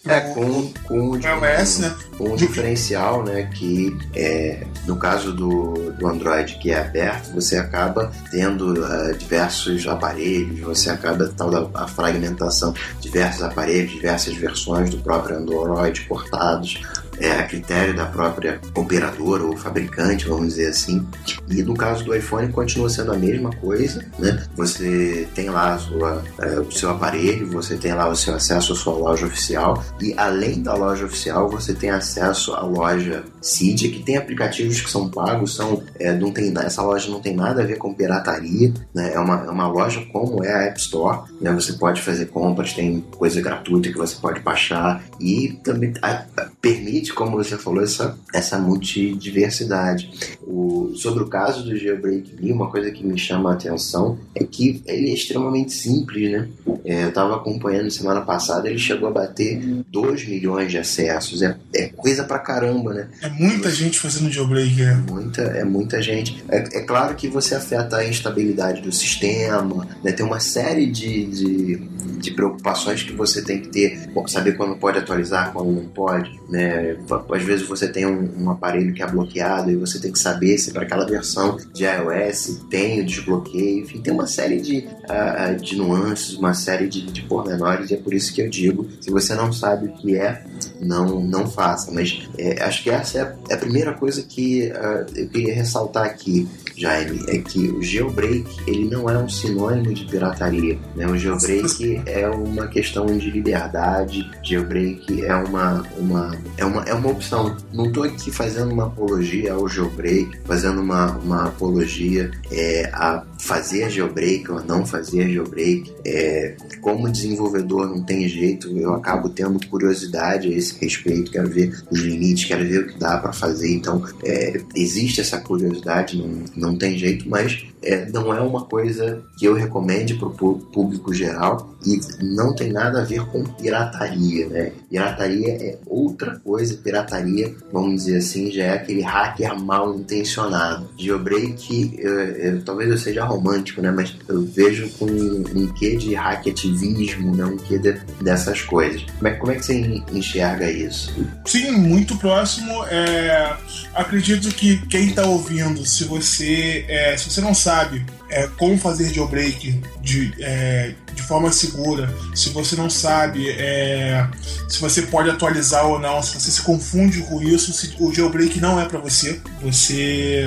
Pro 0.06 0.14
é, 0.14 0.20
com, 0.20 0.72
com, 0.84 1.10
o, 1.10 1.16
iOS, 1.16 1.78
né? 1.78 1.96
com 2.16 2.30
um 2.30 2.36
diferencial, 2.36 3.24
né? 3.24 3.50
Que 3.54 3.96
é, 4.14 4.64
no 4.86 4.96
caso 4.96 5.32
do, 5.32 5.92
do 5.92 6.06
Android 6.06 6.58
que 6.58 6.70
é 6.70 6.80
aberto, 6.80 7.32
você 7.32 7.56
acaba 7.56 8.12
tendo 8.30 8.72
uh, 8.72 9.16
diversos 9.18 9.86
aparelhos, 9.86 10.60
você 10.60 10.90
acaba 10.90 11.28
tal 11.36 11.50
da 11.50 11.66
a 11.74 11.88
fragmentação, 11.88 12.72
diversos 13.00 13.42
aparelhos, 13.42 13.92
diversas 13.92 14.34
versões 14.36 14.90
do 14.90 14.98
próprio 14.98 15.36
Android 15.36 16.02
portados 16.02 16.80
é, 17.18 17.32
a 17.32 17.44
critério 17.44 17.94
da 17.94 18.06
própria 18.06 18.60
operadora 18.74 19.44
ou 19.44 19.56
fabricante, 19.56 20.26
vamos 20.26 20.48
dizer 20.48 20.68
assim. 20.68 21.06
E 21.48 21.62
no 21.62 21.74
caso 21.74 22.04
do 22.04 22.14
iPhone 22.14 22.52
continua 22.52 22.88
sendo 22.88 23.12
a 23.12 23.16
mesma 23.16 23.50
coisa, 23.50 24.04
né? 24.18 24.44
Você 24.56 25.26
tem 25.34 25.50
lá 25.50 25.78
sua, 25.78 26.22
é, 26.40 26.60
o 26.60 26.70
seu 26.70 26.90
aparelho, 26.90 27.46
você 27.48 27.76
tem 27.76 27.94
lá 27.94 28.08
o 28.08 28.16
seu 28.16 28.34
acesso 28.34 28.72
à 28.72 28.76
sua 28.76 28.94
loja 28.94 29.26
oficial 29.26 29.82
e 30.00 30.14
além 30.16 30.62
da 30.62 30.74
loja 30.74 31.04
oficial 31.04 31.48
você 31.48 31.74
tem 31.74 31.90
acesso 31.90 32.54
à 32.54 32.60
loja 32.60 33.24
Cydia, 33.40 33.90
que 33.90 34.02
tem 34.02 34.16
aplicativos 34.16 34.80
que 34.80 34.90
são 34.90 35.08
pagos, 35.08 35.54
são, 35.54 35.82
é, 35.98 36.12
não 36.12 36.32
tem, 36.32 36.52
essa 36.58 36.82
loja 36.82 37.10
não 37.10 37.20
tem 37.20 37.34
nada 37.34 37.62
a 37.62 37.66
ver 37.66 37.76
com 37.76 37.94
pirataria, 37.94 38.72
né? 38.94 39.12
é, 39.14 39.18
uma, 39.18 39.44
é 39.44 39.50
uma 39.50 39.68
loja 39.68 40.04
como 40.12 40.44
é 40.44 40.52
a 40.52 40.62
App 40.64 40.78
Store, 40.78 41.20
né? 41.40 41.52
você 41.52 41.74
pode 41.74 42.02
fazer 42.02 42.26
compras, 42.26 42.72
tem 42.72 43.00
coisa 43.00 43.40
gratuita 43.40 43.88
que 43.90 43.96
você 43.96 44.16
pode 44.16 44.40
baixar 44.40 45.02
e 45.20 45.58
também 45.62 45.94
a, 46.02 46.24
a, 46.36 46.48
permite 46.60 47.05
permite, 47.06 47.12
como 47.12 47.36
você 47.36 47.56
falou, 47.56 47.82
essa, 47.82 48.18
essa 48.32 48.58
multidiversidade. 48.58 50.10
O, 50.42 50.92
sobre 50.96 51.22
o 51.22 51.28
caso 51.28 51.62
do 51.62 51.76
Jailbreak 51.76 52.34
Me, 52.40 52.52
uma 52.52 52.70
coisa 52.70 52.90
que 52.90 53.04
me 53.04 53.18
chama 53.18 53.50
a 53.50 53.54
atenção 53.54 54.18
é 54.34 54.44
que 54.44 54.82
ele 54.86 55.10
é 55.10 55.14
extremamente 55.14 55.72
simples, 55.72 56.30
né? 56.30 56.48
É, 56.84 57.04
eu 57.04 57.08
estava 57.08 57.36
acompanhando 57.36 57.90
semana 57.90 58.20
passada, 58.20 58.68
ele 58.68 58.78
chegou 58.78 59.08
a 59.08 59.12
bater 59.12 59.60
2 59.90 60.28
milhões 60.28 60.70
de 60.70 60.78
acessos. 60.78 61.42
É, 61.42 61.56
é 61.74 61.88
coisa 61.88 62.24
pra 62.24 62.38
caramba, 62.38 62.94
né? 62.94 63.08
É 63.20 63.28
muita 63.28 63.70
gente 63.70 63.98
fazendo 63.98 64.30
jailbreak, 64.30 64.76
né? 64.76 64.92
É 64.92 65.12
muita, 65.12 65.42
é 65.42 65.64
muita 65.64 66.02
gente. 66.02 66.44
É, 66.48 66.78
é, 66.78 66.82
claro 66.82 67.14
que 67.14 67.28
você 67.28 67.54
afeta 67.54 67.96
a 67.96 68.08
instabilidade 68.08 68.82
do 68.82 68.92
sistema, 68.92 69.86
né? 70.02 70.12
tem 70.12 70.24
uma 70.24 70.40
série 70.40 70.86
de, 70.86 71.26
de, 71.26 71.76
de 72.18 72.30
preocupações 72.30 73.02
que 73.02 73.12
você 73.12 73.42
tem 73.42 73.60
que 73.60 73.68
ter, 73.68 74.08
saber 74.28 74.56
quando 74.56 74.76
pode 74.76 74.98
atualizar, 74.98 75.52
quando 75.52 75.72
não 75.72 75.86
pode, 75.86 76.40
né? 76.48 76.95
Às 77.30 77.42
vezes 77.42 77.66
você 77.66 77.88
tem 77.88 78.06
um, 78.06 78.44
um, 78.44 78.50
aparelho 78.50 78.92
que 78.92 79.02
é 79.02 79.06
bloqueado 79.06 79.70
e 79.70 79.76
você 79.76 79.98
tem 79.98 80.12
que 80.12 80.18
saber 80.18 80.58
se 80.58 80.72
para 80.72 80.82
aquela 80.82 81.06
versão 81.06 81.56
de 81.72 81.84
iOS 81.84 82.62
tem 82.70 83.00
o 83.00 83.06
desbloqueio, 83.06 83.80
enfim, 83.80 84.00
tem 84.00 84.12
uma 84.12 84.26
série 84.26 84.60
de, 84.60 84.86
uh, 85.04 85.56
de 85.60 85.76
nuances, 85.76 86.34
uma 86.34 86.54
série 86.54 86.88
de, 86.88 87.02
de 87.02 87.22
pormenores, 87.22 87.90
e 87.90 87.94
é 87.94 87.96
por 87.96 88.14
isso 88.14 88.32
que 88.34 88.42
eu 88.42 88.48
digo: 88.48 88.86
se 89.00 89.10
você 89.10 89.34
não 89.34 89.52
sabe 89.52 89.86
o 89.86 89.92
que 89.92 90.16
é, 90.16 90.44
não, 90.80 91.20
não 91.20 91.48
faça. 91.48 91.90
Mas 91.90 92.28
é, 92.38 92.62
acho 92.62 92.82
que 92.82 92.90
essa 92.90 93.18
é 93.18 93.22
a, 93.22 93.34
é 93.50 93.56
primeira 93.56 93.92
coisa 93.92 94.22
que 94.22 94.70
uh, 94.70 95.06
eu 95.14 95.28
queria 95.28 95.54
ressaltar 95.54 96.04
aqui. 96.04 96.48
Jaime, 96.76 97.24
é 97.28 97.38
que 97.38 97.70
o 97.70 97.82
jailbreak 97.82 98.46
ele 98.66 98.88
não 98.90 99.08
é 99.08 99.16
um 99.16 99.28
sinônimo 99.28 99.94
de 99.94 100.04
pirataria. 100.04 100.78
Né? 100.94 101.06
O 101.06 101.16
jailbreak 101.16 102.02
é 102.06 102.28
uma 102.28 102.66
questão 102.66 103.06
de 103.06 103.30
liberdade, 103.30 104.30
jailbreak 104.42 105.24
é 105.24 105.34
uma, 105.34 105.82
uma, 105.96 106.38
é 106.56 106.64
uma, 106.64 106.82
é 106.84 106.92
uma 106.92 107.10
opção. 107.10 107.56
Não 107.72 107.86
estou 107.86 108.04
aqui 108.04 108.30
fazendo 108.30 108.72
uma 108.72 108.86
apologia 108.86 109.54
ao 109.54 109.66
jailbreak, 109.66 110.38
fazendo 110.44 110.80
uma, 110.80 111.12
uma 111.18 111.44
apologia 111.46 112.30
é, 112.50 112.90
a 112.92 113.24
fazer 113.38 113.90
jailbreak 113.90 114.50
ou 114.50 114.62
não 114.62 114.84
fazer 114.84 115.28
jailbreak. 115.28 115.92
É, 116.04 116.56
como 116.80 117.10
desenvolvedor 117.10 117.88
não 117.88 118.02
tem 118.02 118.28
jeito, 118.28 118.68
eu 118.76 118.94
acabo 118.94 119.28
tendo 119.28 119.64
curiosidade 119.68 120.48
a 120.48 120.56
esse 120.56 120.78
respeito, 120.78 121.30
quero 121.30 121.48
ver 121.48 121.82
os 121.90 122.00
limites, 122.00 122.44
quero 122.44 122.66
ver 122.66 122.80
o 122.80 122.86
que 122.88 122.98
dá 122.98 123.18
para 123.18 123.32
fazer. 123.32 123.72
Então, 123.72 124.02
é, 124.24 124.60
existe 124.74 125.20
essa 125.20 125.38
curiosidade, 125.40 126.16
não, 126.16 126.44
não 126.70 126.78
tem 126.78 126.98
jeito, 126.98 127.28
mas 127.28 127.66
é, 127.82 128.08
não 128.10 128.34
é 128.34 128.40
uma 128.40 128.64
coisa 128.64 129.22
que 129.38 129.44
eu 129.44 129.54
recomende 129.54 130.14
para 130.14 130.28
o 130.28 130.58
público 130.58 131.14
geral 131.14 131.75
e 131.86 132.00
não 132.20 132.52
tem 132.52 132.72
nada 132.72 133.00
a 133.00 133.04
ver 133.04 133.24
com 133.26 133.44
pirataria, 133.44 134.48
né? 134.48 134.72
Pirataria 134.90 135.52
é 135.52 135.78
outra 135.86 136.38
coisa, 136.40 136.74
pirataria, 136.74 137.54
vamos 137.72 138.04
dizer 138.04 138.18
assim, 138.18 138.50
já 138.50 138.64
é 138.64 138.70
aquele 138.74 139.02
hacker 139.02 139.58
mal 139.60 139.94
intencionado. 139.94 140.90
Jailbreak, 140.98 141.96
eu, 141.98 142.12
eu, 142.12 142.62
talvez 142.62 142.90
eu 142.90 142.98
seja 142.98 143.24
romântico, 143.24 143.80
né? 143.80 143.92
Mas 143.92 144.16
eu 144.28 144.42
vejo 144.42 144.88
com 144.98 145.06
um 145.06 145.72
quê 145.74 145.96
de 145.96 146.14
hackativismo, 146.14 147.34
né? 147.34 147.44
Um 147.44 147.56
quê 147.56 147.78
de, 147.78 147.92
dessas 148.20 148.62
coisas. 148.62 149.04
Como 149.18 149.28
é, 149.28 149.30
como 149.34 149.52
é 149.52 149.54
que 149.54 149.64
você 149.64 150.02
enxerga 150.12 150.68
isso? 150.68 151.14
Sim, 151.44 151.70
muito 151.72 152.16
próximo. 152.16 152.84
É, 152.86 153.56
acredito 153.94 154.48
que 154.48 154.84
quem 154.88 155.08
está 155.08 155.24
ouvindo, 155.24 155.86
se 155.86 156.04
você, 156.04 156.84
é, 156.88 157.16
se 157.16 157.30
você 157.30 157.40
não 157.40 157.54
sabe 157.54 158.04
é, 158.28 158.48
como 158.58 158.78
fazer 158.78 159.12
jailbreak 159.12 159.80
de, 160.00 160.34
é, 160.40 160.94
de 161.14 161.22
forma 161.22 161.52
segura, 161.52 162.12
se 162.34 162.50
você 162.50 162.76
não 162.76 162.90
sabe 162.90 163.48
é, 163.50 164.28
se 164.68 164.80
você 164.80 165.02
pode 165.02 165.30
atualizar 165.30 165.86
ou 165.86 165.98
não, 165.98 166.22
se 166.22 166.38
você 166.38 166.50
se 166.50 166.62
confunde 166.62 167.20
com 167.22 167.42
isso, 167.42 167.72
se, 167.72 167.94
o 167.98 168.12
jailbreak 168.12 168.60
não 168.60 168.80
é 168.80 168.84
para 168.84 168.98
você. 168.98 169.40
Você 169.62 170.44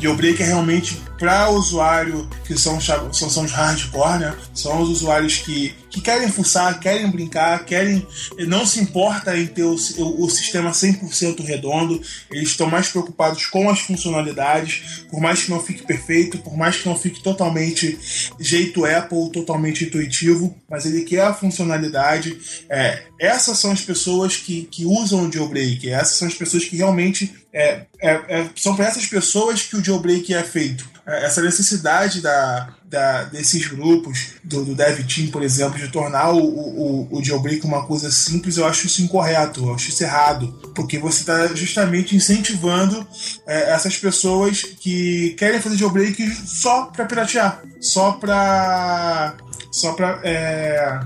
Jailbreak 0.00 0.42
é 0.42 0.46
realmente 0.46 1.00
para 1.18 1.50
usuário 1.50 2.28
que 2.44 2.58
são, 2.58 2.80
são, 2.80 3.12
são 3.12 3.44
os 3.44 3.52
hardcore, 3.52 4.18
né? 4.18 4.34
São 4.52 4.82
os 4.82 4.88
usuários 4.88 5.38
que, 5.38 5.72
que 5.88 6.00
querem 6.00 6.28
fuçar, 6.28 6.80
querem 6.80 7.08
brincar, 7.08 7.64
querem. 7.64 8.04
não 8.48 8.66
se 8.66 8.80
importa 8.80 9.36
em 9.36 9.46
ter 9.46 9.62
o, 9.62 9.76
o, 9.98 10.24
o 10.24 10.30
sistema 10.30 10.72
100% 10.72 11.44
redondo, 11.44 12.02
eles 12.30 12.48
estão 12.48 12.68
mais 12.68 12.88
preocupados 12.88 13.46
com 13.46 13.70
as 13.70 13.80
funcionalidades, 13.80 15.04
por 15.10 15.20
mais 15.20 15.44
que 15.44 15.50
não 15.50 15.60
fique 15.60 15.84
perfeito, 15.84 16.38
por 16.38 16.56
mais 16.56 16.78
que 16.78 16.88
não 16.88 16.96
fique 16.96 17.22
totalmente 17.22 17.98
jeito 18.40 18.84
Apple, 18.84 19.30
totalmente 19.30 19.84
intuitivo, 19.84 20.56
mas 20.68 20.86
ele 20.86 21.02
quer 21.02 21.22
a 21.22 21.34
funcionalidade. 21.34 22.36
É, 22.68 23.04
essas 23.20 23.58
são 23.58 23.70
as 23.70 23.80
pessoas 23.80 24.36
que, 24.36 24.64
que 24.64 24.84
usam 24.84 25.28
o 25.28 25.32
jailbreak, 25.32 25.88
essas 25.88 26.16
são 26.16 26.26
as 26.26 26.34
pessoas 26.34 26.64
que 26.64 26.76
realmente 26.76 27.41
é, 27.52 27.82
é, 28.00 28.10
é, 28.28 28.50
são 28.56 28.74
para 28.74 28.86
essas 28.86 29.06
pessoas 29.06 29.62
que 29.62 29.76
o 29.76 29.84
jailbreak 29.84 30.32
é 30.32 30.42
feito. 30.42 30.90
É, 31.06 31.26
essa 31.26 31.42
necessidade 31.42 32.20
da, 32.20 32.74
da, 32.84 33.24
desses 33.24 33.66
grupos, 33.66 34.34
do, 34.42 34.64
do 34.64 34.74
Dev 34.74 35.04
Team, 35.04 35.30
por 35.30 35.42
exemplo, 35.42 35.78
de 35.78 35.88
tornar 35.88 36.30
o, 36.30 36.38
o, 36.38 37.18
o 37.18 37.24
jailbreak 37.24 37.64
uma 37.66 37.86
coisa 37.86 38.10
simples, 38.10 38.56
eu 38.56 38.66
acho 38.66 38.86
isso 38.86 39.02
incorreto, 39.02 39.66
eu 39.66 39.74
acho 39.74 39.90
isso 39.90 40.02
errado, 40.02 40.48
porque 40.74 40.98
você 40.98 41.20
está 41.20 41.48
justamente 41.48 42.16
incentivando 42.16 43.06
é, 43.46 43.72
essas 43.72 43.96
pessoas 43.98 44.62
que 44.62 45.34
querem 45.38 45.60
fazer 45.60 45.76
jailbreak 45.76 46.24
só 46.46 46.86
para 46.86 47.04
piratear, 47.04 47.62
só 47.80 48.12
para 48.12 49.34
só 49.70 49.94
para 49.94 50.20
é, 50.22 51.00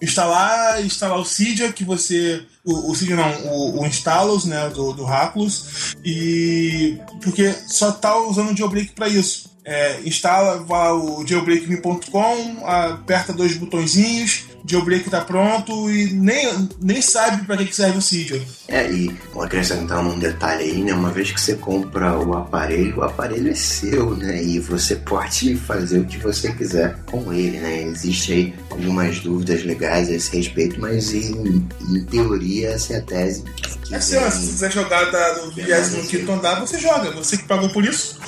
instalar, 0.00 0.84
instalar 0.84 1.18
o 1.18 1.24
Cydia, 1.24 1.72
que 1.72 1.84
você. 1.84 2.42
O, 2.64 2.90
o 2.90 2.94
Cydia 2.94 3.16
não, 3.16 3.46
o, 3.46 3.80
o 3.80 3.86
Instalos, 3.86 4.44
né, 4.44 4.68
do, 4.70 4.92
do 4.92 5.04
Hacklos, 5.04 5.96
e. 6.04 6.98
Porque 7.22 7.52
só 7.66 7.92
tá 7.92 8.16
usando 8.18 8.52
o 8.52 8.56
jailbreak 8.56 8.92
para 8.92 9.08
isso. 9.08 9.54
É, 9.64 10.00
instala 10.02 10.58
vai 10.58 10.92
o 10.92 11.26
jailbreakme.com, 11.26 12.64
aperta 12.64 13.32
dois 13.32 13.56
botõezinhos, 13.56 14.44
jailbreak 14.66 15.08
tá 15.08 15.20
pronto 15.20 15.90
e 15.90 16.12
nem, 16.12 16.68
nem 16.80 17.00
sabe 17.00 17.46
para 17.46 17.64
que 17.64 17.74
serve 17.74 17.98
o 17.98 18.02
Cydia. 18.02 18.42
É, 18.68 18.90
e 18.90 19.14
vou 19.32 19.42
acrescentar 19.42 20.04
um 20.04 20.18
detalhe 20.18 20.64
aí, 20.64 20.82
né? 20.82 20.92
Uma 20.92 21.10
vez 21.10 21.30
que 21.30 21.40
você 21.40 21.54
compra 21.54 22.18
o 22.18 22.34
aparelho, 22.34 22.98
o 22.98 23.02
aparelho 23.02 23.50
é 23.50 23.54
seu, 23.54 24.16
né? 24.16 24.42
E 24.42 24.58
você 24.58 24.96
pode 24.96 25.56
fazer 25.56 26.00
o 26.00 26.04
que 26.04 26.18
você 26.18 26.52
quiser 26.52 26.96
com 27.06 27.32
ele, 27.32 27.58
né? 27.58 27.82
Existe 27.82 28.32
aí 28.32 28.54
algumas 28.70 29.20
dúvidas 29.20 29.64
legais 29.64 30.08
a 30.08 30.12
esse 30.12 30.36
respeito, 30.36 30.80
mas 30.80 31.12
em, 31.12 31.66
em 31.88 32.04
teoria 32.04 32.70
essa 32.70 32.94
é 32.94 32.98
a 32.98 33.02
tese. 33.02 33.44
É 33.92 34.00
seu, 34.00 34.20
se 34.30 34.38
você 34.38 34.46
quiser 34.46 34.72
jogar 34.72 35.10
da, 35.10 35.34
do 35.34 35.50
25 35.52 36.32
andar, 36.32 36.60
você 36.60 36.78
joga, 36.78 37.12
você 37.12 37.36
que 37.36 37.44
pagou 37.44 37.68
por 37.70 37.84
isso. 37.84 38.18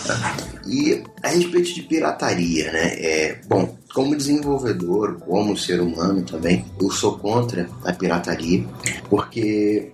E 0.66 1.03
a 1.22 1.28
respeito 1.28 1.74
de 1.74 1.82
pirataria, 1.82 2.70
né? 2.70 2.95
É, 2.99 3.41
bom, 3.49 3.76
como 3.99 4.14
desenvolvedor, 4.14 5.18
como 5.26 5.57
ser 5.57 5.80
humano 5.80 6.22
também, 6.22 6.64
eu 6.80 6.88
sou 6.88 7.18
contra 7.18 7.68
a 7.84 7.92
pirataria, 7.92 8.64
porque 9.11 9.90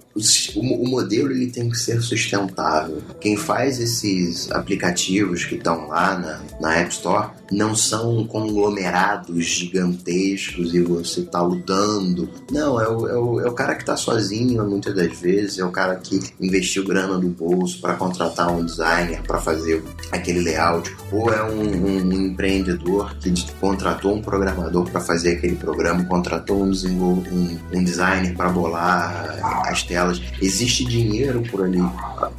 o, 0.54 0.88
modelo 0.88 1.32
ele 1.32 1.48
tem 1.48 1.68
que 1.68 1.78
ser 1.78 2.00
sustentável. 2.00 3.02
Quem 3.20 3.36
faz 3.36 3.80
esses 3.80 4.50
aplicativos 4.52 5.44
que 5.44 5.56
estão 5.56 5.88
lá 5.88 6.18
na, 6.18 6.40
na 6.60 6.76
App 6.76 6.92
Store 6.92 7.30
não 7.50 7.74
são 7.74 8.26
conglomerados 8.26 9.44
gigantescos 9.44 10.74
e 10.74 10.80
você 10.80 11.20
está 11.20 11.42
lutando. 11.42 12.28
Não, 12.50 12.80
é 12.80 12.88
o, 12.88 13.08
é 13.08 13.18
o, 13.18 13.40
é 13.40 13.48
o 13.48 13.52
cara 13.52 13.74
que 13.74 13.82
está 13.82 13.96
sozinho 13.96 14.64
muitas 14.68 14.94
das 14.94 15.18
vezes, 15.18 15.58
é 15.58 15.64
o 15.64 15.70
cara 15.70 15.96
que 15.96 16.20
investiu 16.40 16.84
grana 16.84 17.18
no 17.18 17.28
bolso 17.28 17.80
para 17.80 17.94
contratar 17.94 18.50
um 18.50 18.64
designer 18.64 19.22
para 19.22 19.40
fazer 19.40 19.82
aquele 20.12 20.40
layout, 20.40 20.94
ou 21.12 21.32
é 21.32 21.42
um, 21.42 21.86
um 21.86 22.12
empreendedor 22.12 23.16
que 23.16 23.32
contratou 23.60 24.14
um 24.14 24.22
programador 24.22 24.88
para 24.90 25.00
fazer 25.00 25.36
aquele 25.36 25.56
programa, 25.56 26.04
contratou 26.04 26.62
um, 26.62 26.70
um, 26.70 27.58
um 27.72 27.84
designer 27.84 28.34
para 28.34 28.48
bolar 28.48 29.38
as 29.66 29.82
telas. 29.82 30.03
Existe 30.40 30.84
dinheiro 30.84 31.42
por 31.50 31.64
ali, 31.64 31.82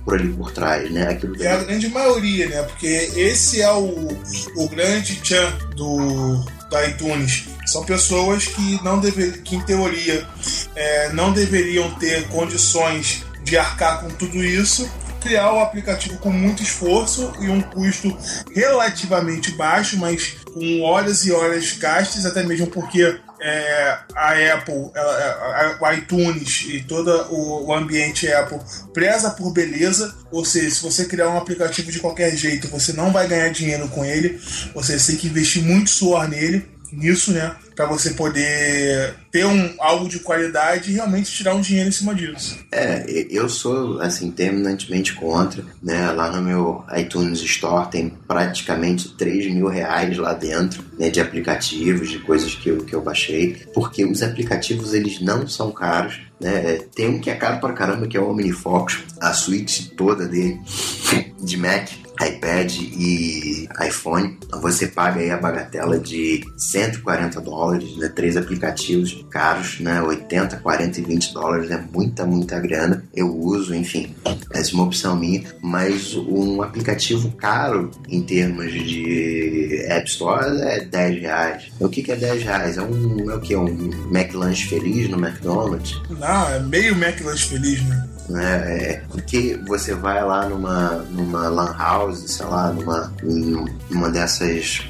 por 0.04 0.16
ali 0.16 0.30
por 0.34 0.52
trás, 0.52 0.90
né? 0.92 1.10
Aquilo 1.10 1.42
é 1.42 1.52
a 1.52 1.64
grande 1.64 1.90
maioria, 1.90 2.48
né? 2.48 2.64
Porque 2.64 2.88
esse 3.16 3.62
é 3.62 3.72
o, 3.72 4.08
o 4.58 4.70
grande 4.70 5.20
chan 5.24 5.52
do, 5.76 6.44
da 6.70 6.88
iTunes. 6.88 7.46
São 7.66 7.84
pessoas 7.84 8.48
que 8.48 8.84
não 8.84 9.00
dever, 9.00 9.42
que 9.42 9.56
em 9.56 9.62
teoria 9.62 10.28
é, 10.76 11.14
não 11.14 11.32
deveriam 11.32 11.90
ter 11.96 12.28
condições 12.28 13.24
de 13.44 13.58
arcar 13.58 14.02
com 14.02 14.10
tudo 14.10 14.44
isso 14.44 14.90
criar 15.26 15.52
o 15.52 15.60
aplicativo 15.60 16.20
com 16.20 16.30
muito 16.30 16.62
esforço 16.62 17.34
e 17.40 17.50
um 17.50 17.60
custo 17.60 18.16
relativamente 18.54 19.52
baixo, 19.54 19.98
mas 19.98 20.36
com 20.54 20.84
horas 20.84 21.26
e 21.26 21.32
horas 21.32 21.74
gastas, 21.74 22.28
até 22.28 22.44
mesmo 22.44 22.68
porque 22.68 23.20
é, 23.40 23.98
a 24.16 24.54
Apple, 24.54 24.92
o 25.80 25.92
iTunes 25.92 26.66
e 26.68 26.82
todo 26.82 27.10
o, 27.32 27.68
o, 27.68 27.74
ambiente 27.74 28.32
Apple 28.32 28.60
preza 28.94 29.32
por 29.32 29.52
beleza, 29.52 30.16
ou 30.32 30.46
seja, 30.46 30.76
se 30.76 30.82
você 30.82 31.06
criar 31.06 31.30
um 31.30 31.38
aplicativo 31.38 31.92
de 31.92 32.00
qualquer 32.00 32.36
jeito, 32.36 32.68
você 32.68 32.94
não 32.94 33.12
vai 33.12 33.28
ganhar 33.28 33.50
dinheiro 33.50 33.88
com 33.90 34.04
ele, 34.04 34.40
você 34.74 34.98
tem 34.98 35.18
que 35.18 35.28
investir 35.28 35.64
muito 35.64 35.90
suor 35.90 36.28
nele 36.28 36.75
nisso, 36.92 37.32
né? 37.32 37.56
Para 37.76 37.86
você 37.86 38.12
poder 38.12 39.16
ter 39.32 39.46
um, 39.46 39.74
algo 39.80 40.08
de 40.08 40.20
qualidade 40.20 40.92
e 40.92 40.94
realmente 40.94 41.32
tirar 41.32 41.54
um 41.56 41.62
dinheiro 41.62 41.90
em 41.90 41.92
cima 41.92 42.16
disso. 42.16 42.58
É, 42.72 43.06
eu 43.30 43.50
sou, 43.50 44.00
assim, 44.02 44.32
terminantemente 44.32 45.14
contra, 45.14 45.64
né? 45.82 46.12
Lá 46.12 46.32
no 46.32 46.42
meu 46.42 46.84
iTunes 46.96 47.42
Store 47.42 47.90
tem 47.90 48.10
praticamente 48.28 49.10
3 49.10 49.54
mil 49.54 49.68
reais 49.68 50.18
lá 50.18 50.34
dentro, 50.34 50.84
né? 50.98 51.10
De 51.10 51.20
aplicativos, 51.20 52.10
de 52.10 52.20
coisas 52.20 52.56
que 52.56 52.70
eu, 52.70 52.78
que 52.84 52.96
eu 52.96 53.02
baixei, 53.02 53.66
porque 53.74 54.06
os 54.06 54.24
aplicativos, 54.24 54.94
eles 54.94 55.22
não 55.22 55.48
são 55.48 55.72
caros, 55.72 56.22
né? 56.40 56.80
Tem 56.96 57.10
um 57.10 57.20
que 57.20 57.30
é 57.30 57.36
caro 57.36 57.60
pra 57.60 57.74
caramba, 57.74 58.08
que 58.08 58.18
é 58.18 58.20
o 58.20 58.30
OmniFocus, 58.30 59.00
a 59.20 59.34
suíte 59.34 59.90
toda 59.92 60.28
dele, 60.28 60.60
de 61.42 61.58
Mac, 61.58 61.90
iPad 62.22 62.74
e 62.76 63.68
iPhone, 63.88 64.38
você 64.62 64.88
paga 64.88 65.20
aí 65.20 65.32
a 65.32 65.38
bagatela 65.38 66.00
de 66.00 66.44
140 66.58 67.42
dólares, 67.42 67.98
né? 67.98 68.10
Três 68.10 68.38
aplicativos 68.38 69.26
caros, 69.30 69.80
né? 69.80 70.02
80, 70.02 70.58
40 70.58 71.00
e 71.00 71.04
20 71.04 71.34
dólares 71.34 71.72
é 71.72 71.84
muita, 71.92 72.26
muita 72.26 72.60
grana. 72.60 73.04
Eu 73.14 73.36
uso, 73.36 73.76
enfim, 73.76 74.16
essa 74.52 74.72
é 74.72 74.74
uma 74.74 74.84
opção 74.84 75.16
minha, 75.16 75.44
mas 75.62 76.16
um 76.16 76.62
aplicativo 76.62 77.32
caro 77.32 77.92
em 78.08 78.22
termos 78.22 78.72
de 78.72 79.86
App 79.88 80.08
Store 80.08 80.62
é 80.62 80.86
10 80.86 81.22
reais. 81.22 81.72
O 81.80 81.90
que, 81.90 82.02
que 82.02 82.12
é 82.12 82.16
10 82.16 82.44
reais? 82.44 82.78
É 82.78 82.82
um, 82.82 83.32
é 83.32 83.36
o 83.36 83.40
que? 83.40 83.56
Um 83.56 83.90
McLanche 84.12 84.68
feliz 84.68 85.10
no 85.10 85.18
McDonald's? 85.18 86.02
Não, 86.10 86.50
é 86.50 86.60
meio 86.60 86.94
McLanche 86.94 87.48
feliz, 87.48 87.84
né? 87.84 88.15
Né? 88.30 88.64
É, 88.68 89.02
porque 89.10 89.60
você 89.68 89.94
vai 89.94 90.24
lá 90.24 90.48
numa, 90.48 91.06
numa 91.12 91.48
lan 91.48 91.76
house, 91.78 92.32
sei 92.32 92.46
lá, 92.46 92.72
numa, 92.72 93.14
numa 93.90 94.10
dessas 94.10 94.82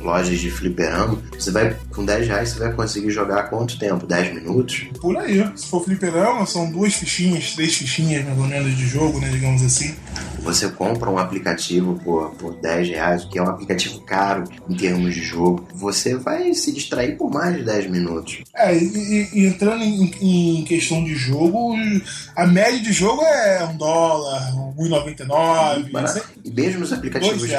lojas 0.00 0.38
de 0.38 0.50
fliperama, 0.50 1.18
você 1.32 1.50
vai, 1.50 1.76
com 1.90 2.04
10 2.04 2.26
reais, 2.28 2.48
você 2.50 2.58
vai 2.60 2.72
conseguir 2.72 3.10
jogar 3.10 3.44
quanto 3.44 3.78
tempo? 3.78 4.06
10 4.06 4.34
minutos? 4.34 4.86
Por 5.00 5.16
aí. 5.16 5.50
Se 5.56 5.66
for 5.66 5.84
fliperama, 5.84 6.46
são 6.46 6.70
duas 6.70 6.94
fichinhas, 6.94 7.54
três 7.54 7.74
fichinhas, 7.74 8.24
mais 8.24 8.38
ou 8.38 8.46
menos, 8.46 8.76
de 8.76 8.86
jogo, 8.86 9.20
né, 9.20 9.28
digamos 9.28 9.62
assim. 9.62 9.94
Você 10.40 10.68
compra 10.68 11.10
um 11.10 11.18
aplicativo 11.18 11.98
por, 12.04 12.30
por 12.36 12.54
10 12.54 12.88
reais, 12.88 13.24
que 13.24 13.38
é 13.38 13.42
um 13.42 13.48
aplicativo 13.48 14.00
caro 14.00 14.44
em 14.68 14.74
termos 14.74 15.14
de 15.14 15.20
jogo, 15.20 15.66
você 15.74 16.14
vai 16.14 16.54
se 16.54 16.72
distrair 16.72 17.16
por 17.16 17.30
mais 17.30 17.56
de 17.56 17.64
10 17.64 17.90
minutos. 17.90 18.42
É, 18.54 18.76
e, 18.76 19.28
e 19.32 19.46
entrando 19.46 19.82
em, 19.82 20.58
em 20.60 20.64
questão 20.64 21.04
de 21.04 21.14
jogo, 21.14 21.76
a 22.34 22.46
média 22.46 22.80
de 22.80 22.92
jogo 22.92 23.22
é 23.22 23.64
um 23.64 23.76
dólar, 23.76 24.52
1,99. 24.78 26.22
E 26.44 26.50
mesmo 26.50 26.82
os 26.82 26.92
aplicativos, 26.92 27.50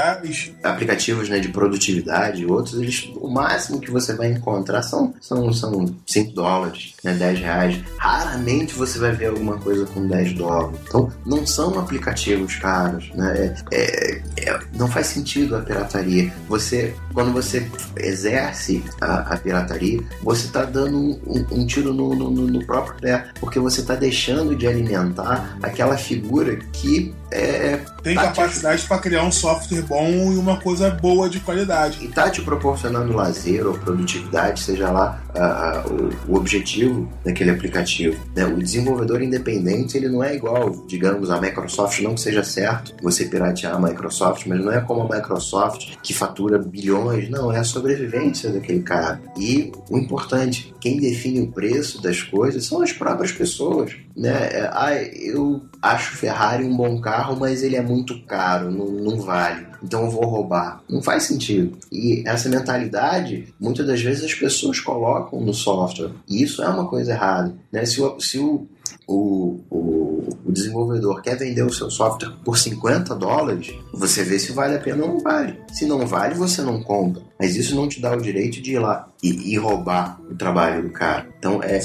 aplicativos 0.63 1.29
né, 1.29 1.39
de 1.39 1.49
produtividade 1.49 2.41
e 2.41 2.45
outros, 2.45 2.81
eles, 2.81 3.09
o 3.15 3.29
máximo 3.29 3.79
que 3.79 3.91
você 3.91 4.13
vai 4.13 4.31
encontrar 4.31 4.81
são, 4.81 5.13
são, 5.21 5.51
são 5.53 5.95
5 6.07 6.33
dólares, 6.33 6.93
né, 7.03 7.13
10 7.13 7.39
reais. 7.39 7.79
Raramente 7.97 8.73
você 8.73 8.97
vai 8.97 9.11
ver 9.11 9.27
alguma 9.27 9.57
coisa 9.57 9.85
com 9.85 10.07
10 10.07 10.33
dólares. 10.33 10.79
Então, 10.87 11.11
não 11.25 11.45
são 11.45 11.77
aplicativos 11.77 12.48
caros. 12.55 13.09
Né? 13.13 13.55
É, 13.71 13.75
é, 13.75 14.21
é, 14.49 14.59
não 14.75 14.87
faz 14.87 15.07
sentido 15.07 15.55
a 15.55 15.61
pirataria. 15.61 16.31
Você, 16.47 16.93
quando 17.13 17.31
você 17.31 17.69
exerce 17.97 18.83
a, 19.01 19.33
a 19.33 19.37
pirataria, 19.37 19.99
você 20.23 20.47
está 20.47 20.65
dando 20.65 20.97
um, 20.97 21.45
um, 21.51 21.65
tiro 21.65 21.93
no, 21.93 22.15
no, 22.15 22.29
no 22.29 22.65
próprio 22.65 22.95
pé, 22.99 23.29
porque 23.39 23.59
você 23.59 23.81
está 23.81 23.95
deixando 23.95 24.55
de 24.55 24.67
alimentar 24.67 25.57
aquela 25.61 25.97
figura 25.97 26.57
que 26.73 27.13
é, 27.31 27.79
tem 28.01 28.15
tá 28.15 28.27
capacidade 28.27 28.81
te... 28.81 28.87
para 28.87 28.99
criar 28.99 29.23
um 29.23 29.31
software 29.31 29.81
bom 29.81 30.31
e 30.33 30.37
uma 30.37 30.57
coisa 30.57 30.89
boa 30.89 31.29
de 31.29 31.39
qualidade. 31.39 32.03
E 32.03 32.07
tá 32.07 32.29
te 32.29 32.41
proporcionando 32.41 33.13
lazer 33.13 33.65
ou 33.67 33.73
produtividade, 33.73 34.61
seja 34.61 34.89
lá 34.89 35.21
o, 35.85 36.31
o, 36.31 36.35
objetivo 36.35 37.11
daquele 37.23 37.51
aplicativo. 37.51 38.19
Né? 38.35 38.45
O 38.45 38.57
desenvolvedor 38.57 39.21
independente 39.21 39.97
ele 39.97 40.09
não 40.09 40.23
é 40.23 40.35
igual, 40.35 40.85
digamos, 40.87 41.29
a 41.29 41.39
Microsoft, 41.39 41.99
não 42.01 42.15
que 42.15 42.21
seja 42.21 42.43
certo 42.43 42.95
você 43.01 43.25
piratear 43.25 43.75
a 43.75 43.79
Microsoft, 43.79 44.45
mas 44.47 44.63
não 44.63 44.71
é 44.71 44.81
como 44.81 45.01
a 45.01 45.15
Microsoft 45.15 45.97
que 46.01 46.13
fatura 46.13 46.57
bilhões, 46.57 47.29
não, 47.29 47.51
é 47.51 47.59
a 47.59 47.63
sobrevivência 47.63 48.49
daquele 48.49 48.81
cara. 48.81 49.21
E 49.37 49.71
o 49.89 49.97
importante, 49.97 50.73
quem 50.79 50.99
define 50.99 51.41
o 51.41 51.51
preço 51.51 52.01
das 52.01 52.21
coisas 52.21 52.65
são 52.65 52.81
as 52.81 52.91
próprias 52.91 53.31
pessoas. 53.31 53.95
Né? 54.15 54.49
É, 54.51 54.69
ah, 54.73 54.93
eu 54.93 55.61
acho 55.81 56.17
Ferrari 56.17 56.65
um 56.65 56.75
bom 56.75 56.99
carro, 56.99 57.37
mas 57.39 57.63
ele 57.63 57.75
é 57.75 57.81
muito 57.81 58.19
caro, 58.25 58.71
não, 58.71 58.87
não 58.87 59.21
vale. 59.21 59.67
Então 59.83 60.03
eu 60.03 60.11
vou 60.11 60.25
roubar. 60.25 60.83
Não 60.89 61.01
faz 61.01 61.23
sentido. 61.23 61.77
E 61.91 62.23
essa 62.25 62.49
mentalidade, 62.49 63.53
muitas 63.59 63.87
das 63.87 64.01
vezes 64.01 64.23
as 64.23 64.33
pessoas 64.33 64.79
colocam 64.79 65.39
no 65.39 65.53
software. 65.53 66.11
E 66.27 66.43
isso 66.43 66.61
é 66.61 66.67
uma 66.67 66.87
coisa 66.87 67.11
errada. 67.11 67.55
Né? 67.71 67.85
Se, 67.85 68.01
o, 68.01 68.19
se 68.19 68.37
o, 68.39 68.67
o, 69.07 69.61
o, 69.69 70.29
o, 70.45 70.51
desenvolvedor 70.51 71.21
quer 71.21 71.37
vender 71.37 71.63
o 71.63 71.73
seu 71.73 71.89
software 71.89 72.33
por 72.43 72.57
50 72.57 73.15
dólares, 73.15 73.73
você 73.93 74.23
vê 74.23 74.37
se 74.37 74.51
vale 74.51 74.75
a 74.75 74.79
pena 74.79 75.03
ou 75.03 75.13
não 75.13 75.19
vale. 75.19 75.57
Se 75.71 75.85
não 75.85 76.05
vale, 76.05 76.35
você 76.35 76.61
não 76.61 76.83
compra. 76.83 77.21
Mas 77.39 77.55
isso 77.55 77.75
não 77.75 77.87
te 77.87 78.01
dá 78.01 78.13
o 78.15 78.21
direito 78.21 78.61
de 78.61 78.73
ir 78.73 78.79
lá 78.79 79.07
e, 79.23 79.53
e 79.53 79.57
roubar 79.57 80.19
o 80.29 80.35
trabalho 80.35 80.83
do 80.83 80.89
cara. 80.89 81.27
Então 81.39 81.63
é. 81.63 81.79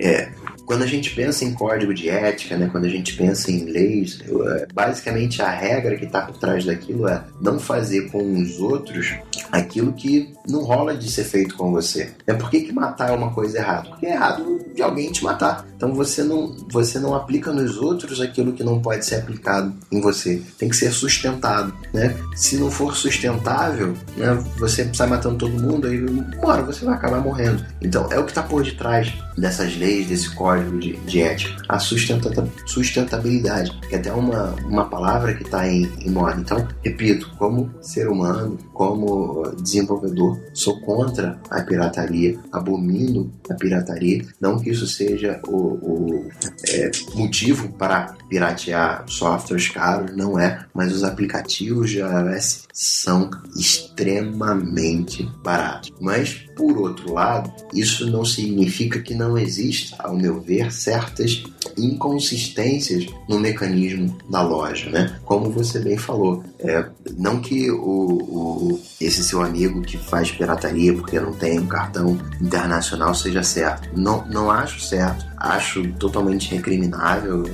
É, 0.00 0.30
quando 0.68 0.82
a 0.82 0.86
gente 0.86 1.14
pensa 1.14 1.46
em 1.46 1.54
código 1.54 1.94
de 1.94 2.10
ética, 2.10 2.54
né, 2.54 2.68
quando 2.70 2.84
a 2.84 2.90
gente 2.90 3.16
pensa 3.16 3.50
em 3.50 3.64
leis, 3.64 4.20
é, 4.22 4.66
basicamente 4.70 5.40
a 5.40 5.48
regra 5.48 5.96
que 5.96 6.04
está 6.04 6.20
por 6.20 6.36
trás 6.36 6.62
daquilo 6.62 7.08
é 7.08 7.24
não 7.40 7.58
fazer 7.58 8.10
com 8.10 8.34
os 8.34 8.60
outros 8.60 9.14
aquilo 9.50 9.94
que 9.94 10.30
não 10.46 10.62
rola 10.64 10.94
de 10.94 11.10
ser 11.10 11.24
feito 11.24 11.56
com 11.56 11.72
você. 11.72 12.10
É 12.26 12.34
por 12.34 12.50
que, 12.50 12.60
que 12.60 12.72
matar 12.72 13.08
é 13.08 13.12
uma 13.12 13.32
coisa 13.32 13.56
errada? 13.56 13.88
Porque 13.88 14.04
é 14.04 14.12
errado 14.12 14.60
de 14.74 14.82
alguém 14.82 15.10
te 15.10 15.24
matar. 15.24 15.66
Então 15.74 15.94
você 15.94 16.22
não, 16.22 16.54
você 16.70 16.98
não 16.98 17.14
aplica 17.14 17.50
nos 17.50 17.78
outros 17.78 18.20
aquilo 18.20 18.52
que 18.52 18.62
não 18.62 18.78
pode 18.82 19.06
ser 19.06 19.16
aplicado 19.16 19.72
em 19.90 20.02
você. 20.02 20.42
Tem 20.58 20.68
que 20.68 20.76
ser 20.76 20.92
sustentado, 20.92 21.72
né? 21.94 22.14
Se 22.36 22.58
não 22.58 22.70
for 22.70 22.94
sustentável, 22.94 23.94
né, 24.18 24.34
você 24.58 24.86
sai 24.92 25.06
matando 25.06 25.38
todo 25.38 25.52
mundo 25.52 25.92
e 25.92 26.04
uma 26.04 26.58
você 26.62 26.84
vai 26.84 26.94
acabar 26.94 27.20
morrendo. 27.20 27.64
Então 27.80 28.06
é 28.12 28.18
o 28.18 28.24
que 28.24 28.32
está 28.32 28.42
por 28.42 28.62
detrás 28.62 29.14
dessas 29.36 29.74
leis, 29.76 30.08
desse 30.08 30.34
código 30.34 30.57
código 30.58 30.78
de, 30.78 30.96
de 31.06 31.22
ética? 31.22 31.62
A 31.68 31.78
sustentabilidade, 31.78 33.70
que 33.88 33.94
é 33.94 33.98
até 33.98 34.12
uma, 34.12 34.54
uma 34.64 34.88
palavra 34.88 35.34
que 35.34 35.42
está 35.42 35.68
em, 35.68 35.88
em 36.00 36.10
moda. 36.10 36.40
Então, 36.40 36.66
repito, 36.84 37.30
como 37.38 37.70
ser 37.80 38.08
humano, 38.08 38.58
como 38.72 39.50
desenvolvedor, 39.62 40.38
sou 40.52 40.80
contra 40.80 41.38
a 41.50 41.62
pirataria, 41.62 42.38
abomino 42.52 43.32
a 43.48 43.54
pirataria. 43.54 44.24
Não 44.40 44.58
que 44.58 44.70
isso 44.70 44.86
seja 44.86 45.40
o, 45.46 45.56
o 45.56 46.28
é, 46.68 46.90
motivo 47.14 47.72
para 47.72 48.14
piratear 48.28 49.04
softwares 49.06 49.68
caros, 49.68 50.14
não 50.16 50.38
é, 50.38 50.66
mas 50.74 50.94
os 50.94 51.04
aplicativos 51.04 51.90
de 51.90 51.98
iOS 51.98 52.66
são 52.72 53.30
extremamente 53.56 55.24
baratos. 55.42 55.92
Mas, 56.00 56.44
por 56.58 56.76
outro 56.76 57.14
lado, 57.14 57.52
isso 57.72 58.10
não 58.10 58.24
significa 58.24 58.98
que 59.00 59.14
não 59.14 59.38
exista, 59.38 59.94
ao 60.00 60.16
meu 60.16 60.40
ver, 60.40 60.72
certas 60.72 61.44
inconsistências 61.76 63.06
no 63.28 63.38
mecanismo 63.38 64.18
da 64.28 64.42
loja, 64.42 64.90
né? 64.90 65.16
Como 65.24 65.52
você 65.52 65.78
bem 65.78 65.96
falou, 65.96 66.42
é, 66.58 66.84
não 67.16 67.40
que 67.40 67.70
o, 67.70 67.78
o, 67.78 68.80
esse 69.00 69.22
seu 69.22 69.40
amigo 69.40 69.82
que 69.82 69.96
faz 69.96 70.32
pirataria 70.32 70.92
porque 70.92 71.20
não 71.20 71.32
tem 71.32 71.60
um 71.60 71.66
cartão 71.66 72.18
internacional 72.40 73.14
seja 73.14 73.44
certo. 73.44 73.88
Não, 73.96 74.26
não 74.26 74.50
acho 74.50 74.80
certo, 74.80 75.24
acho 75.36 75.86
totalmente 75.92 76.52
recriminável, 76.52 77.44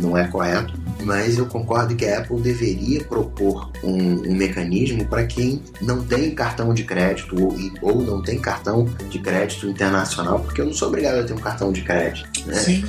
não 0.00 0.18
é 0.18 0.26
correto 0.26 0.74
mas 1.02 1.38
eu 1.38 1.46
concordo 1.46 1.94
que 1.94 2.04
a 2.06 2.18
Apple 2.18 2.40
deveria 2.40 3.02
propor 3.04 3.70
um, 3.82 4.28
um 4.28 4.34
mecanismo 4.34 5.04
para 5.04 5.24
quem 5.26 5.62
não 5.80 6.04
tem 6.04 6.34
cartão 6.34 6.72
de 6.74 6.84
crédito 6.84 7.36
ou, 7.40 7.56
ou, 7.82 8.02
não 8.02 8.22
tem 8.22 8.38
cartão 8.38 8.88
de 9.08 9.18
crédito 9.18 9.68
internacional, 9.68 10.40
porque 10.40 10.60
eu 10.60 10.66
não 10.66 10.72
sou 10.72 10.88
obrigado 10.88 11.18
a 11.18 11.24
ter 11.24 11.32
um 11.32 11.38
cartão 11.38 11.72
de 11.72 11.82
crédito. 11.82 12.28
Né? 12.46 12.54
Sim, 12.54 12.84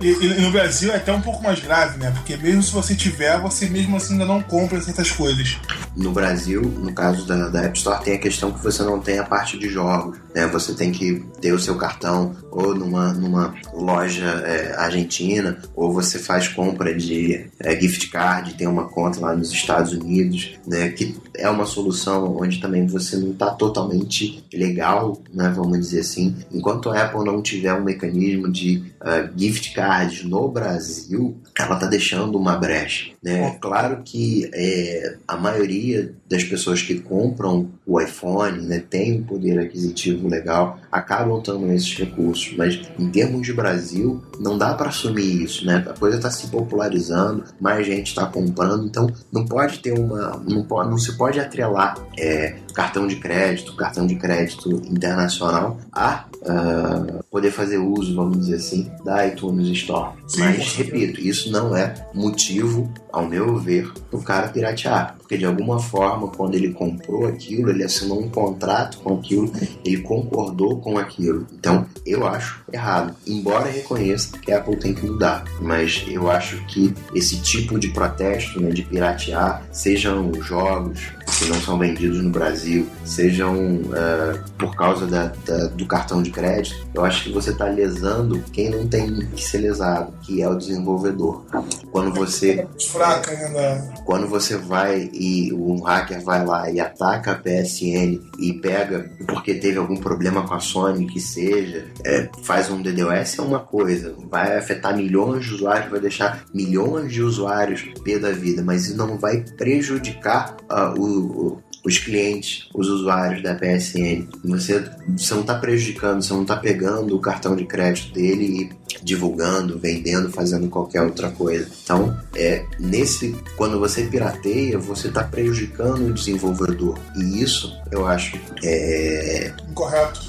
e, 0.00 0.08
e, 0.08 0.40
no 0.40 0.50
Brasil 0.50 0.92
é 0.92 0.96
até 0.96 1.12
um 1.12 1.20
pouco 1.20 1.42
mais 1.42 1.60
grave, 1.60 1.98
né? 1.98 2.10
Porque 2.10 2.36
mesmo 2.36 2.62
se 2.62 2.72
você 2.72 2.94
tiver, 2.94 3.40
você 3.40 3.66
mesmo 3.66 3.96
assim 3.96 4.14
ainda 4.14 4.26
não 4.26 4.42
compra 4.42 4.80
certas 4.80 5.10
coisas. 5.10 5.58
No 5.96 6.12
Brasil, 6.12 6.62
no 6.62 6.92
caso 6.92 7.26
da, 7.26 7.48
da 7.48 7.62
App 7.62 7.76
Store, 7.76 8.02
tem 8.02 8.14
a 8.14 8.18
questão 8.18 8.52
que 8.52 8.62
você 8.62 8.82
não 8.82 9.00
tem 9.00 9.18
a 9.18 9.24
parte 9.24 9.58
de 9.58 9.68
jogos. 9.68 10.18
Né? 10.34 10.46
Você 10.48 10.74
tem 10.74 10.92
que 10.92 11.24
ter 11.40 11.52
o 11.52 11.58
seu 11.58 11.76
cartão 11.76 12.34
ou 12.54 12.74
numa, 12.74 13.12
numa 13.12 13.54
loja 13.72 14.24
é, 14.46 14.74
argentina, 14.76 15.58
ou 15.74 15.92
você 15.92 16.18
faz 16.18 16.46
compra 16.46 16.94
de 16.94 17.46
é, 17.58 17.80
gift 17.80 18.08
card, 18.10 18.54
tem 18.54 18.68
uma 18.68 18.84
conta 18.84 19.20
lá 19.20 19.34
nos 19.34 19.50
Estados 19.50 19.92
Unidos, 19.92 20.52
né, 20.66 20.88
que 20.90 21.16
é 21.36 21.50
uma 21.50 21.66
solução 21.66 22.36
onde 22.36 22.60
também 22.60 22.86
você 22.86 23.16
não 23.16 23.32
está 23.32 23.50
totalmente 23.50 24.44
legal, 24.52 25.20
né, 25.32 25.52
vamos 25.54 25.80
dizer 25.80 26.00
assim. 26.00 26.36
Enquanto 26.52 26.90
a 26.90 27.02
Apple 27.02 27.24
não 27.24 27.42
tiver 27.42 27.74
um 27.74 27.82
mecanismo 27.82 28.50
de 28.50 28.93
uh, 29.04 29.30
gift 29.36 29.74
cards 29.74 30.24
no 30.24 30.48
Brasil, 30.48 31.36
ela 31.56 31.74
está 31.74 31.86
deixando 31.86 32.36
uma 32.38 32.56
brecha. 32.56 33.12
Né? 33.22 33.48
É 33.48 33.50
claro 33.60 34.02
que 34.04 34.50
é, 34.52 35.16
a 35.28 35.36
maioria 35.36 36.12
das 36.28 36.42
pessoas 36.42 36.82
que 36.82 36.96
compram 36.96 37.68
o 37.86 38.00
iPhone 38.00 38.66
né, 38.66 38.82
tem 38.88 39.20
um 39.20 39.22
poder 39.22 39.58
aquisitivo 39.58 40.26
legal, 40.26 40.78
acabam 40.90 41.40
tendo 41.40 41.70
esses 41.72 41.94
recursos, 41.94 42.54
mas 42.56 42.80
em 42.98 43.10
termos 43.10 43.46
de 43.46 43.52
Brasil, 43.52 44.22
não 44.40 44.56
dá 44.56 44.74
para 44.74 44.88
assumir 44.88 45.42
isso. 45.42 45.66
Né? 45.66 45.84
A 45.88 45.98
coisa 45.98 46.16
está 46.16 46.30
se 46.30 46.48
popularizando, 46.48 47.44
mais 47.60 47.86
gente 47.86 48.08
está 48.08 48.26
comprando, 48.26 48.86
então 48.86 49.10
não 49.30 49.44
pode 49.44 49.78
ter 49.80 49.92
uma. 49.92 50.42
Não, 50.48 50.64
pode, 50.64 50.90
não 50.90 50.98
se 50.98 51.16
pode 51.16 51.38
atrelar 51.38 51.96
é, 52.18 52.56
cartão 52.74 53.06
de 53.06 53.16
crédito, 53.16 53.74
cartão 53.76 54.06
de 54.06 54.16
crédito 54.16 54.68
internacional 54.90 55.78
a 55.92 56.24
uh, 56.42 57.24
poder 57.30 57.50
fazer 57.50 57.78
uso, 57.78 58.14
vamos 58.14 58.38
dizer 58.38 58.56
assim, 58.56 58.90
da 59.04 59.26
iTunes 59.26 59.68
Store. 59.68 60.12
Sim, 60.26 60.40
Mas, 60.40 60.74
repito, 60.74 61.20
isso 61.20 61.50
não 61.50 61.76
é 61.76 61.94
motivo, 62.12 62.92
ao 63.12 63.26
meu 63.26 63.56
ver, 63.56 63.90
para 64.10 64.18
o 64.18 64.22
cara 64.22 64.48
piratear. 64.48 65.16
Porque 65.24 65.38
de 65.38 65.46
alguma 65.46 65.78
forma, 65.78 66.28
quando 66.28 66.54
ele 66.54 66.74
comprou 66.74 67.26
aquilo, 67.26 67.70
ele 67.70 67.82
assinou 67.82 68.20
um 68.20 68.28
contrato 68.28 68.98
com 68.98 69.14
aquilo, 69.14 69.50
ele 69.82 70.02
concordou 70.02 70.78
com 70.80 70.98
aquilo. 70.98 71.46
Então, 71.58 71.86
eu 72.04 72.26
acho 72.26 72.62
errado. 72.70 73.16
Embora 73.26 73.70
reconheça 73.70 74.36
que 74.38 74.52
a 74.52 74.58
Apple 74.58 74.76
tem 74.76 74.92
que 74.92 75.06
mudar. 75.06 75.44
Mas 75.62 76.04
eu 76.08 76.30
acho 76.30 76.62
que 76.66 76.92
esse 77.14 77.38
tipo 77.40 77.78
de 77.78 77.88
protesto, 77.88 78.60
né, 78.60 78.68
de 78.68 78.82
piratear, 78.82 79.62
sejam 79.72 80.30
jogos, 80.42 81.00
que 81.38 81.46
não 81.46 81.60
são 81.62 81.78
vendidos 81.78 82.22
no 82.22 82.28
Brasil, 82.28 82.86
sejam 83.04 83.56
uh, 83.56 84.38
por 84.58 84.76
causa 84.76 85.06
da, 85.06 85.32
da, 85.46 85.68
do 85.68 85.86
cartão 85.86 86.22
de 86.22 86.30
crédito, 86.30 86.86
eu 86.92 87.02
acho 87.02 87.24
que 87.24 87.32
você 87.32 87.50
está 87.50 87.64
lesando 87.64 88.44
quem 88.52 88.68
não 88.68 88.86
tem 88.86 89.26
que 89.28 89.42
ser 89.42 89.58
lesado, 89.58 90.12
que 90.22 90.42
é 90.42 90.48
o 90.48 90.54
desenvolvedor. 90.54 91.44
Quando 91.90 92.12
você. 92.12 92.66
Fraca, 92.90 93.32
né? 93.48 93.94
Quando 94.04 94.28
você 94.28 94.56
vai 94.56 95.08
e 95.12 95.23
um 95.52 95.82
hacker 95.82 96.22
vai 96.22 96.44
lá 96.44 96.70
e 96.70 96.80
ataca 96.80 97.32
a 97.32 97.34
PSN 97.34 98.20
e 98.38 98.52
pega 98.60 99.10
porque 99.26 99.54
teve 99.54 99.78
algum 99.78 99.96
problema 99.96 100.46
com 100.46 100.54
a 100.54 100.60
Sony, 100.60 101.06
que 101.06 101.20
seja, 101.20 101.86
é, 102.04 102.28
faz 102.42 102.70
um 102.70 102.80
DDoS 102.82 103.38
é 103.38 103.42
uma 103.42 103.60
coisa, 103.60 104.14
vai 104.30 104.56
afetar 104.56 104.96
milhões 104.96 105.44
de 105.44 105.54
usuários, 105.54 105.90
vai 105.90 106.00
deixar 106.00 106.44
milhões 106.52 107.12
de 107.12 107.22
usuários 107.22 107.82
pé 108.04 108.18
da 108.18 108.30
vida, 108.30 108.62
mas 108.62 108.94
não 108.94 109.18
vai 109.18 109.44
prejudicar 109.56 110.56
uh, 110.70 111.00
o, 111.00 111.62
os 111.84 111.98
clientes, 111.98 112.68
os 112.74 112.88
usuários 112.88 113.42
da 113.42 113.54
PSN. 113.54 114.26
Você, 114.44 114.90
você 115.16 115.34
não 115.34 115.42
está 115.42 115.54
prejudicando, 115.54 116.22
você 116.22 116.32
não 116.32 116.42
está 116.42 116.56
pegando 116.56 117.14
o 117.14 117.20
cartão 117.20 117.54
de 117.54 117.66
crédito 117.66 118.12
dele 118.12 118.44
e 118.44 118.83
divulgando, 119.04 119.78
vendendo, 119.78 120.30
fazendo 120.30 120.68
qualquer 120.68 121.02
outra 121.02 121.30
coisa. 121.30 121.68
Então, 121.84 122.16
é, 122.34 122.64
nesse, 122.80 123.36
quando 123.56 123.78
você 123.78 124.04
pirateia, 124.04 124.78
você 124.78 125.08
está 125.08 125.22
prejudicando 125.22 126.08
o 126.08 126.12
desenvolvedor. 126.12 126.98
E 127.14 127.42
isso 127.42 127.72
eu 127.90 128.06
acho 128.06 128.38
é, 128.64 129.52
incorreto. 129.70 130.20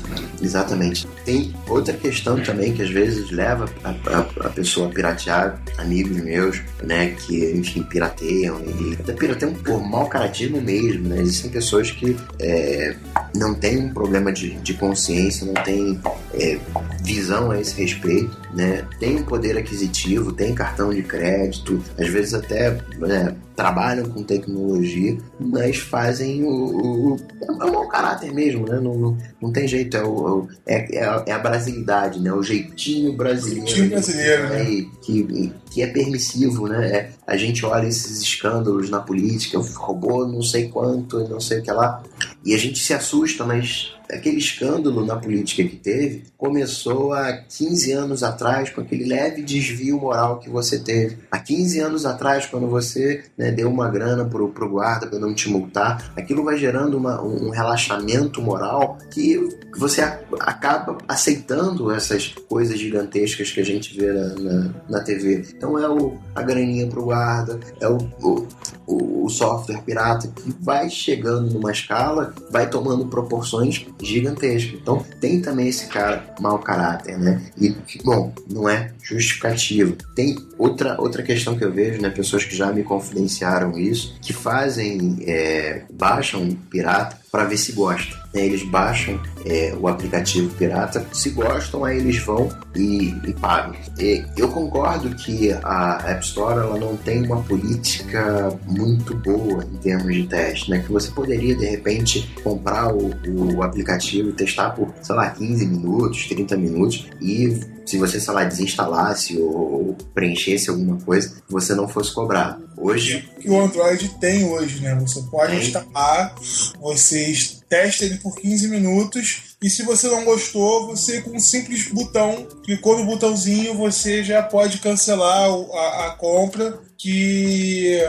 Exatamente. 0.41 1.07
Tem 1.23 1.53
outra 1.67 1.93
questão 1.93 2.41
também 2.43 2.73
que 2.73 2.81
às 2.81 2.89
vezes 2.89 3.31
leva 3.31 3.65
a, 3.83 3.89
a, 3.89 4.47
a 4.47 4.49
pessoa 4.49 4.87
a 4.87 4.91
piratear, 4.91 5.59
amigos 5.77 6.17
meus, 6.17 6.61
né, 6.83 7.15
que 7.25 7.51
enfim 7.51 7.83
pirateiam 7.83 8.61
e 8.61 8.93
até 8.99 9.13
pirateiam 9.13 9.53
por 9.53 9.81
mau 9.81 10.07
caratismo 10.07 10.61
mesmo, 10.61 11.07
né? 11.07 11.21
Existem 11.21 11.49
pessoas 11.49 11.91
que 11.91 12.15
é, 12.39 12.95
não 13.35 13.53
têm 13.53 13.77
um 13.77 13.93
problema 13.93 14.31
de, 14.31 14.55
de 14.55 14.73
consciência, 14.73 15.45
não 15.45 15.53
têm 15.63 15.99
é, 16.33 16.59
visão 17.01 17.51
a 17.51 17.59
esse 17.59 17.79
respeito, 17.79 18.35
né? 18.53 18.64
Tem 18.99 19.17
um 19.17 19.23
poder 19.23 19.57
aquisitivo, 19.57 20.31
tem 20.31 20.53
cartão 20.53 20.93
de 20.93 21.03
crédito, 21.03 21.81
às 21.97 22.07
vezes 22.07 22.33
até 22.33 22.71
né, 22.97 23.35
trabalham 23.55 24.09
com 24.09 24.21
tecnologia, 24.23 25.17
mas 25.39 25.77
fazem 25.77 26.43
o, 26.43 27.13
o 27.13 27.17
é 27.41 27.51
um 27.65 27.71
mau 27.71 27.87
caráter 27.87 28.33
mesmo, 28.33 28.67
né? 28.67 28.79
Não, 28.79 28.95
não, 28.95 29.17
não 29.41 29.51
tem 29.51 29.67
jeito, 29.67 29.95
é, 29.95 30.03
o, 30.03 30.47
é, 30.65 30.97
é, 30.97 31.23
é, 31.27 31.31
a 31.31 31.39
brasilidade, 31.39 32.19
né? 32.19 32.31
O 32.33 32.43
jeitinho 32.43 33.13
brasileiro, 33.13 33.67
jeitinho 33.67 33.89
brasileiro 33.89 34.49
né? 34.49 34.65
que, 35.01 35.53
que 35.71 35.81
é 35.81 35.87
permissivo, 35.87 36.67
né? 36.67 36.87
É, 36.87 37.09
a 37.25 37.37
gente 37.37 37.65
olha 37.65 37.87
esses 37.87 38.21
escândalos 38.21 38.89
na 38.89 38.99
política, 38.99 39.59
roubou 39.75 40.27
não 40.27 40.41
sei 40.41 40.67
quanto, 40.67 41.19
não 41.29 41.39
sei 41.39 41.59
o 41.59 41.63
que 41.63 41.71
lá, 41.71 42.03
e 42.43 42.53
a 42.53 42.57
gente 42.57 42.79
se 42.79 42.93
assusta, 42.93 43.45
mas 43.45 43.94
aquele 44.09 44.37
escândalo 44.37 45.05
na 45.05 45.15
política 45.15 45.63
que 45.63 45.75
teve 45.75 46.23
começou 46.37 47.13
há 47.13 47.33
15 47.33 47.91
anos 47.91 48.23
atrás 48.23 48.69
com 48.69 48.81
aquele 48.81 49.05
leve 49.05 49.41
desvio 49.41 49.99
moral 49.99 50.39
que 50.39 50.49
você 50.49 50.79
teve. 50.79 51.17
Há 51.31 51.39
15 51.39 51.79
anos 51.79 52.05
atrás, 52.05 52.45
quando 52.45 52.67
você 52.67 53.23
né, 53.37 53.51
deu 53.51 53.69
uma 53.69 53.89
grana 53.89 54.25
pro, 54.25 54.49
pro 54.49 54.69
guarda 54.69 55.07
para 55.07 55.19
não 55.19 55.33
te 55.33 55.49
multar, 55.49 56.11
aquilo 56.15 56.43
vai 56.43 56.57
gerando 56.57 56.97
uma, 56.97 57.21
um 57.21 57.49
relaxamento 57.49 58.41
moral 58.41 58.97
que 59.11 59.39
você 59.77 60.01
acaba 60.39 60.97
aceitando 61.07 61.91
essas 61.91 62.29
coisas 62.47 62.77
gigantescas 62.79 63.51
que 63.51 63.59
a 63.59 63.65
gente 63.65 63.97
vê 63.97 64.11
na, 64.11 64.35
na, 64.35 64.73
na 64.89 64.99
TV. 65.01 65.45
Então 65.55 65.77
é 65.77 65.89
o, 65.89 66.17
a 66.33 66.41
graninha 66.41 66.87
pro 66.87 67.05
guarda, 67.05 67.59
é 67.79 67.87
o, 67.87 67.97
o, 68.21 69.25
o 69.25 69.29
software 69.29 69.81
pirata 69.83 70.27
que 70.27 70.53
vai 70.59 70.89
chegando 70.89 71.53
numa 71.53 71.71
escala, 71.71 72.33
vai 72.51 72.69
tomando 72.69 73.07
proporções 73.07 73.85
gigantescas. 74.01 74.79
Então 74.81 75.05
tem 75.19 75.41
também 75.41 75.67
esse 75.67 75.87
cara 75.87 76.33
mau 76.39 76.59
caráter, 76.59 77.17
né? 77.17 77.41
E, 77.57 77.75
bom, 78.03 78.33
não 78.49 78.67
é 78.69 78.91
justificativo. 79.01 79.95
Tem 80.15 80.35
outra, 80.57 80.99
outra 80.99 81.23
questão 81.23 81.57
que 81.57 81.63
eu 81.63 81.71
vejo, 81.71 82.01
né? 82.01 82.09
Pessoas 82.09 82.43
que 82.43 82.55
já 82.55 82.71
me 82.71 82.83
confidenciaram 82.83 83.77
isso, 83.77 84.17
que 84.21 84.33
fazem, 84.33 85.17
é, 85.21 85.83
baixam 85.91 86.49
pirata 86.69 87.24
para 87.35 87.43
ver 87.43 87.57
se 87.57 87.73
gostam. 87.73 88.17
Né? 88.33 88.45
Eles 88.45 88.63
baixam 88.63 89.19
é, 89.45 89.75
o 89.77 89.89
aplicativo 89.89 90.49
pirata, 90.55 91.05
se 91.11 91.31
gostam, 91.31 91.83
aí 91.83 91.97
eles 91.97 92.17
vão 92.19 92.49
e, 92.73 93.13
e 93.27 93.33
pagam. 93.33 93.75
E 93.99 94.23
eu 94.37 94.47
concordo 94.47 95.13
que 95.17 95.51
a 95.51 96.01
App 96.11 96.23
Store 96.23 96.59
ela 96.59 96.79
não 96.79 96.95
tem 96.95 97.25
uma 97.25 97.41
política 97.43 98.57
muito 98.65 99.13
boa 99.15 99.65
em 99.65 99.77
termos 99.79 100.15
de 100.15 100.27
teste, 100.27 100.71
né? 100.71 100.79
Que 100.79 100.93
você 100.93 101.11
poderia 101.11 101.55
de 101.57 101.65
repente 101.65 102.33
comprar 102.41 102.95
o, 102.95 103.11
o 103.27 103.61
aplicativo 103.61 104.29
e 104.29 104.33
testar 104.33 104.69
por, 104.69 104.93
sei 105.01 105.15
lá, 105.15 105.29
15 105.29 105.65
minutos, 105.65 106.25
30 106.29 106.55
minutos 106.55 107.05
e 107.19 107.59
se 107.85 107.97
você, 107.97 108.19
sei 108.19 108.33
lá, 108.33 108.43
desinstalasse 108.43 109.37
ou 109.37 109.95
preenchesse 110.13 110.69
alguma 110.69 110.97
coisa, 111.01 111.41
você 111.47 111.73
não 111.75 111.87
fosse 111.87 112.13
cobrado. 112.13 112.67
Hoje. 112.77 113.29
Que 113.39 113.49
o 113.49 113.59
Android 113.59 114.09
tem 114.19 114.45
hoje, 114.45 114.81
né? 114.81 114.95
Você 114.95 115.21
pode 115.29 115.51
tem. 115.51 115.61
instalar, 115.61 116.35
você 116.79 117.33
testa 117.69 118.05
ele 118.05 118.17
por 118.17 118.35
15 118.35 118.67
minutos 118.67 119.55
e 119.61 119.69
se 119.69 119.83
você 119.83 120.07
não 120.07 120.23
gostou, 120.23 120.87
você 120.87 121.21
com 121.21 121.35
um 121.35 121.39
simples 121.39 121.87
botão, 121.89 122.47
clicou 122.63 122.97
no 122.97 123.05
botãozinho, 123.05 123.75
você 123.75 124.23
já 124.23 124.43
pode 124.43 124.79
cancelar 124.79 125.49
a, 125.49 126.07
a 126.07 126.09
compra 126.11 126.79
que 126.97 127.99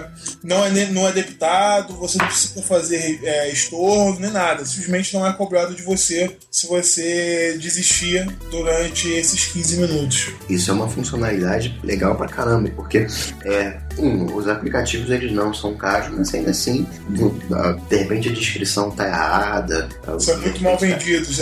não 0.42 0.64
é, 0.64 0.86
não 0.86 1.08
é 1.08 1.12
debitado, 1.12 1.94
você 1.94 2.18
não 2.18 2.26
precisa 2.26 2.62
fazer 2.62 3.20
é, 3.22 3.50
estorno 3.50 4.20
nem 4.20 4.30
nada, 4.30 4.64
simplesmente 4.64 5.14
não 5.14 5.26
é 5.26 5.32
cobrado 5.32 5.74
de 5.74 5.82
você 5.82 6.36
se 6.50 6.66
você 6.66 7.56
desistir 7.60 8.26
durante 8.50 9.08
esses 9.08 9.46
15 9.46 9.76
minutos. 9.76 10.26
Isso 10.48 10.70
é 10.70 10.74
uma 10.74 10.88
funcionalidade 10.88 11.78
legal 11.82 12.14
pra 12.14 12.28
caramba, 12.28 12.70
porque 12.74 13.06
é, 13.44 13.78
um, 13.98 14.34
os 14.34 14.48
aplicativos 14.48 15.10
eles 15.10 15.32
não 15.32 15.52
são 15.52 15.74
caros, 15.74 16.08
mas 16.16 16.32
ainda 16.34 16.50
assim, 16.50 16.86
de 17.88 17.96
repente 17.96 18.28
a 18.28 18.32
descrição 18.32 18.90
tá 18.90 19.06
errada. 19.06 19.88
São 20.18 20.38
muito 20.38 20.62
mal 20.62 20.76
tá 20.76 20.86
vendidos. 20.86 21.38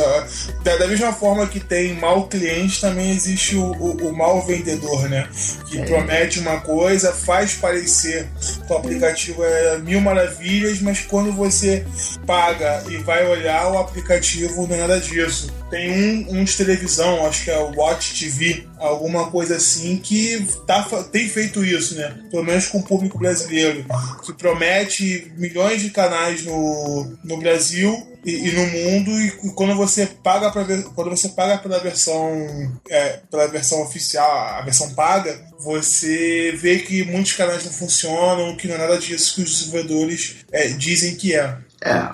Da, 0.63 0.77
da 0.77 0.87
mesma 0.87 1.13
forma 1.13 1.47
que 1.47 1.61
tem 1.61 1.95
mau 1.95 2.27
cliente, 2.27 2.81
também 2.81 3.11
existe 3.11 3.57
o, 3.57 3.73
o, 3.73 4.09
o 4.09 4.17
mau 4.17 4.45
vendedor, 4.45 5.09
né? 5.09 5.29
Que 5.69 5.79
é. 5.79 5.85
promete 5.85 6.41
uma 6.41 6.61
coisa, 6.61 7.13
faz 7.13 7.44
faz 7.45 7.55
parecer 7.55 8.27
que 8.67 8.73
o 8.73 8.77
aplicativo 8.77 9.45
é 9.45 9.79
mil 9.79 10.01
maravilhas, 10.01 10.81
mas 10.81 11.01
quando 11.01 11.33
você 11.33 11.85
paga 12.27 12.83
e 12.89 12.97
vai 12.99 13.27
olhar, 13.27 13.71
o 13.71 13.79
aplicativo 13.79 14.67
não 14.67 14.77
é 14.77 14.81
nada 14.81 15.01
disso. 15.01 15.53
Tem 15.75 15.91
um, 15.91 16.39
um 16.39 16.45
de 16.45 16.57
televisão, 16.57 17.27
acho 17.27 17.43
que 17.43 17.51
é 17.51 17.59
o 17.59 17.75
Watch 17.75 18.14
TV, 18.14 18.64
alguma 18.79 19.29
coisa 19.29 19.57
assim, 19.57 19.97
que 19.97 20.47
tá, 20.68 20.85
tem 21.11 21.29
feito 21.29 21.64
isso, 21.64 21.97
né? 21.97 22.16
Pelo 22.31 22.45
menos 22.45 22.68
com 22.68 22.79
o 22.79 22.83
público 22.85 23.18
brasileiro, 23.18 23.85
que 24.25 24.33
promete 24.35 25.33
milhões 25.37 25.83
de 25.83 25.91
canais 25.91 26.45
no, 26.45 27.18
no 27.25 27.39
Brasil 27.39 27.93
e, 28.25 28.49
e, 28.49 28.53
no 28.53 28.66
mundo 28.66 29.11
e, 29.20 29.31
quando 29.57 29.75
você 29.75 30.07
paga 30.07 30.51
para 30.53 30.64
quando 30.95 31.11
você 31.11 31.29
paga 31.31 31.59
pela 31.59 31.79
versão 31.79 32.81
é, 32.89 33.20
pela 33.31 33.47
versão 33.49 33.83
oficial 33.83 34.31
a 34.31 34.62
versão 34.62 34.95
paga 34.95 35.39
você 35.59 36.53
vê 36.57 36.79
que 36.79 37.05
muitos 37.05 37.33
canais 37.33 37.64
não 37.64 37.72
funcionam 37.72 38.57
que 38.57 38.66
não 38.66 38.77
é 38.77 38.79
nada 38.79 38.99
disso 38.99 39.35
que 39.35 39.43
os 39.43 39.59
desenvolvedores 39.59 40.37
é, 40.51 40.68
dizem 40.68 41.16
que 41.16 41.35
é 41.35 41.55
é, 41.85 42.09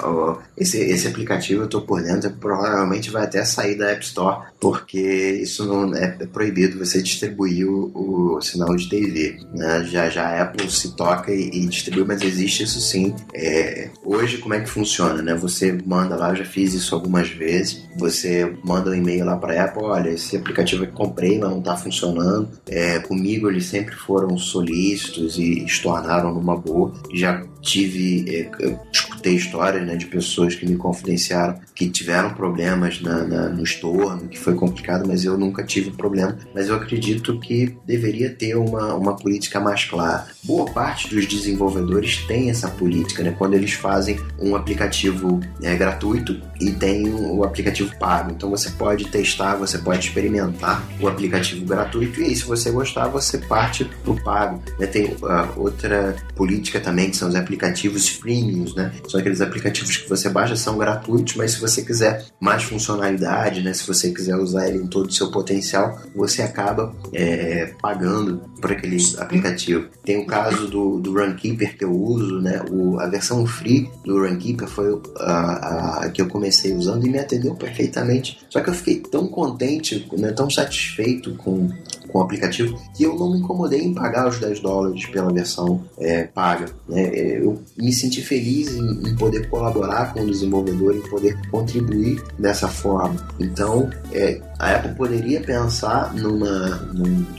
esse, 0.57 0.79
esse 0.79 1.07
aplicativo 1.07 1.63
eu 1.63 1.69
tô 1.69 1.81
por 1.83 2.03
dentro, 2.03 2.29
provavelmente 2.33 3.09
vai 3.09 3.23
até 3.23 3.45
sair 3.45 3.77
da 3.77 3.91
App 3.93 4.05
Store, 4.05 4.49
porque 4.59 5.01
isso 5.41 5.65
não 5.65 5.95
é, 5.95 6.17
é 6.19 6.27
proibido 6.27 6.77
você 6.77 7.01
distribuir 7.01 7.69
o, 7.69 8.35
o, 8.35 8.41
sinal 8.43 8.75
de 8.75 8.89
TV. 8.89 9.39
Né? 9.55 9.85
Já, 9.85 10.11
já 10.11 10.27
a 10.27 10.43
Apple 10.43 10.69
se 10.69 10.97
toca 10.97 11.33
e, 11.33 11.49
e 11.51 11.67
distribui, 11.67 12.05
mas 12.05 12.21
existe 12.21 12.65
isso 12.65 12.81
sim. 12.81 13.15
É, 13.33 13.91
hoje, 14.05 14.39
como 14.39 14.55
é 14.55 14.61
que 14.61 14.69
funciona? 14.69 15.23
Né? 15.23 15.35
Você 15.37 15.79
manda 15.87 16.17
lá, 16.17 16.31
eu 16.31 16.37
já 16.37 16.45
fiz 16.45 16.75
isso 16.75 16.93
algumas 16.93 17.29
vezes, 17.29 17.89
você 17.97 18.53
manda 18.65 18.91
um 18.91 18.95
e-mail 18.95 19.25
lá 19.25 19.37
para 19.37 19.55
a 19.55 19.65
Apple, 19.67 19.85
olha, 19.85 20.11
esse 20.11 20.37
aplicativo 20.37 20.85
que 20.85 20.93
comprei, 20.93 21.39
não 21.39 21.61
está 21.61 21.77
funcionando. 21.77 22.49
É, 22.67 22.99
comigo 22.99 23.49
eles 23.49 23.67
sempre 23.67 23.95
foram 23.95 24.37
solícitos 24.37 25.39
e 25.39 25.65
se 25.69 25.81
tornaram 25.81 26.35
numa 26.35 26.57
boa. 26.57 26.93
Já 27.15 27.41
tive, 27.63 28.25
é, 28.29 28.51
escutei 28.93 29.35
histórias 29.35 29.60
né, 29.85 29.97
de 29.97 30.07
pessoas 30.07 30.55
que 30.55 30.67
me 30.67 30.77
confidenciaram 30.77 31.61
que 31.75 31.89
tiveram 31.89 32.35
problemas 32.35 33.01
na, 33.01 33.25
na, 33.25 33.49
no 33.49 33.63
estorno, 33.63 34.29
que 34.29 34.39
foi 34.39 34.55
complicado, 34.55 35.07
mas 35.07 35.25
eu 35.25 35.37
nunca 35.37 35.63
tive 35.63 35.91
problema. 35.91 36.37
Mas 36.55 36.69
eu 36.69 36.75
acredito 36.75 37.39
que 37.39 37.77
deveria 37.87 38.31
ter 38.31 38.57
uma, 38.57 38.95
uma 38.95 39.17
política 39.17 39.61
mais 39.61 39.85
clara. 39.85 40.27
Boa 40.43 40.71
parte 40.71 41.09
dos 41.15 41.27
desenvolvedores 41.27 42.25
tem 42.27 42.51
essa 42.51 42.69
política, 42.69 43.23
né? 43.23 43.35
Quando 43.37 43.55
eles 43.55 43.73
fazem 43.73 44.19
um 44.39 44.57
aplicativo 44.57 45.41
é, 45.63 45.75
gratuito 45.75 46.41
e 46.61 46.71
tem 46.73 47.09
o 47.09 47.43
aplicativo 47.43 47.91
pago. 47.99 48.33
Então 48.33 48.51
você 48.51 48.71
pode 48.71 49.07
testar, 49.07 49.57
você 49.57 49.79
pode 49.79 50.07
experimentar 50.07 50.87
o 51.01 51.09
aplicativo 51.09 51.65
gratuito 51.65 52.21
e 52.21 52.25
aí, 52.25 52.37
se 52.37 52.45
você 52.45 52.71
gostar, 52.71 53.09
você 53.09 53.39
parte 53.39 53.85
pro 54.05 54.15
pago. 54.23 54.63
Né? 54.79 54.87
Tem 54.87 55.07
uh, 55.07 55.17
outra 55.57 56.17
política 56.37 56.79
também 56.81 57.11
que 57.11 57.17
são 57.17 57.29
os 57.29 57.35
aplicativos 57.35 58.09
freemiums, 58.09 58.75
né? 58.75 58.93
São 59.09 59.21
aqueles 59.21 59.41
aplicativos 59.41 59.97
que 59.97 60.09
você 60.09 60.29
baixa, 60.29 60.55
são 60.57 60.77
gratuitos, 60.77 61.35
mas 61.37 61.53
se 61.53 61.61
você 61.61 61.83
quiser 61.83 62.27
mais 62.39 62.63
funcionalidade, 62.63 63.63
né? 63.63 63.73
Se 63.73 63.87
você 63.87 64.11
quiser 64.11 64.37
usar 64.37 64.69
ele 64.69 64.79
em 64.79 64.87
todo 64.87 65.07
o 65.09 65.13
seu 65.13 65.31
potencial, 65.31 65.99
você 66.15 66.43
acaba 66.43 66.95
é, 67.13 67.73
pagando 67.81 68.39
por 68.61 68.73
aquele 68.73 68.99
aplicativo. 69.19 69.87
Tem 70.05 70.19
o 70.19 70.27
caso 70.27 70.67
do, 70.69 70.99
do 70.99 71.15
Runkeeper 71.15 71.77
que 71.77 71.85
eu 71.85 71.93
uso, 71.93 72.41
né? 72.41 72.63
O, 72.71 73.01
a 73.01 73.07
versão 73.07 73.47
free 73.47 73.91
do 74.05 74.21
Runkeeper 74.27 74.69
foi 74.69 75.01
a, 75.19 76.05
a 76.05 76.11
que 76.11 76.21
eu 76.21 76.29
comecei 76.29 76.50
usando 76.75 77.07
e 77.07 77.11
me 77.11 77.19
atendeu 77.19 77.55
perfeitamente. 77.55 78.39
Só 78.49 78.61
que 78.61 78.71
eu 78.71 78.75
fiquei 78.75 79.01
tão 79.01 79.29
contente, 79.29 80.07
né, 80.17 80.33
tão 80.33 80.51
satisfeito 80.51 81.35
com 81.37 81.69
com 82.11 82.19
o 82.19 82.23
aplicativo 82.23 82.79
que 82.95 83.05
eu 83.05 83.17
não 83.17 83.33
me 83.33 83.39
incomodei 83.39 83.83
em 83.83 83.95
pagar 83.95 84.29
os 84.29 84.39
10 84.39 84.61
dólares 84.61 85.07
pela 85.07 85.33
versão 85.33 85.83
é, 85.99 86.25
paga. 86.25 86.67
Né? 86.89 87.03
É, 87.03 87.39
eu 87.39 87.63
me 87.77 87.93
senti 87.93 88.23
feliz 88.23 88.75
em, 88.75 89.09
em, 89.09 89.17
poder 89.17 89.49
colaborar 89.49 90.13
com 90.13 90.21
o 90.21 90.31
desenvolvedor, 90.31 90.95
em 90.95 91.03
poder 91.09 91.39
contribuir 91.51 92.23
dessa 92.39 92.69
forma. 92.69 93.17
Então, 93.39 93.91
é, 94.13 94.41
a 94.59 94.77
Apple 94.77 94.95
poderia 94.95 95.41
pensar 95.41 96.15
numa, 96.15 96.89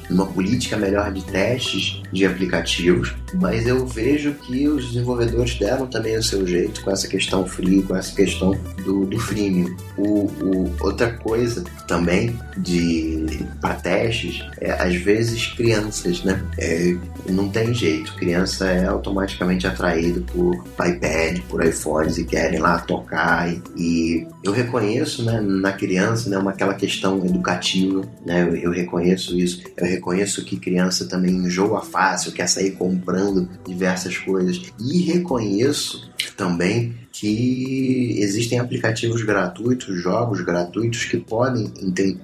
numa 0.09 0.25
política 0.25 0.75
melhor 0.75 1.11
de 1.11 1.23
testes 1.25 2.01
de 2.11 2.25
aplicativos, 2.25 3.15
mas 3.35 3.67
eu 3.67 3.85
vejo 3.85 4.33
que 4.33 4.67
os 4.67 4.87
desenvolvedores 4.87 5.57
deram 5.57 5.85
também 5.85 6.17
o 6.17 6.23
seu 6.23 6.45
jeito 6.47 6.81
com 6.81 6.91
essa 6.91 7.07
questão 7.07 7.45
free, 7.45 7.83
com 7.83 7.95
essa 7.95 8.15
questão 8.15 8.57
do, 8.83 9.05
do 9.05 9.19
freemium. 9.19 9.75
O, 9.97 10.25
o, 10.25 10.75
outra 10.81 11.13
coisa 11.13 11.63
também 11.87 12.39
de 12.57 13.45
para 13.61 13.75
testes 13.75 14.43
é 14.61 14.71
às 14.71 14.95
vezes 14.95 15.47
crianças, 15.47 16.23
né? 16.23 16.41
É, 16.57 16.95
não 17.27 17.49
tem 17.49 17.73
jeito, 17.73 18.15
criança 18.15 18.67
é 18.67 18.85
automaticamente 18.85 19.65
atraído 19.65 20.21
por 20.21 20.63
iPad, 20.87 21.39
por 21.49 21.65
iPhones 21.65 22.19
e 22.19 22.23
querem 22.23 22.59
lá 22.59 22.77
tocar 22.79 23.51
e, 23.51 23.61
e 23.75 24.27
eu 24.43 24.51
reconheço 24.51 25.25
né, 25.25 25.41
na 25.41 25.71
criança 25.71 26.29
né, 26.29 26.37
uma, 26.37 26.51
aquela 26.51 26.75
questão 26.75 27.25
educativa, 27.25 28.03
né? 28.23 28.43
Eu, 28.43 28.55
eu, 28.55 28.71
reconheço 28.71 29.37
isso, 29.37 29.63
eu 29.75 29.85
reconheço 29.85 30.45
que 30.45 30.57
criança 30.57 31.05
também 31.05 31.33
enjoa 31.33 31.81
fácil, 31.81 32.31
quer 32.31 32.47
sair 32.47 32.71
comprando 32.71 33.49
diversas 33.65 34.17
coisas 34.17 34.61
e 34.79 35.01
reconheço 35.01 36.11
também 36.37 37.00
que 37.21 38.15
existem 38.17 38.57
aplicativos 38.57 39.21
gratuitos, 39.21 40.01
jogos 40.01 40.41
gratuitos 40.41 41.05
que 41.05 41.17
podem 41.17 41.71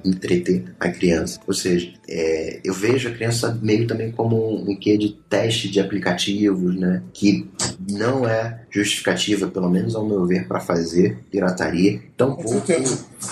entreter 0.04 0.74
a 0.80 0.90
criança. 0.90 1.40
Ou 1.46 1.54
seja, 1.54 1.94
é, 2.10 2.60
eu 2.64 2.74
vejo 2.74 3.08
a 3.08 3.12
criança 3.12 3.56
meio 3.62 3.86
também 3.86 4.12
como 4.12 4.56
um, 4.56 4.76
quê 4.76 4.98
de 4.98 5.10
teste 5.30 5.70
de 5.70 5.80
aplicativos, 5.80 6.76
né? 6.76 7.04
Que 7.14 7.48
não 7.88 8.28
é 8.28 8.62
justificativa, 8.72 9.46
pelo 9.48 9.70
menos 9.70 9.96
ao 9.96 10.04
meu 10.04 10.26
ver, 10.26 10.48
para 10.48 10.60
fazer 10.60 11.20
pirataria. 11.30 12.02
Tão 12.18 12.36
pouco 12.36 12.66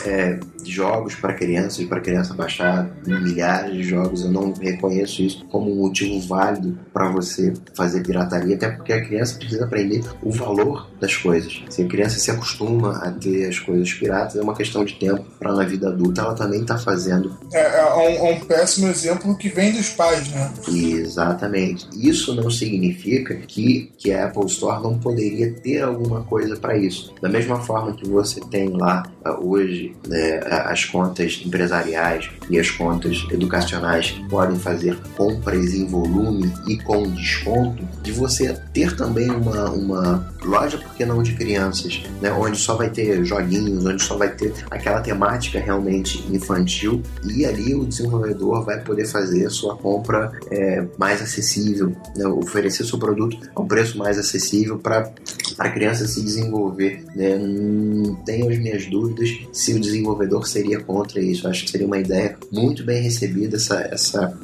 é, 0.05 0.39
jogos 0.63 1.15
para 1.15 1.33
crianças 1.33 1.85
para 1.85 1.99
criança 1.99 2.33
baixar 2.33 2.89
milhares 3.07 3.73
de 3.73 3.83
jogos. 3.83 4.23
Eu 4.23 4.31
não 4.31 4.53
reconheço 4.53 5.23
isso 5.23 5.45
como 5.45 5.71
um 5.71 5.77
motivo 5.77 6.19
válido 6.27 6.77
para 6.93 7.09
você 7.09 7.53
fazer 7.73 8.03
pirataria, 8.03 8.55
até 8.55 8.69
porque 8.69 8.93
a 8.93 9.03
criança 9.03 9.37
precisa 9.37 9.65
aprender 9.65 10.03
o 10.21 10.31
valor 10.31 10.89
das 10.99 11.15
coisas. 11.15 11.54
Se 11.69 11.81
a 11.81 11.87
criança 11.87 12.19
se 12.19 12.31
acostuma 12.31 12.97
a 12.97 13.11
ter 13.11 13.47
as 13.47 13.59
coisas 13.59 13.91
piratas, 13.93 14.35
é 14.35 14.41
uma 14.41 14.55
questão 14.55 14.83
de 14.83 14.93
tempo 14.95 15.25
para 15.39 15.53
na 15.53 15.63
vida 15.63 15.89
adulta 15.89 16.21
ela 16.21 16.33
também 16.33 16.61
está 16.61 16.77
fazendo. 16.77 17.37
É, 17.53 17.79
é, 17.79 17.95
um, 17.95 18.27
é 18.27 18.33
um 18.33 18.39
péssimo 18.41 18.87
exemplo 18.87 19.37
que 19.37 19.49
vem 19.49 19.73
dos 19.73 19.89
pais, 19.89 20.29
né? 20.29 20.51
Exatamente. 20.67 21.87
Isso 21.95 22.33
não 22.35 22.49
significa 22.49 23.35
que, 23.35 23.91
que 23.97 24.11
a 24.11 24.25
Apple 24.25 24.45
Store 24.45 24.81
não 24.81 24.97
poderia 24.97 25.51
ter 25.53 25.81
alguma 25.81 26.23
coisa 26.23 26.55
para 26.55 26.77
isso. 26.77 27.13
Da 27.21 27.29
mesma 27.29 27.59
forma 27.61 27.93
que 27.93 28.07
você 28.07 28.39
tem 28.41 28.69
lá 28.69 29.03
ah, 29.23 29.39
hoje 29.39 29.95
né, 30.07 30.39
as 30.65 30.85
contas 30.85 31.41
empresariais 31.45 32.29
e 32.49 32.59
as 32.59 32.69
contas 32.69 33.25
educacionais 33.31 34.11
podem 34.29 34.57
fazer 34.59 34.97
compras 35.15 35.73
em 35.73 35.87
volume 35.87 36.51
e 36.67 36.77
com 36.77 37.09
desconto, 37.11 37.83
de 38.01 38.11
você 38.11 38.53
ter 38.73 38.95
também 38.95 39.29
uma, 39.29 39.69
uma 39.71 40.35
loja, 40.43 40.77
porque 40.77 41.05
não 41.05 41.23
de 41.23 41.33
crianças, 41.45 42.01
né? 42.19 42.33
onde 42.33 42.57
só 42.57 42.75
vai 42.75 42.89
ter 42.89 43.23
joguinhos, 43.23 43.85
onde 43.85 44.01
só 44.01 44.17
vai 44.17 44.33
ter 44.33 44.51
aquela 44.71 44.99
temática 44.99 45.59
realmente 45.59 46.25
infantil 46.33 47.03
e 47.23 47.45
ali 47.45 47.75
o 47.75 47.85
desenvolvedor 47.85 48.65
vai 48.65 48.81
poder 48.81 49.05
fazer 49.05 49.47
sua 49.51 49.77
compra 49.77 50.31
é, 50.49 50.83
mais 50.97 51.21
acessível, 51.21 51.95
né? 52.15 52.25
oferecer 52.25 52.83
seu 52.83 52.97
produto 52.97 53.37
a 53.55 53.61
um 53.61 53.67
preço 53.67 53.95
mais 53.95 54.17
acessível 54.17 54.79
para 54.79 55.13
a 55.59 55.69
criança 55.69 56.07
se 56.07 56.21
desenvolver. 56.23 57.05
Né? 57.15 57.37
Não 57.37 58.15
tenho 58.23 58.49
as 58.49 58.57
minhas 58.57 58.87
dúvidas 58.87 59.29
se 59.53 59.73
o 59.73 59.79
desenvolvedor 59.79 60.47
seria 60.47 60.79
contra 60.79 61.21
isso. 61.21 61.47
Acho 61.47 61.65
que 61.65 61.69
seria 61.69 61.85
uma 61.85 61.99
ideia 61.99 62.37
muito 62.51 62.83
bem 62.83 63.03
recebida 63.03 63.57
essa, 63.57 63.81
essa, 63.91 64.37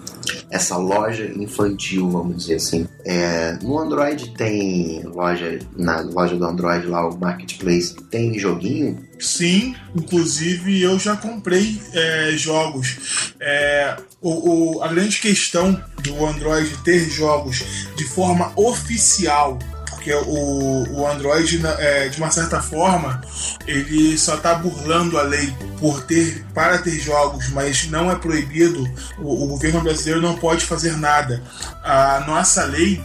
essa 0.52 0.78
loja 0.78 1.32
infantil, 1.36 2.08
vamos 2.10 2.38
dizer 2.38 2.56
assim. 2.56 2.88
É, 3.04 3.58
no 3.64 3.80
Android 3.80 4.30
tem 4.38 5.04
loja, 5.04 5.58
na 5.76 6.02
loja 6.02 6.36
do 6.36 6.46
Android 6.46 6.91
lá, 6.92 7.08
o 7.08 7.18
Marketplace, 7.18 7.96
tem 8.10 8.38
joguinho? 8.38 9.08
Sim, 9.20 9.76
inclusive 9.96 10.82
eu 10.82 11.00
já 11.00 11.16
comprei 11.16 11.82
é, 11.94 12.32
jogos. 12.34 13.34
É, 13.40 13.98
o, 14.22 14.78
o, 14.78 14.84
a 14.84 14.88
grande 14.90 15.20
questão 15.20 15.82
do 16.04 16.26
Android 16.26 16.78
ter 16.84 17.10
jogos 17.10 17.64
de 17.96 18.04
forma 18.06 18.52
oficial 18.56 19.58
porque 19.90 20.14
o, 20.14 20.84
o 20.92 21.08
Android, 21.08 21.62
é, 21.78 22.10
de 22.10 22.18
uma 22.18 22.32
certa 22.32 22.62
forma, 22.62 23.22
ele 23.68 24.18
só 24.18 24.36
está 24.36 24.56
burlando 24.56 25.18
a 25.18 25.22
lei 25.22 25.54
por 25.80 26.02
ter 26.04 26.44
para 26.54 26.80
ter 26.80 27.00
jogos, 27.00 27.50
mas 27.50 27.88
não 27.88 28.10
é 28.10 28.16
proibido. 28.16 28.84
O, 29.20 29.44
o 29.44 29.48
governo 29.48 29.82
brasileiro 29.82 30.22
não 30.22 30.36
pode 30.36 30.66
fazer 30.66 30.98
nada. 30.98 31.42
A 31.84 32.24
nossa 32.26 32.64
lei, 32.64 33.04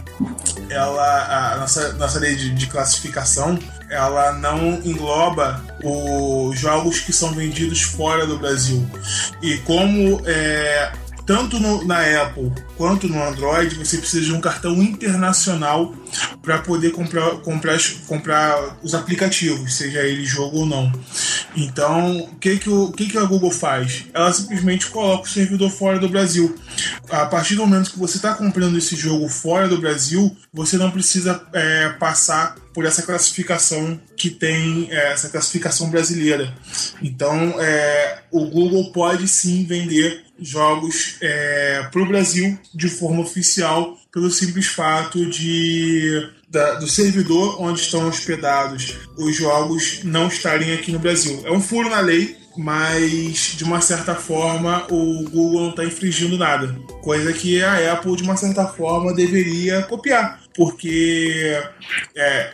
ela, 0.69 1.53
a 1.53 1.57
nossa, 1.57 1.93
nossa 1.93 2.19
lei 2.19 2.35
de, 2.35 2.49
de 2.49 2.67
classificação, 2.67 3.59
ela 3.89 4.33
não 4.33 4.81
engloba 4.83 5.63
os 5.83 6.59
jogos 6.59 6.99
que 6.99 7.13
são 7.13 7.31
vendidos 7.31 7.83
fora 7.83 8.25
do 8.25 8.37
Brasil. 8.37 8.85
E 9.41 9.57
como 9.59 10.21
é, 10.25 10.91
tanto 11.27 11.59
no, 11.59 11.83
na 11.83 12.23
Apple 12.23 12.53
quanto 12.77 13.07
no 13.09 13.21
Android, 13.21 13.75
você 13.75 13.97
precisa 13.97 14.25
de 14.25 14.31
um 14.31 14.39
cartão 14.39 14.81
internacional 14.81 15.93
para 16.41 16.59
poder 16.59 16.91
comprar, 16.91 17.31
comprar, 17.41 17.77
comprar 18.07 18.77
os 18.81 18.95
aplicativos, 18.95 19.75
seja 19.75 19.99
ele 20.03 20.25
jogo 20.25 20.59
ou 20.59 20.65
não. 20.65 20.89
Então, 21.55 22.19
o 22.19 22.35
que, 22.35 22.57
que, 22.57 22.69
o 22.69 22.91
que, 22.93 23.07
que 23.07 23.17
a 23.17 23.25
Google 23.25 23.51
faz? 23.51 24.05
Ela 24.13 24.31
simplesmente 24.31 24.87
coloca 24.87 25.23
o 25.23 25.29
servidor 25.29 25.69
fora 25.69 25.99
do 25.99 26.07
Brasil. 26.07 26.55
A 27.09 27.25
partir 27.25 27.55
do 27.55 27.67
momento 27.67 27.91
que 27.91 27.99
você 27.99 28.15
está 28.15 28.33
comprando 28.33 28.77
esse 28.77 28.95
jogo 28.95 29.27
fora 29.27 29.67
do 29.67 29.79
Brasil, 29.79 30.35
você 30.53 30.77
não 30.77 30.91
precisa 30.91 31.45
é, 31.51 31.89
passar 31.99 32.55
por 32.73 32.85
essa 32.85 33.01
classificação 33.01 33.99
que 34.15 34.29
tem 34.29 34.87
é, 34.91 35.11
essa 35.11 35.29
classificação 35.29 35.89
brasileira. 35.89 36.53
Então, 37.01 37.55
é, 37.59 38.19
o 38.31 38.45
Google 38.45 38.91
pode 38.91 39.27
sim 39.27 39.65
vender 39.65 40.26
jogos 40.39 41.17
é, 41.21 41.87
para 41.91 42.01
o 42.01 42.07
Brasil 42.07 42.57
de 42.73 42.89
forma 42.89 43.21
oficial 43.21 43.97
pelo 44.11 44.29
simples 44.31 44.67
fato 44.67 45.25
de 45.25 46.29
da, 46.49 46.75
do 46.75 46.87
servidor 46.87 47.61
onde 47.61 47.81
estão 47.81 48.07
hospedados 48.07 48.95
os 49.17 49.35
jogos 49.35 50.03
não 50.03 50.27
estarem 50.27 50.73
aqui 50.73 50.91
no 50.91 50.99
Brasil. 50.99 51.41
É 51.45 51.51
um 51.51 51.61
furo 51.61 51.89
na 51.89 51.99
lei, 51.99 52.37
mas 52.55 53.53
de 53.57 53.63
uma 53.63 53.81
certa 53.81 54.15
forma 54.15 54.85
o 54.89 55.23
Google 55.29 55.61
não 55.61 55.69
está 55.71 55.85
infringindo 55.85 56.37
nada, 56.37 56.75
coisa 57.01 57.33
que 57.33 57.61
a 57.61 57.93
Apple 57.93 58.15
de 58.15 58.23
uma 58.23 58.37
certa 58.37 58.65
forma 58.65 59.13
deveria 59.13 59.83
copiar 59.83 60.47
porque, 60.57 61.55
é, 62.15 62.53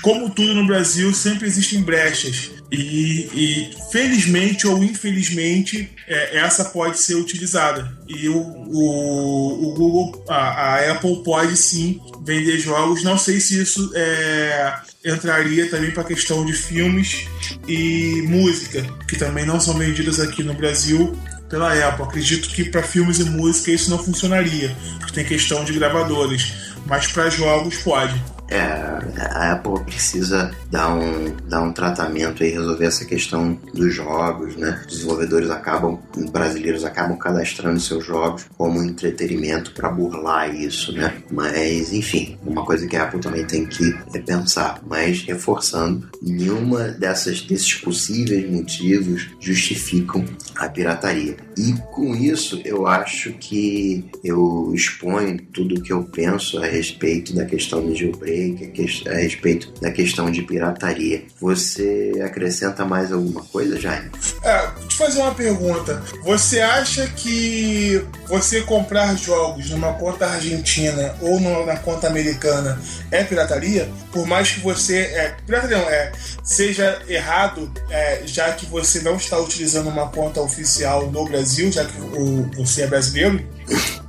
como 0.00 0.30
tudo 0.30 0.54
no 0.54 0.66
Brasil, 0.66 1.12
sempre 1.12 1.46
existem 1.46 1.82
brechas. 1.82 2.50
E, 2.72 3.28
e 3.34 3.70
felizmente 3.92 4.66
ou 4.66 4.82
infelizmente, 4.82 5.90
é, 6.06 6.38
essa 6.38 6.64
pode 6.66 6.98
ser 6.98 7.14
utilizada. 7.14 7.96
E 8.08 8.28
o, 8.28 8.36
o, 8.36 9.68
o 9.68 9.74
Google, 9.74 10.24
a, 10.28 10.36
a, 10.36 10.92
Apple 10.92 11.22
pode 11.22 11.56
sim 11.56 12.00
vender 12.24 12.58
jogos. 12.58 13.02
Não 13.02 13.18
sei 13.18 13.40
se 13.40 13.60
isso 13.60 13.90
é, 13.94 14.76
entraria 15.04 15.68
também 15.68 15.90
para 15.90 16.02
a 16.02 16.06
questão 16.06 16.44
de 16.44 16.52
filmes 16.52 17.26
e 17.66 18.22
música, 18.26 18.82
que 19.08 19.16
também 19.16 19.46
não 19.46 19.60
são 19.60 19.74
vendidas 19.74 20.20
aqui 20.20 20.42
no 20.42 20.54
Brasil 20.54 21.16
pela 21.48 21.72
Apple. 21.72 22.04
Acredito 22.04 22.48
que 22.48 22.64
para 22.64 22.82
filmes 22.82 23.18
e 23.18 23.24
música 23.24 23.70
isso 23.70 23.90
não 23.90 23.98
funcionaria, 23.98 24.76
porque 24.98 25.14
tem 25.14 25.24
questão 25.24 25.64
de 25.64 25.72
gravadores 25.72 26.74
mas 26.86 27.06
para 27.06 27.30
jogos 27.30 27.78
pode. 27.78 28.20
É, 28.48 28.60
a 28.60 29.52
Apple 29.52 29.84
precisa 29.84 30.50
dar 30.70 30.94
um, 30.94 31.34
dar 31.48 31.62
um 31.62 31.72
tratamento 31.72 32.44
e 32.44 32.50
resolver 32.50 32.86
essa 32.86 33.04
questão 33.04 33.58
dos 33.72 33.94
jogos, 33.94 34.56
né? 34.56 34.82
Os 34.86 34.94
desenvolvedores 34.94 35.50
acabam, 35.50 35.98
brasileiros 36.30 36.84
acabam 36.84 37.16
cadastrando 37.16 37.80
seus 37.80 38.04
jogos 38.04 38.46
como 38.56 38.82
entretenimento 38.82 39.72
para 39.72 39.90
burlar 39.90 40.54
isso, 40.54 40.92
né? 40.92 41.22
Mas, 41.30 41.92
enfim, 41.92 42.38
uma 42.44 42.64
coisa 42.64 42.86
que 42.86 42.96
a 42.96 43.04
Apple 43.04 43.20
também 43.20 43.46
tem 43.46 43.66
que 43.66 43.92
pensar, 44.26 44.80
mas 44.86 45.22
reforçando, 45.22 46.08
nenhuma 46.22 46.88
dessas, 46.88 47.40
desses 47.40 47.74
possíveis 47.74 48.50
motivos 48.50 49.28
justificam 49.40 50.24
a 50.56 50.68
pirataria. 50.68 51.36
E 51.56 51.72
com 51.92 52.14
isso, 52.14 52.60
eu 52.64 52.86
acho 52.86 53.32
que 53.34 54.04
eu 54.22 54.72
exponho 54.74 55.40
tudo 55.52 55.76
o 55.76 55.82
que 55.82 55.92
eu 55.92 56.02
penso 56.04 56.62
a 56.62 56.66
respeito 56.66 57.34
da 57.34 57.44
questão 57.44 57.84
do 57.84 57.94
jailbreak, 57.94 58.72
a 59.08 59.14
respeito 59.14 59.72
da 59.80 59.90
questão 59.90 60.30
de 60.30 60.42
pirataria. 60.42 61.24
Você 61.40 62.12
acrescenta 62.24 62.84
mais 62.84 63.12
alguma 63.12 63.42
coisa, 63.42 63.78
Jaime? 63.80 64.10
É, 64.42 64.66
vou 64.66 64.88
te 64.88 64.96
fazer 64.96 65.20
uma 65.20 65.34
pergunta. 65.34 66.02
Você 66.22 66.60
acha 66.60 67.06
que 67.08 68.02
você 68.26 68.62
comprar 68.62 69.16
jogos 69.16 69.70
numa 69.70 69.92
conta 69.94 70.26
argentina 70.26 71.14
ou 71.20 71.40
na 71.64 71.76
conta 71.76 72.06
americana 72.06 72.80
é 73.10 73.24
pirataria? 73.24 73.88
Por 74.12 74.26
mais 74.26 74.50
que 74.50 74.60
você. 74.60 74.98
É, 74.98 75.36
pirataria 75.46 75.78
não, 75.78 75.88
é, 75.88 76.12
seja 76.42 77.02
errado, 77.08 77.70
é, 77.90 78.22
já 78.24 78.52
que 78.52 78.66
você 78.66 79.00
não 79.00 79.16
está 79.16 79.38
utilizando 79.38 79.88
uma 79.88 80.08
conta 80.08 80.40
oficial 80.44 81.10
no 81.10 81.24
Brasil, 81.24 81.70
já 81.72 81.84
que 81.84 82.00
o, 82.00 82.48
você 82.56 82.82
é 82.82 82.86
brasileiro? 82.86 83.42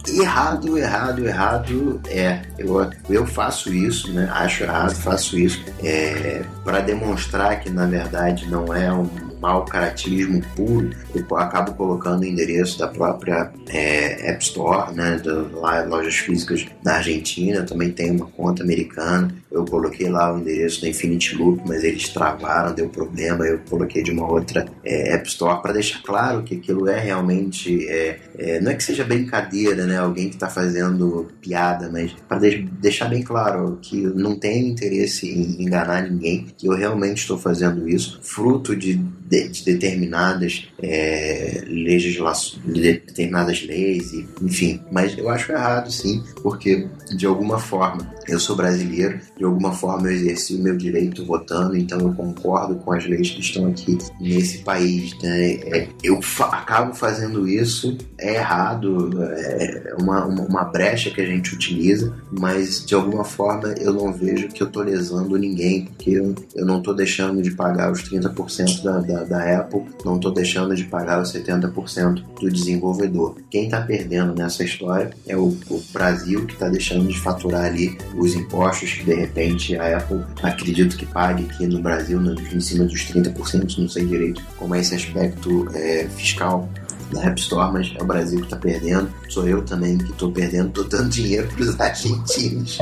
Errado, 0.08 0.78
errado, 0.78 1.28
errado 1.28 2.02
é. 2.08 2.42
Eu, 2.58 2.90
eu 3.10 3.26
faço 3.26 3.74
isso, 3.74 4.12
né? 4.14 4.30
Acho 4.32 4.64
errado, 4.64 4.94
faço 4.94 5.38
isso 5.38 5.64
é, 5.84 6.44
para 6.64 6.80
demonstrar 6.80 7.60
que 7.60 7.70
na 7.70 7.86
verdade 7.86 8.48
não 8.48 8.74
é 8.74 8.92
um 8.94 9.10
mau 9.46 9.64
caratismo 9.64 10.42
puro, 10.56 10.90
eu 11.14 11.38
acabo 11.38 11.74
colocando 11.74 12.22
o 12.22 12.26
endereço 12.26 12.80
da 12.80 12.88
própria 12.88 13.52
é, 13.70 14.32
App 14.32 14.44
Store, 14.44 14.92
né, 14.92 15.18
do, 15.18 15.60
lá, 15.60 15.84
lojas 15.84 16.16
físicas 16.16 16.66
da 16.82 16.96
Argentina, 16.96 17.62
também 17.62 17.92
tem 17.92 18.10
uma 18.10 18.26
conta 18.26 18.64
americana. 18.64 19.34
Eu 19.52 19.64
coloquei 19.64 20.10
lá 20.10 20.34
o 20.34 20.40
endereço 20.40 20.82
da 20.82 20.90
Infinity 20.90 21.36
Loop, 21.36 21.62
mas 21.68 21.84
eles 21.84 22.10
travaram, 22.10 22.74
deu 22.74 22.90
problema. 22.90 23.46
Eu 23.46 23.60
coloquei 23.70 24.04
de 24.04 24.12
uma 24.12 24.30
outra 24.30 24.66
é, 24.84 25.14
App 25.14 25.28
Store 25.30 25.62
para 25.62 25.74
deixar 25.74 26.02
claro 26.02 26.44
que 26.44 26.56
aquilo 26.56 26.90
é 26.90 27.00
realmente. 27.00 27.88
É, 27.88 28.20
é, 28.38 28.60
não 28.60 28.72
é 28.72 28.76
que 28.76 28.84
seja 28.84 29.04
brincadeira, 29.04 29.45
né? 29.86 29.98
Alguém 29.98 30.30
que 30.30 30.36
está 30.36 30.50
fazendo 30.50 31.28
piada, 31.42 31.90
mas 31.92 32.12
para 32.28 32.40
de 32.40 32.64
deixar 32.64 33.10
bem 33.10 33.24
claro 33.24 33.80
que 33.82 34.02
não 34.02 34.36
tenho 34.38 34.68
interesse 34.68 35.30
em 35.30 35.64
enganar 35.64 36.04
ninguém, 36.10 36.48
que 36.58 36.68
eu 36.68 36.74
realmente 36.74 37.20
estou 37.20 37.38
fazendo 37.38 37.88
isso, 37.88 38.20
fruto 38.22 38.76
de 38.76 39.02
de, 39.26 39.50
de 39.50 39.66
determinadas 39.66 40.68
é, 40.82 41.64
legislações, 41.68 42.62
de 42.66 42.82
determinadas 42.82 43.66
leis, 43.66 44.14
e, 44.14 44.28
enfim. 44.42 44.80
Mas 44.92 45.18
eu 45.18 45.30
acho 45.30 45.52
errado, 45.52 45.92
sim, 45.92 46.24
porque 46.42 46.88
de 47.16 47.26
alguma 47.26 47.60
forma 47.60 48.16
eu 48.28 48.40
sou 48.40 48.56
brasileiro, 48.56 49.20
de 49.38 49.44
alguma 49.44 49.72
forma 49.72 50.08
eu 50.08 50.14
exerci 50.14 50.56
o 50.56 50.60
meu 50.60 50.76
direito 50.76 51.26
votando, 51.26 51.76
então 51.76 52.00
eu 52.00 52.14
concordo 52.14 52.76
com 52.76 52.92
as 52.92 53.06
leis 53.06 53.30
que 53.30 53.42
estão 53.42 53.68
aqui 53.68 53.98
nesse 54.20 54.60
país. 54.60 55.14
Né? 55.22 55.54
É, 55.54 55.88
eu 56.04 56.22
fa 56.22 56.46
acabo 56.46 56.94
fazendo 56.96 57.48
isso, 57.48 57.98
é 58.18 58.36
errado, 58.36 59.24
é 59.24 59.96
uma, 60.00 60.26
uma, 60.26 60.42
uma, 60.44 60.64
brecha 60.64 61.12
que 61.12 61.22
a 61.22 61.26
gente 61.26 61.54
utiliza, 61.54 62.14
mas 62.32 62.86
de 62.86 62.96
alguma 62.96 63.24
forma 63.24 63.74
eu 63.80 63.94
não 63.94 64.12
vejo 64.12 64.48
que 64.48 64.64
eu 64.64 64.68
estou 64.68 64.84
lesando 64.84 65.38
ninguém, 65.38 65.86
porque 65.86 66.12
eu, 66.12 66.34
eu 66.56 66.66
não 66.66 66.80
estou 66.80 66.94
deixando 66.94 67.42
de 67.42 67.52
pagar 67.52 67.92
os 67.92 68.04
30% 68.04 68.84
da, 68.84 69.00
da, 69.00 69.24
da 69.28 69.60
Apple, 69.60 69.84
não 70.04 70.16
estou 70.16 70.32
deixando 70.32 70.76
de 70.76 70.84
pagar 70.86 71.22
os 71.22 71.34
70% 71.34 72.24
do 72.40 72.52
desenvolvedor. 72.52 73.38
Quem 73.50 73.66
está 73.66 73.82
perdendo 73.82 74.34
nessa 74.34 74.64
história 74.64 75.12
é 75.28 75.36
o, 75.36 75.58
o 75.70 75.84
Brasil, 75.92 76.46
que 76.46 76.54
está 76.54 76.70
deixando 76.70 77.08
de 77.08 77.20
faturar 77.20 77.66
ali 77.66 77.98
os 78.16 78.36
impostos 78.36 78.94
que 78.94 79.04
de 79.04 79.14
repente 79.14 79.78
a 79.78 79.98
Apple 79.98 80.22
acredito 80.42 80.98
que 80.98 81.06
pague 81.06 81.46
aqui 81.46 81.68
no 81.68 81.82
Brasil 81.82 82.20
no, 82.20 82.34
em 82.34 82.60
cima 82.60 82.86
dos 82.86 83.02
30%, 83.02 83.78
não 83.78 83.90
sei 83.90 84.06
direito 84.06 84.42
como 84.58 84.76
é 84.76 84.80
esse 84.80 84.96
aspecto 84.96 85.68
é, 85.74 86.08
fiscal 86.16 86.70
da 87.12 87.24
App 87.24 87.40
Store, 87.40 87.72
mas 87.72 87.94
é 87.98 88.02
o 88.02 88.06
Brasil 88.06 88.40
que 88.40 88.46
está 88.46 88.58
perdendo. 88.58 89.14
Sou 89.30 89.48
eu 89.48 89.62
também 89.64 89.98
que 89.98 90.12
estou 90.12 90.32
perdendo, 90.32 90.68
estou 90.70 90.84
dando 90.86 91.10
dinheiro 91.10 91.48
para 91.48 91.62
os 91.64 91.80
argentinos. 91.80 92.78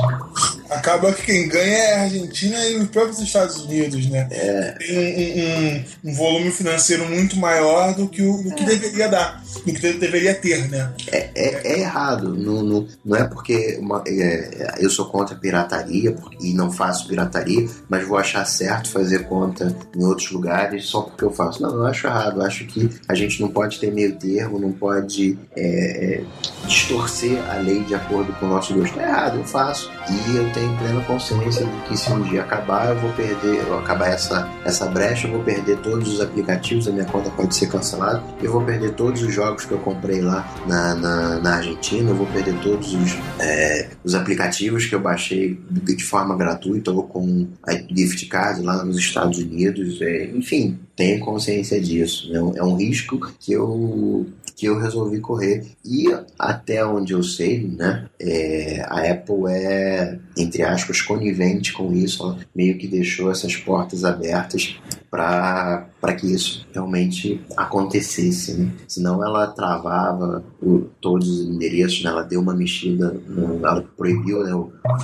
Acaba 0.70 1.12
que 1.12 1.22
quem 1.22 1.48
ganha 1.48 1.76
é 1.78 1.94
a 1.94 2.02
Argentina 2.02 2.66
e 2.66 2.76
os 2.76 2.88
próprios 2.88 3.18
Estados 3.20 3.56
Unidos, 3.56 4.06
né? 4.08 4.28
É. 4.30 4.72
Tem 4.78 5.84
um, 6.04 6.08
um, 6.08 6.10
um 6.10 6.14
volume 6.14 6.50
financeiro 6.50 7.08
muito 7.08 7.36
maior 7.36 7.94
do 7.94 8.08
que, 8.08 8.22
o, 8.22 8.42
do 8.42 8.54
que 8.54 8.64
deveria 8.64 9.08
dar, 9.08 9.42
do 9.64 9.72
que 9.72 9.92
deveria 9.92 10.34
ter, 10.34 10.68
né? 10.68 10.92
É, 11.12 11.30
é, 11.34 11.72
é 11.74 11.80
errado. 11.80 12.34
Não, 12.34 12.62
não, 12.62 12.88
não 13.04 13.16
é 13.16 13.24
porque 13.24 13.78
uma- 13.80 14.02
é, 14.06 14.76
eu 14.80 14.90
sou 14.90 15.06
contra 15.06 15.34
a 15.34 15.38
pirataria 15.38 16.14
e 16.40 16.52
não 16.54 16.70
faço 16.72 17.06
pirataria, 17.08 17.68
mas 17.88 18.06
vou 18.06 18.16
achar 18.18 18.44
certo 18.44 18.88
fazer 18.90 19.24
conta 19.24 19.74
em 19.96 20.04
outros 20.04 20.30
lugares 20.30 20.86
só 20.86 21.02
porque 21.02 21.24
eu 21.24 21.30
faço. 21.32 21.62
Não, 21.62 21.70
eu 21.74 21.86
acho 21.86 22.06
errado. 22.06 22.40
Eu 22.40 22.46
acho 22.46 22.64
que 22.66 22.90
a 23.08 23.14
gente 23.14 23.40
não 23.40 23.48
pode 23.48 23.78
ter 23.78 23.92
meio 23.92 24.13
termo, 24.14 24.58
não 24.58 24.72
pode 24.72 25.38
é, 25.56 26.20
é, 26.20 26.24
distorcer 26.66 27.38
a 27.50 27.56
lei 27.56 27.82
de 27.84 27.94
acordo 27.94 28.32
com 28.34 28.46
o 28.46 28.48
nosso 28.48 28.74
gosto. 28.74 28.98
É 28.98 29.04
errado, 29.04 29.38
eu 29.38 29.44
faço. 29.44 29.90
E 30.10 30.36
eu 30.36 30.50
tenho 30.52 30.76
plena 30.78 31.00
consciência 31.02 31.64
de 31.64 31.88
que 31.88 31.96
se 31.96 32.10
um 32.12 32.22
dia 32.22 32.42
acabar, 32.42 32.90
eu 32.90 33.00
vou 33.00 33.12
perder, 33.12 33.66
eu 33.66 33.78
acabar 33.78 34.08
essa, 34.08 34.50
essa 34.64 34.86
brecha, 34.86 35.26
eu 35.26 35.32
vou 35.32 35.42
perder 35.42 35.78
todos 35.78 36.12
os 36.12 36.20
aplicativos, 36.20 36.86
a 36.88 36.90
minha 36.90 37.04
conta 37.06 37.30
pode 37.30 37.54
ser 37.54 37.68
cancelada, 37.68 38.22
eu 38.42 38.52
vou 38.52 38.62
perder 38.62 38.92
todos 38.92 39.22
os 39.22 39.32
jogos 39.32 39.64
que 39.64 39.72
eu 39.72 39.78
comprei 39.78 40.20
lá 40.20 40.46
na, 40.66 40.94
na, 40.94 41.40
na 41.40 41.56
Argentina, 41.56 42.10
eu 42.10 42.16
vou 42.16 42.26
perder 42.26 42.54
todos 42.60 42.92
os, 42.94 43.16
é, 43.38 43.88
os 44.04 44.14
aplicativos 44.14 44.86
que 44.86 44.94
eu 44.94 45.00
baixei 45.00 45.58
de 45.70 46.04
forma 46.04 46.36
gratuita 46.36 46.90
ou 46.90 47.04
com 47.04 47.48
a 47.66 47.72
gift 47.72 48.26
card 48.26 48.62
lá 48.62 48.84
nos 48.84 48.98
Estados 48.98 49.38
Unidos, 49.38 50.00
é, 50.00 50.26
enfim, 50.26 50.78
tenho 50.96 51.20
consciência 51.20 51.80
disso. 51.80 52.30
né? 52.32 52.38
É 52.56 52.62
um 52.62 52.76
risco 52.76 53.18
que 53.40 53.52
eu 53.52 54.26
que 54.56 54.66
eu 54.66 54.78
resolvi 54.78 55.20
correr. 55.20 55.66
E 55.84 56.06
até 56.38 56.84
onde 56.86 57.12
eu 57.12 57.22
sei, 57.22 57.66
né, 57.66 58.06
é, 58.20 58.82
a 58.88 59.10
Apple 59.12 59.44
é, 59.48 60.18
entre 60.36 60.62
aspas, 60.62 61.00
conivente 61.02 61.72
com 61.72 61.92
isso. 61.92 62.22
Ela 62.22 62.38
meio 62.54 62.78
que 62.78 62.86
deixou 62.86 63.30
essas 63.30 63.56
portas 63.56 64.04
abertas 64.04 64.76
para 65.10 65.86
que 66.18 66.32
isso 66.32 66.66
realmente 66.72 67.40
acontecesse. 67.56 68.54
Né? 68.54 68.70
Senão 68.88 69.24
ela 69.24 69.46
travava 69.48 70.44
o- 70.62 70.80
todos 71.00 71.28
os 71.28 71.46
endereços, 71.48 72.02
né? 72.02 72.10
ela 72.10 72.22
deu 72.22 72.40
uma 72.40 72.54
mexida, 72.54 73.12
no- 73.28 73.64
ela 73.64 73.82
proibiu 73.96 74.42
né, 74.42 74.50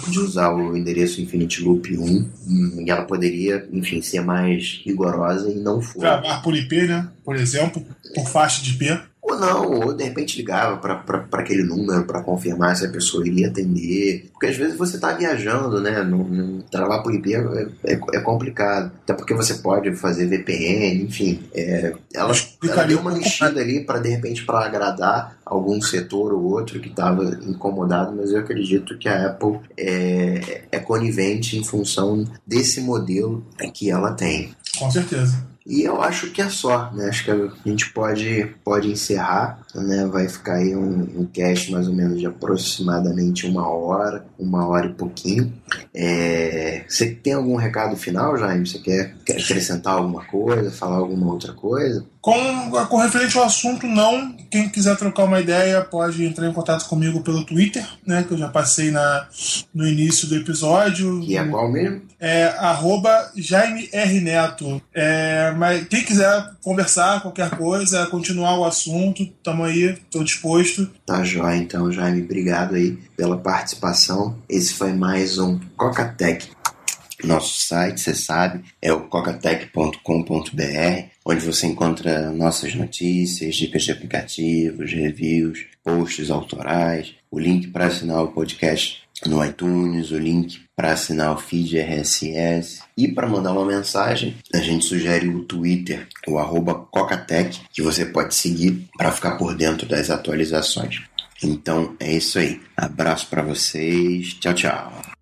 de 0.08 0.18
usar 0.18 0.52
o 0.52 0.76
endereço 0.76 1.20
Infinity 1.20 1.62
Loop 1.62 1.96
1 1.96 2.04
hum, 2.48 2.84
e 2.86 2.90
ela 2.90 3.02
poderia, 3.04 3.68
enfim, 3.72 4.00
ser 4.02 4.20
mais 4.20 4.80
rigorosa 4.84 5.50
e 5.50 5.56
não 5.56 5.80
foi. 5.80 6.02
Gravar 6.02 6.42
por 6.42 6.54
IP, 6.56 6.86
né? 6.86 7.08
Por 7.24 7.36
exemplo, 7.36 7.84
por 8.14 8.26
faixa 8.28 8.62
de 8.62 8.70
IP. 8.72 9.00
Ou 9.30 9.38
não, 9.38 9.70
ou 9.70 9.94
de 9.94 10.04
repente 10.04 10.36
ligava 10.36 10.76
para 10.76 11.24
aquele 11.32 11.62
número 11.62 12.04
para 12.04 12.22
confirmar 12.22 12.74
se 12.76 12.84
a 12.84 12.90
pessoa 12.90 13.26
iria 13.26 13.48
atender. 13.48 14.28
Porque 14.32 14.46
às 14.46 14.56
vezes 14.56 14.76
você 14.76 14.96
está 14.96 15.12
viajando, 15.12 15.80
né? 15.80 16.02
Não, 16.02 16.18
não, 16.24 16.60
travar 16.62 17.02
por 17.02 17.14
IP 17.14 17.34
é, 17.34 17.68
é, 17.84 18.00
é 18.14 18.20
complicado. 18.20 18.90
Até 19.02 19.14
porque 19.14 19.34
você 19.34 19.54
pode 19.54 19.94
fazer 19.94 20.26
VPN, 20.26 21.04
enfim. 21.04 21.40
É, 21.54 21.94
ela, 22.12 22.34
ela 22.68 22.84
deu 22.84 22.98
uma 22.98 23.12
mexida 23.12 23.60
ali 23.60 23.84
para 23.84 24.00
de 24.00 24.08
repente 24.08 24.44
para 24.44 24.66
agradar 24.66 25.38
algum 25.44 25.80
setor 25.80 26.32
ou 26.32 26.44
outro 26.44 26.80
que 26.80 26.88
estava 26.88 27.24
incomodado, 27.42 28.14
mas 28.16 28.30
eu 28.30 28.38
acredito 28.38 28.98
que 28.98 29.08
a 29.08 29.26
Apple 29.26 29.60
é, 29.76 30.62
é 30.72 30.78
conivente 30.78 31.56
em 31.56 31.64
função 31.64 32.24
desse 32.46 32.80
modelo 32.80 33.44
que 33.74 33.90
ela 33.90 34.12
tem. 34.12 34.54
Com 34.78 34.90
certeza. 34.90 35.49
E 35.66 35.82
eu 35.82 36.00
acho 36.02 36.30
que 36.30 36.40
é 36.40 36.48
só, 36.48 36.90
né? 36.92 37.08
Acho 37.08 37.24
que 37.24 37.30
a 37.30 37.50
gente 37.64 37.90
pode, 37.92 38.54
pode 38.64 38.90
encerrar, 38.90 39.59
né? 39.78 40.06
Vai 40.06 40.28
ficar 40.28 40.54
aí 40.54 40.74
um, 40.74 41.20
um 41.20 41.26
cast 41.26 41.70
mais 41.70 41.86
ou 41.86 41.94
menos 41.94 42.18
de 42.18 42.26
aproximadamente 42.26 43.46
uma 43.46 43.68
hora, 43.68 44.24
uma 44.38 44.66
hora 44.66 44.86
e 44.86 44.94
pouquinho. 44.94 45.52
É, 45.94 46.84
Você 46.88 47.10
tem 47.10 47.32
algum 47.32 47.56
recado 47.56 47.96
final, 47.96 48.36
Jaime? 48.36 48.66
Você 48.66 48.78
quer, 48.78 49.14
quer 49.24 49.40
acrescentar 49.40 49.94
alguma 49.94 50.24
coisa, 50.24 50.70
falar 50.70 50.96
alguma 50.96 51.32
outra 51.32 51.52
coisa? 51.52 52.04
Com, 52.20 52.70
com 52.88 52.96
referente 52.98 53.38
ao 53.38 53.44
assunto, 53.44 53.86
não. 53.86 54.36
Quem 54.50 54.68
quiser 54.68 54.94
trocar 54.96 55.24
uma 55.24 55.40
ideia 55.40 55.80
pode 55.80 56.22
entrar 56.22 56.46
em 56.46 56.52
contato 56.52 56.86
comigo 56.86 57.22
pelo 57.22 57.44
Twitter, 57.44 57.86
né? 58.06 58.22
Que 58.26 58.34
eu 58.34 58.38
já 58.38 58.48
passei 58.48 58.90
na, 58.90 59.26
no 59.74 59.86
início 59.86 60.28
do 60.28 60.36
episódio. 60.36 61.22
E 61.22 61.36
é 61.36 61.44
qual 61.44 61.70
mesmo? 61.72 62.02
É 62.18 62.44
arroba 62.58 63.30
Jaime 63.34 63.88
R. 63.90 64.20
Neto. 64.20 64.82
É, 64.94 65.54
mas 65.56 65.88
quem 65.88 66.04
quiser 66.04 66.50
conversar, 66.62 67.22
qualquer 67.22 67.50
coisa, 67.56 68.06
continuar 68.06 68.58
o 68.58 68.66
assunto, 68.66 69.26
tamo 69.60 69.64
aí, 69.64 69.90
estou 69.90 70.24
disposto. 70.24 70.90
Tá 71.04 71.22
jóia, 71.22 71.56
então, 71.56 71.92
Jaime. 71.92 72.22
Obrigado 72.22 72.74
aí 72.74 72.96
pela 73.16 73.36
participação. 73.36 74.38
Esse 74.48 74.72
foi 74.74 74.92
mais 74.92 75.38
um 75.38 75.58
Cocatec. 75.76 76.48
Nosso 77.22 77.66
site, 77.66 78.00
você 78.00 78.14
sabe, 78.14 78.64
é 78.80 78.90
o 78.94 79.02
cocatec.com.br, 79.02 79.98
onde 81.26 81.44
você 81.44 81.66
encontra 81.66 82.30
nossas 82.30 82.74
notícias, 82.74 83.56
dicas 83.56 83.82
de 83.82 83.92
aplicativos, 83.92 84.90
reviews, 84.90 85.66
posts 85.84 86.30
autorais, 86.30 87.14
o 87.30 87.38
link 87.38 87.68
para 87.68 87.88
assinar 87.88 88.22
o 88.24 88.32
podcast 88.32 89.02
no 89.26 89.44
iTunes, 89.44 90.10
o 90.12 90.18
link 90.18 90.62
para 90.80 90.92
assinar 90.92 91.34
o 91.34 91.36
feed 91.36 91.78
RSS 91.78 92.80
e 92.96 93.06
para 93.06 93.28
mandar 93.28 93.52
uma 93.52 93.66
mensagem, 93.66 94.38
a 94.54 94.56
gente 94.60 94.86
sugere 94.86 95.28
o 95.28 95.44
Twitter, 95.44 96.08
o 96.26 96.38
arroba 96.38 96.74
Cocatec, 96.74 97.60
que 97.70 97.82
você 97.82 98.06
pode 98.06 98.34
seguir 98.34 98.88
para 98.96 99.12
ficar 99.12 99.32
por 99.36 99.54
dentro 99.54 99.86
das 99.86 100.08
atualizações. 100.08 101.02
Então 101.42 101.94
é 102.00 102.10
isso 102.14 102.38
aí. 102.38 102.62
Abraço 102.74 103.26
para 103.26 103.42
vocês. 103.42 104.32
Tchau, 104.40 104.54
tchau. 104.54 105.19